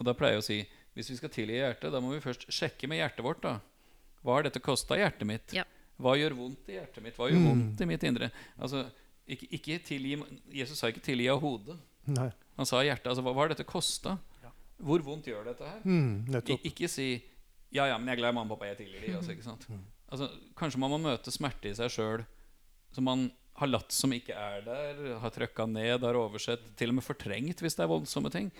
[0.00, 0.58] Og da pleier jeg å si
[0.94, 3.40] hvis vi skal tilgi hjertet, da må vi først sjekke med hjertet vårt.
[3.42, 3.60] da
[4.22, 5.52] Hva har dette kosta hjertet mitt?
[5.56, 5.64] Ja.
[6.00, 7.16] Hva gjør vondt i hjertet mitt?
[7.16, 7.46] Hva gjør Mm.
[7.48, 8.30] vondt i mitt indre?
[8.58, 8.90] Altså,
[9.28, 10.16] ikke, ikke tilgi,
[10.52, 11.78] Jesus sa ikke 'tilgi av hodet'.
[12.06, 12.30] Nei.
[12.56, 13.06] Han sa hjertet.
[13.06, 14.18] Altså, hva, hva har dette kosta?
[14.82, 15.80] Hvor vondt gjør dette her?
[15.84, 17.22] Mm, Ik ikke si
[17.72, 19.16] 'ja, ja, men jeg er glad i mamma og pappa, jeg tilgir de'.
[19.16, 19.66] Altså, ikke sant?
[20.10, 22.26] Altså, kanskje man må møte smerte i seg sjøl
[22.92, 26.94] som man har latt som ikke er der, har trøkka ned, har oversett, til og
[26.96, 28.50] med fortrengt hvis det er voldsomme ting.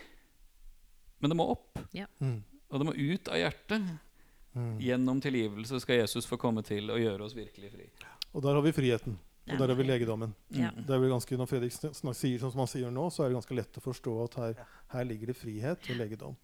[1.23, 1.79] Men det må opp.
[2.21, 2.39] Mm.
[2.73, 3.91] Og det må ut av hjertet.
[4.53, 4.73] Mm.
[4.85, 7.87] Gjennom tilgivelse skal Jesus få komme til og gjøre oss virkelig fri.
[8.33, 9.17] Og der har vi friheten.
[9.51, 10.35] Og der har vi legedommen.
[10.55, 10.71] Ja.
[10.71, 10.85] Mm.
[10.87, 13.39] Det er vel ganske, Når Fredrik snak- sier som han sier nå, så er det
[13.41, 16.37] ganske lett å forstå at her, her ligger det frihet og legedom.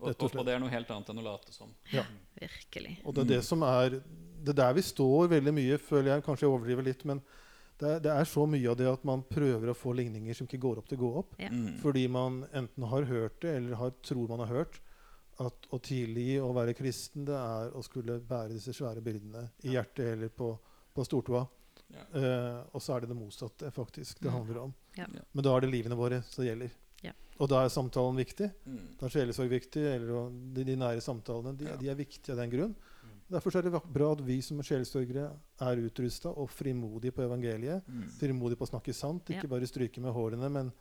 [0.00, 1.72] Og, og og, og det er noe helt annet enn å late som.
[1.92, 2.06] Ja.
[2.40, 2.94] Virkelig.
[3.04, 3.98] Og det er det som er
[4.40, 6.22] Det er der vi står veldig mye, føler jeg.
[6.24, 7.20] Kanskje jeg overdriver litt, men
[7.80, 10.46] det er, det er så mye av det at man prøver å få ligninger som
[10.48, 11.34] ikke går opp til å gå opp.
[11.40, 11.48] Ja.
[11.52, 11.78] Mm.
[11.82, 14.80] Fordi man enten har hørt det, eller har, tror man har hørt
[15.40, 19.72] at å tilgi å være kristen, det er å skulle bære disse svære byrdene i
[19.72, 20.50] hjertet eller på,
[20.92, 21.46] på stortåa.
[21.90, 22.04] Ja.
[22.14, 24.34] Uh, og så er det det motsatte faktisk det Mm.
[24.36, 24.74] handler om.
[25.00, 25.06] Ja.
[25.32, 26.70] Men da er det livene våre som gjelder.
[27.02, 27.12] Ja.
[27.40, 28.50] Og da er samtalen viktig.
[28.68, 28.84] Mm.
[29.00, 31.56] Da er sjelesorg viktig, eller de, de nære samtalene.
[31.58, 31.76] De, Ja.
[31.80, 32.76] de er viktige av den grunn.
[33.30, 35.28] Derfor er det bra at vi som sjelesorgere
[35.62, 37.86] er utrusta og frimodige på evangeliet.
[37.86, 38.08] Mm.
[38.18, 40.72] Frimodige på å snakke sant, ikke bare stryke med hårene, men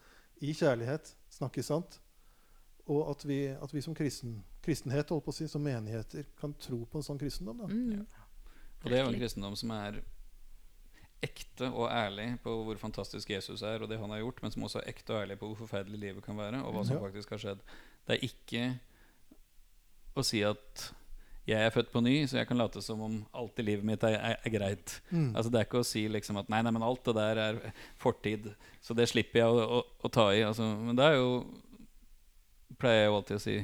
[0.41, 2.00] i kjærlighet snakke sant.
[2.89, 6.56] Og at vi, at vi som kristen, kristenhet, holdt på å si, som menigheter, kan
[6.58, 7.62] tro på en sånn kristendom.
[7.62, 7.70] Da.
[7.70, 8.08] Mm.
[8.80, 10.00] Og det er jo en kristendom som er
[11.22, 14.66] ekte og ærlig på hvor fantastisk Jesus er, og det han har gjort, men som
[14.66, 17.04] også er ekte og ærlig på hvor forferdelig livet kan være, og hva som Ja.
[17.04, 17.66] faktisk har skjedd.
[18.08, 18.80] Det er ikke
[20.16, 20.93] å si at
[21.50, 24.04] jeg er født på ny, så jeg kan late som om alt i livet mitt
[24.08, 24.95] er, er, er greit.
[25.10, 25.32] Mm.
[25.36, 27.60] Altså Det er ikke å si liksom at nei, nei, men alt det der er
[28.02, 28.52] fortid,
[28.86, 30.43] så det slipper jeg å, å, å ta i.
[30.47, 31.34] Altså, men det er jo
[32.80, 33.58] Pleier jeg jo alltid å si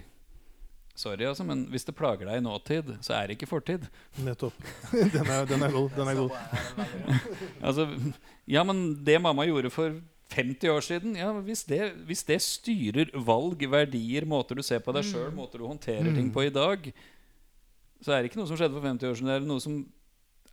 [0.95, 3.83] sorry, altså, men hvis det plager deg i nåtid, så er det ikke fortid.
[4.23, 4.55] Nettopp.
[4.95, 5.89] den, er, den er god.
[5.95, 6.36] Den er god.
[7.67, 7.86] Altså,
[8.47, 9.97] ja, men det mamma gjorde for
[10.36, 14.95] 50 år siden ja, hvis, det, hvis det styrer valg, verdier, måter du ser på
[14.95, 16.33] deg sjøl, måter du håndterer ting Mm.
[16.36, 16.88] på i dag,
[18.03, 19.31] så er det ikke noe som skjedde for 50 år siden.
[19.31, 19.77] Det er noe som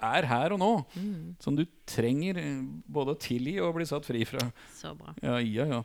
[0.03, 0.70] er her og nå.
[0.99, 1.34] Mm.
[1.43, 4.45] Som du trenger eh, både å tilgi og bli satt fri fra.
[4.76, 5.14] Så bra.
[5.22, 5.82] Ja, ja, ja.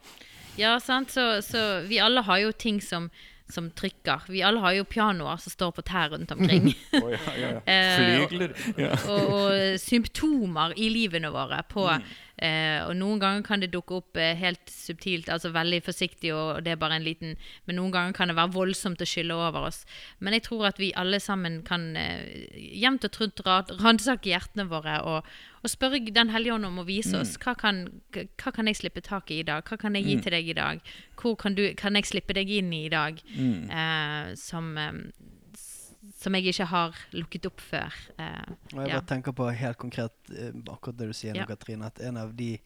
[0.58, 1.14] Ja, sant.
[1.14, 3.12] Så, så vi alle har jo ting som,
[3.50, 4.26] som trykker.
[4.28, 6.66] Vi alle har jo pianoer som står på tær rundt omkring.
[7.00, 7.62] oh, ja, ja, ja.
[7.64, 8.56] Eh, Flygler.
[8.78, 8.94] Ja.
[9.08, 12.04] og, og symptomer i livene våre på Mm.
[12.44, 16.60] eh, Og noen ganger kan det dukke opp eh, helt subtilt, altså veldig forsiktig, og
[16.66, 17.36] det er bare en liten
[17.66, 19.86] Men noen ganger kan det være voldsomt å skylle over oss.
[20.20, 22.28] Men jeg tror at vi alle sammen kan eh,
[22.84, 25.24] jevnt og trutt ra- ransake hjertene våre og,
[25.68, 27.22] og spørre Den hellige ånd om å vise Mm.
[27.22, 27.84] oss hva kan,
[28.16, 29.64] hva kan jeg slippe tak i i dag?
[29.68, 30.80] Hva kan jeg gi til deg i dag?
[31.20, 33.20] Hvor kan, du, kan jeg slippe deg inn i i dag?
[33.36, 33.70] Mm.
[33.70, 34.92] Eh, som, eh,
[36.18, 37.94] som jeg ikke har lukket opp før.
[38.18, 39.00] Eh, Og jeg ja.
[39.00, 41.46] bare tenker på helt konkret eh, akkurat det du sier nå, Ja.
[41.46, 42.60] Katrine, at en av de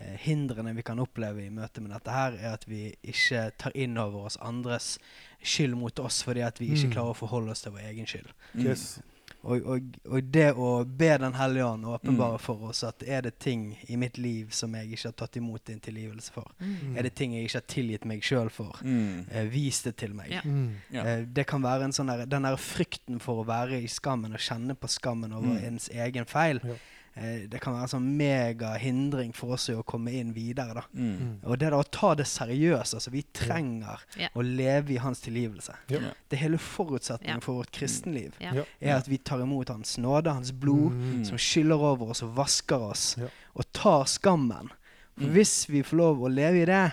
[0.00, 3.72] eh, hindrene vi kan oppleve i møte med dette her, er at vi ikke tar
[3.74, 4.98] inn over oss andres
[5.42, 6.92] skyld mot oss fordi at vi ikke Mm.
[6.94, 8.30] klarer å forholde oss til vår egen skyld.
[8.54, 8.64] Mm.
[8.66, 9.00] Yes.
[9.44, 12.40] Og, og, og det å be Den hellige ånd åpenbare Mm.
[12.40, 15.64] for oss at er det ting i mitt liv som jeg ikke har tatt imot
[15.66, 16.96] din tilgivelse for, Mm.
[16.96, 19.26] er det ting jeg ikke har tilgitt meg sjøl for, Mm.
[19.30, 20.30] eh, vis det til meg.
[20.30, 20.40] Ja.
[20.44, 20.76] Mm.
[20.92, 21.02] Ja.
[21.04, 24.32] Eh, det kan være en sånn der, den der frykten for å være i skammen
[24.32, 25.64] og kjenne på skammen over Mm.
[25.64, 26.60] ens egen feil.
[26.64, 26.74] Ja.
[27.14, 30.72] Eh, det kan være en sånn megahindring for oss i å komme inn videre.
[30.74, 30.82] da.
[30.94, 31.10] Mm.
[31.18, 31.32] Mm.
[31.44, 32.94] Og det da å ta det seriøst.
[32.94, 34.28] altså Vi trenger Ja.
[34.34, 35.74] å leve i hans tilgivelse.
[35.88, 35.98] Ja.
[36.30, 37.40] Det hele forutsetningen Ja.
[37.40, 38.32] for vårt kristenliv.
[38.40, 41.24] Er at vi tar imot hans nåde, hans blod, Mm.
[41.26, 43.28] som skyller over oss og vasker oss, Ja.
[43.54, 44.70] og tar skammen.
[45.18, 45.32] For Mm.
[45.34, 46.92] hvis vi får lov å leve i det,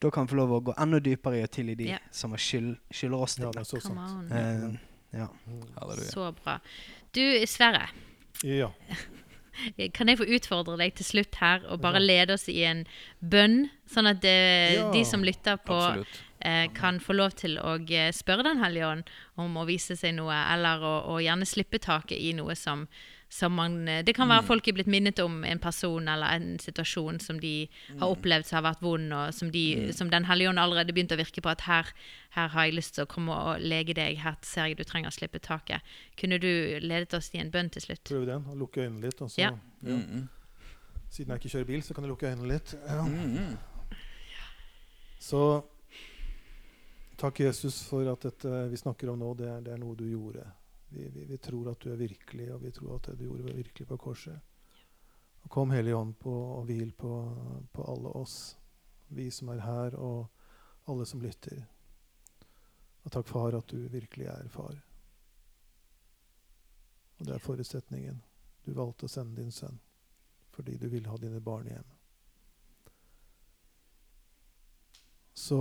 [0.00, 1.98] da kan vi få lov å gå enda dypere i å tilgi de Ja.
[2.10, 4.32] som skyld, skylder oss Ja, det er så uh.
[4.32, 4.76] Eh,
[5.14, 5.28] ja.
[6.10, 6.58] Så bra.
[7.12, 7.88] Du, Sverre.
[8.42, 8.70] Ja.
[9.94, 12.84] Kan jeg få utfordre deg til slutt her og bare lede oss i en
[13.20, 14.90] bønn, sånn at det, Ja.
[14.92, 15.76] de som lytter på,
[16.40, 19.04] eh, kan få lov til å eh, spørre Den hellige ånd
[19.36, 22.88] om å vise seg noe, eller å, å gjerne slippe taket i noe som,
[23.32, 26.58] som man eh, Det kan være folk er blitt minnet om en person eller en
[26.60, 30.50] situasjon som de har opplevd som har vært vond, og som, de, som Den hellige
[30.50, 31.88] ånd allerede begynte å virke på at her,
[32.36, 35.08] her har jeg lyst til å komme og lege deg, her ser jeg du trenger
[35.08, 35.80] å slippe taket.
[36.20, 36.50] Kunne du
[36.84, 38.04] ledet oss i en bønn til slutt?
[38.10, 38.44] Prøv den.
[38.52, 39.24] og Lukke øynene litt.
[39.24, 39.54] Og så, Ja.
[39.80, 39.96] ja.
[39.96, 40.28] Mm.
[41.12, 42.74] Siden jeg ikke kjører bil, så kan jeg lukke øynene litt.
[42.84, 43.02] Ja.
[43.04, 43.56] Mm.
[45.20, 45.62] Så
[47.22, 50.04] Takk, Jesus, for at dette vi snakker om nå, det er, det er noe du
[50.08, 50.42] gjorde.
[50.92, 53.46] Vi, vi, vi, tror at du er virkelig, og vi tror at det du gjorde,
[53.48, 54.40] var virkelig på korset.
[55.42, 57.12] Og kom Hellige Ånd på, og hvil på,
[57.72, 58.56] på alle oss,
[59.08, 60.28] vi som er her, og
[60.90, 61.64] alle som lytter.
[63.02, 64.76] Og takk, far, at du virkelig er far.
[67.18, 68.20] Og det er forutsetningen.
[68.66, 69.80] Du valgte å sende din sønn
[70.52, 71.92] fordi du ville ha dine barn hjem.
[75.32, 75.58] Så,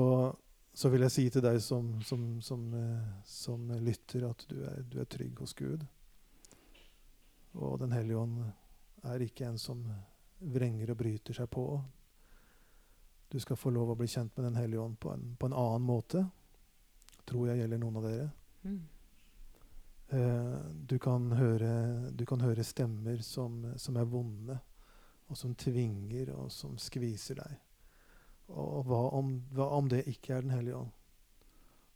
[0.74, 4.84] så vil jeg si til deg som, som, som, eh, som lytter, at du er,
[4.88, 5.84] du er, trygg hos Gud.
[7.60, 8.38] Og Den hellige ånd
[9.04, 9.84] er ikke en som
[10.40, 11.66] vrenger og bryter seg på.
[13.32, 15.58] Du skal få lov å bli kjent med Den hellige ånd på en, på en
[15.58, 16.24] annen måte.
[17.28, 18.30] Tror jeg gjelder noen av dere.
[18.64, 18.82] Mm.
[20.12, 24.58] Eh, du, kan høre, du, kan høre, stemmer som, som, er vonde,
[25.28, 27.60] og som tvinger, og som skviser deg.
[28.48, 30.92] Og hva om, hva om det ikke er Den hellige ånd?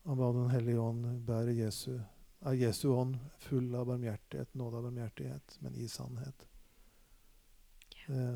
[0.05, 1.97] Om hva Den hellige ånd bærer Jesu
[2.45, 6.47] Er Jesu ånd full av barmhjertighet, nåde av barmhjertighet, men i sannhet?
[8.05, 8.35] Eh,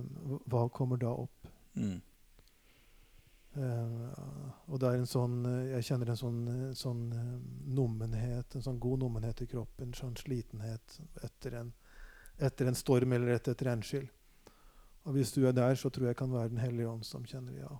[0.49, 1.47] hva kommer da opp?
[1.75, 1.99] Mm.
[3.59, 5.37] Uh, og det er en sånn
[5.71, 6.41] Jeg kjenner en sånn,
[6.77, 7.31] sånn uh,
[7.73, 9.93] nummenhet, en sånn god nummenhet i kroppen.
[9.97, 11.71] Sånn slitenhet etter en,
[12.37, 14.07] etter en storm eller etter et regnskyll.
[15.07, 17.57] Og hvis du er der, så tror jeg kan være Den hellige ånd som kjenner
[17.57, 17.71] ja.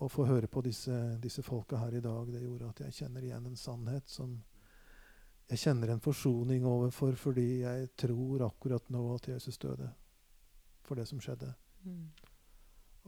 [0.00, 3.24] Å få høre på disse, disse folka her i dag, det gjorde at jeg kjenner
[3.26, 4.38] igjen en sannhet som
[5.50, 9.88] jeg kjenner en forsoning overfor fordi jeg tror akkurat nå at Jesus døde
[10.86, 11.50] for det som skjedde.
[11.82, 12.06] Mm.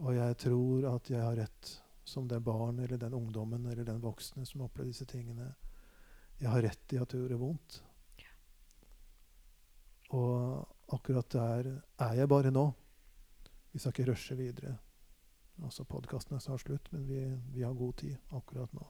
[0.03, 1.71] Og jeg tror at jeg har rett
[2.03, 5.53] som det barn eller den ungdommen eller den voksne som opplevde disse tingene.
[6.41, 7.79] Jeg har rett i at det gjorde vondt.
[10.13, 11.69] Og akkurat der
[12.03, 12.65] er jeg bare nå.
[13.71, 14.75] Vi skal ikke rushe videre.
[15.61, 17.21] Altså Podkasten er snart slutt, men vi,
[17.53, 18.85] vi, har god tid akkurat nå.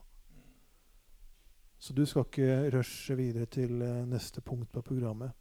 [1.78, 5.32] Så du skal ikke rushe videre til uh, neste punkt på programmet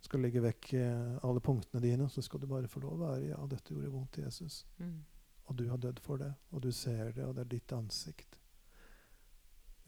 [0.00, 3.04] Du skal legge vekk eh, alle punktene dine, så skal du bare få lov å
[3.04, 4.66] være Ja, dette gjorde vondt, til Jesus.
[4.78, 5.04] Mm.
[5.46, 8.38] Og du har dødd for det, og du ser det, og det er ditt ansikt.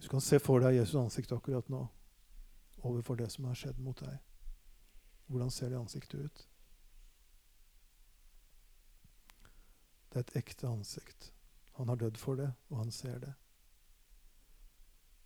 [0.02, 1.84] Du kan se for deg Jesus' ansikt akkurat nå,
[2.82, 4.18] overfor det som har skjedd mot deg.
[5.26, 6.44] Hvordan ser det ansiktet ut?
[10.08, 11.32] Det er et ekte ansikt.
[11.78, 13.34] Han har dødd for det, og han ser det.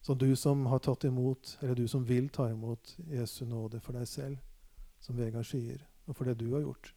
[0.02, 3.94] Så du som har tatt imot, eller du som vil ta imot Jesu nåde for
[3.94, 4.40] deg selv,
[5.00, 6.94] som Vegard sier, og for det du har gjort.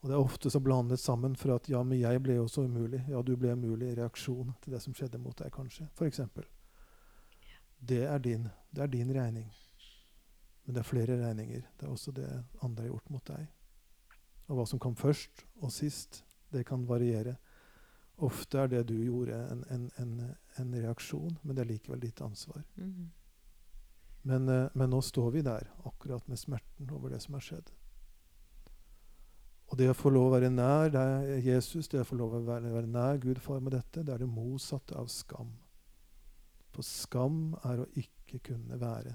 [0.00, 2.64] Og Det er ofte så blandet sammen for at ja, men jeg ble jo så
[2.64, 3.04] umulig.
[3.08, 5.88] Ja, du ble umulig i reaksjon til det som skjedde mot deg, kanskje.
[5.94, 6.44] For eksempel.
[7.80, 9.52] Det det er din regning.
[10.64, 11.62] Men det er flere regninger.
[11.80, 13.46] Det er også det andre har gjort mot deg.
[14.48, 17.36] Og hva som kom først og sist, det kan variere.
[18.20, 22.20] Ofte er det du gjorde, en, en, en, en reaksjon, men det er likevel ditt
[22.20, 22.62] ansvar.
[22.76, 23.08] Mm -hmm.
[24.22, 27.70] Men, eh, men, nå står vi der, akkurat med smerten over det som har skjedd.
[29.70, 32.44] Og det å få lov å være nær er Jesus, det å få lov å
[32.44, 35.52] være, være nær Gud far med dette, det er det motsatte av skam.
[36.74, 39.14] For skam er å ikke kunne være.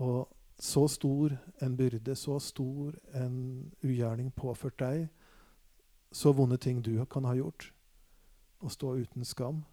[0.00, 0.28] Og
[0.58, 3.36] så stor en byrde, så stor en
[3.84, 5.06] ugjerning påført deg,
[6.12, 7.72] så vonde ting du kan ha gjort,
[8.60, 9.64] å stå uten skam,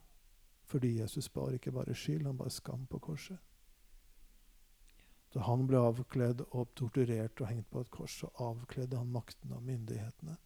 [0.69, 3.37] fordi Jesus bar ikke bare skyld, han bar skam på korset.
[5.33, 9.51] Da han ble avkledd og torturert og hengt på et kors, så avkledde han makten
[9.53, 10.37] av myndighetene.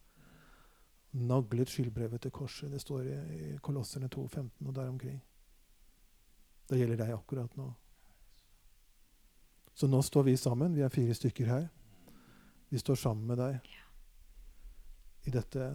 [1.23, 2.71] Naglet skyldbrevet til korset.
[2.71, 3.13] Det står i,
[3.63, 5.21] Kolosserne 2,15 og der omkring.
[6.67, 7.69] Det gjelder deg akkurat nå.
[9.73, 10.75] Så nå står vi sammen.
[10.75, 11.69] Vi er fire stykker her.
[12.69, 13.82] Vi står sammen med deg
[15.23, 15.69] i dette,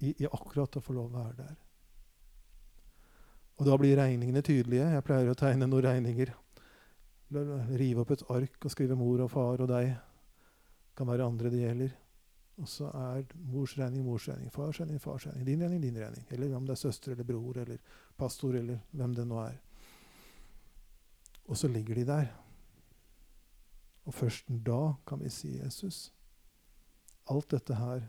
[0.00, 1.56] i, i akkurat å få lov å være der.
[3.60, 4.86] Og da blir regningene tydelige.
[4.96, 6.32] Jeg pleier å tegne noen regninger.
[7.78, 9.92] Rive opp et ark og skrive mor og far og deg.
[9.94, 11.92] Det kan være andre det gjelder.
[12.62, 16.26] Og så er mors regning mors regning, fars regning fars regning, din regning din regning.
[16.30, 17.78] Eller om det er søster eller bror eller
[18.18, 19.56] pastor eller hvem det nå er.
[21.50, 22.28] Og så ligger de der.
[24.04, 26.12] Og først da kan vi si Jesus.
[27.30, 28.04] Alt dette her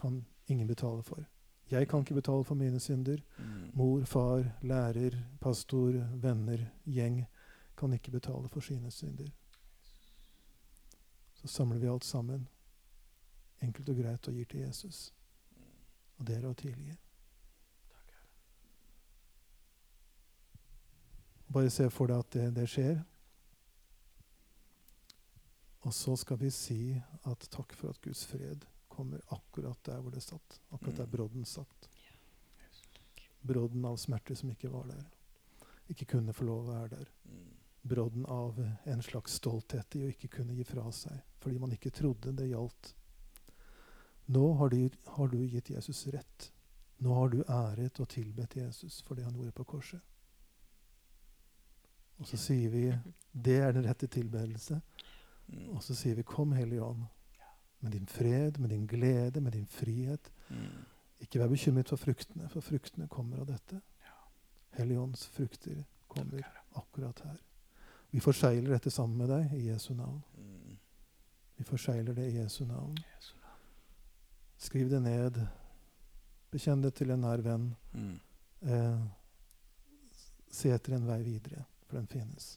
[0.00, 1.26] kan ingen betale for.
[1.70, 3.20] Jeg kan ikke betale for mine synder.
[3.38, 3.70] Mm.
[3.74, 7.26] Mor, far, lærer, pastor, venner, gjeng
[7.78, 9.28] kan ikke betale for sine synder.
[11.34, 12.48] Så samler vi alt sammen,
[13.62, 15.14] enkelt og greit, og gir til Jesus.
[16.18, 16.96] Og det er å tilgi.
[21.52, 23.00] Bare se for deg at det, det skjer.
[25.80, 26.82] Og så skal vi si
[27.24, 28.66] at takk for at Guds fred
[29.00, 30.60] kommer akkurat der hvor det satt.
[30.68, 31.10] Akkurat der mm.
[31.10, 31.88] brodden satt.
[33.40, 35.06] Brodden av smerte som ikke var der.
[35.88, 37.12] Ikke kunne få lov å være der.
[37.24, 37.46] Mm.
[37.82, 41.92] Brodden av en slags stolthet i å ikke kunne gi fra seg fordi man ikke
[41.96, 42.90] trodde det gjaldt.
[44.36, 46.50] Nå har du, har du gitt Jesus rett.
[47.00, 50.04] Nå har du æret og tilbedt Jesus for det han gjorde på korset.
[52.20, 52.84] Og så sier vi
[53.48, 54.76] det er den rette tilbedelse.
[55.48, 55.72] Mm.
[55.72, 57.08] Og så sier vi kom, Hellige Ånd,
[57.80, 60.32] med din fred, med din glede, med din frihet.
[60.48, 60.84] Mm.
[61.20, 63.80] Ikke vær bekymret for fruktene, for fruktene kommer av dette.
[64.04, 64.16] Ja.
[64.78, 66.42] Helligånds frukter kommer
[66.76, 67.36] akkurat her.
[68.10, 70.22] Vi forsegler dette sammen med deg i Jesu navn.
[70.36, 70.78] Mm.
[71.56, 72.96] Vi forsegler det i Jesu navn.
[74.58, 75.38] Skriv det ned.
[76.50, 77.70] Bekjenn det til en nær venn.
[77.92, 78.16] Mm.
[78.62, 79.04] Eh,
[80.50, 82.56] se etter en vei videre, for den finnes.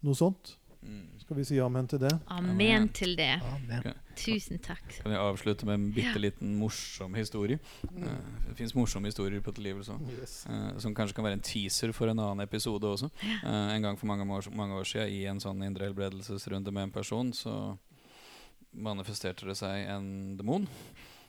[0.00, 0.54] Noe sånt?
[0.82, 1.18] Mm.
[1.20, 2.12] Skal vi si amen til det?
[2.32, 3.34] Amen til det.
[3.44, 3.98] Amen.
[4.16, 4.86] Tusen takk.
[5.02, 7.60] Kan jeg avslutte med en bitte liten morsom historie?
[7.84, 8.16] Eh,
[8.48, 10.08] det fins morsomme historier på tilgivelse òg.
[10.16, 10.38] Yes.
[10.48, 13.10] Eh, som kanskje kan være en teaser for en annen episode også.
[13.26, 16.88] Eh, en gang for mange år, mange år siden, i en sånn indre helbredelsesrunde med
[16.88, 17.54] en person, så
[18.72, 20.66] manifesterte det seg en demon.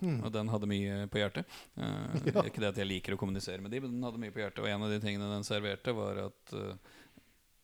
[0.02, 0.18] Mm.
[0.26, 1.60] Og den hadde mye på hjertet.
[1.78, 2.42] Uh, Ja.
[2.46, 4.64] Ikke det at jeg liker å kommunisere med de, men den hadde mye på hjertet.
[4.64, 6.98] Og en av de tingene den serverte, var at eh,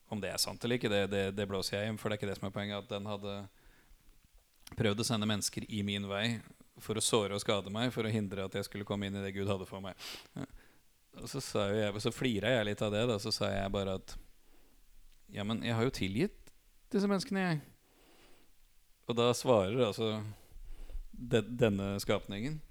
[0.10, 2.22] Om det er sant eller ikke, det, det, det blåser jeg i, for det er
[2.22, 2.86] ikke det som er poenget.
[2.86, 3.34] At den hadde
[4.78, 6.40] prøvd å sende mennesker i min vei
[6.84, 9.24] for å såre og skade meg, for å hindre at jeg skulle komme inn i
[9.24, 9.98] det Gud hadde for meg.
[11.18, 11.42] Og så,
[11.74, 13.04] jeg, så flira jeg litt av det.
[13.10, 14.18] og så sa jeg bare at
[15.34, 16.38] Ja, men jeg har jo tilgitt
[16.94, 17.58] disse menneskene, jeg.
[19.08, 20.22] Og da svarer altså
[21.12, 22.62] de, denne skapningen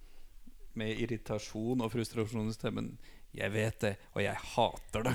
[0.76, 2.94] med irritasjon og frustrasjon i stemmen
[3.36, 5.14] Jeg vet det, og jeg hater det.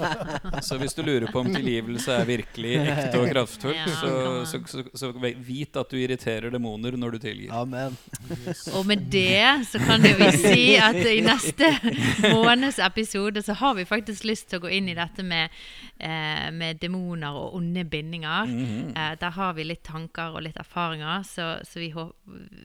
[0.66, 4.12] så hvis du lurer på om tilgivelse er virkelig ekte og kraftfull, Ja, så,
[4.50, 7.52] så, så, så vit at du irriterer demoner når du tilgir.
[7.54, 7.96] Amen.
[8.74, 11.70] Og med det så kan vi si at i neste
[12.32, 15.54] måneds episode så har vi faktisk lyst til å gå inn i dette med,
[15.98, 18.50] eh, med demoner og onde bindinger.
[18.50, 18.92] Mhm.
[18.96, 21.92] Eh, der har vi litt tanker og litt erfaringer, så, så vi,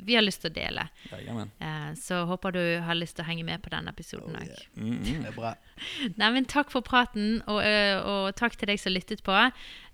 [0.04, 0.90] vi har lyst til å dele.
[1.12, 4.42] Ja, Eh, så håper du har lyst til å henge med på den episoden Oh,
[4.42, 4.50] òg.
[4.88, 5.24] Mhm.
[5.24, 5.54] Det er bra.
[6.18, 9.36] Nei, men takk for praten, og, og takk til deg som lyttet på.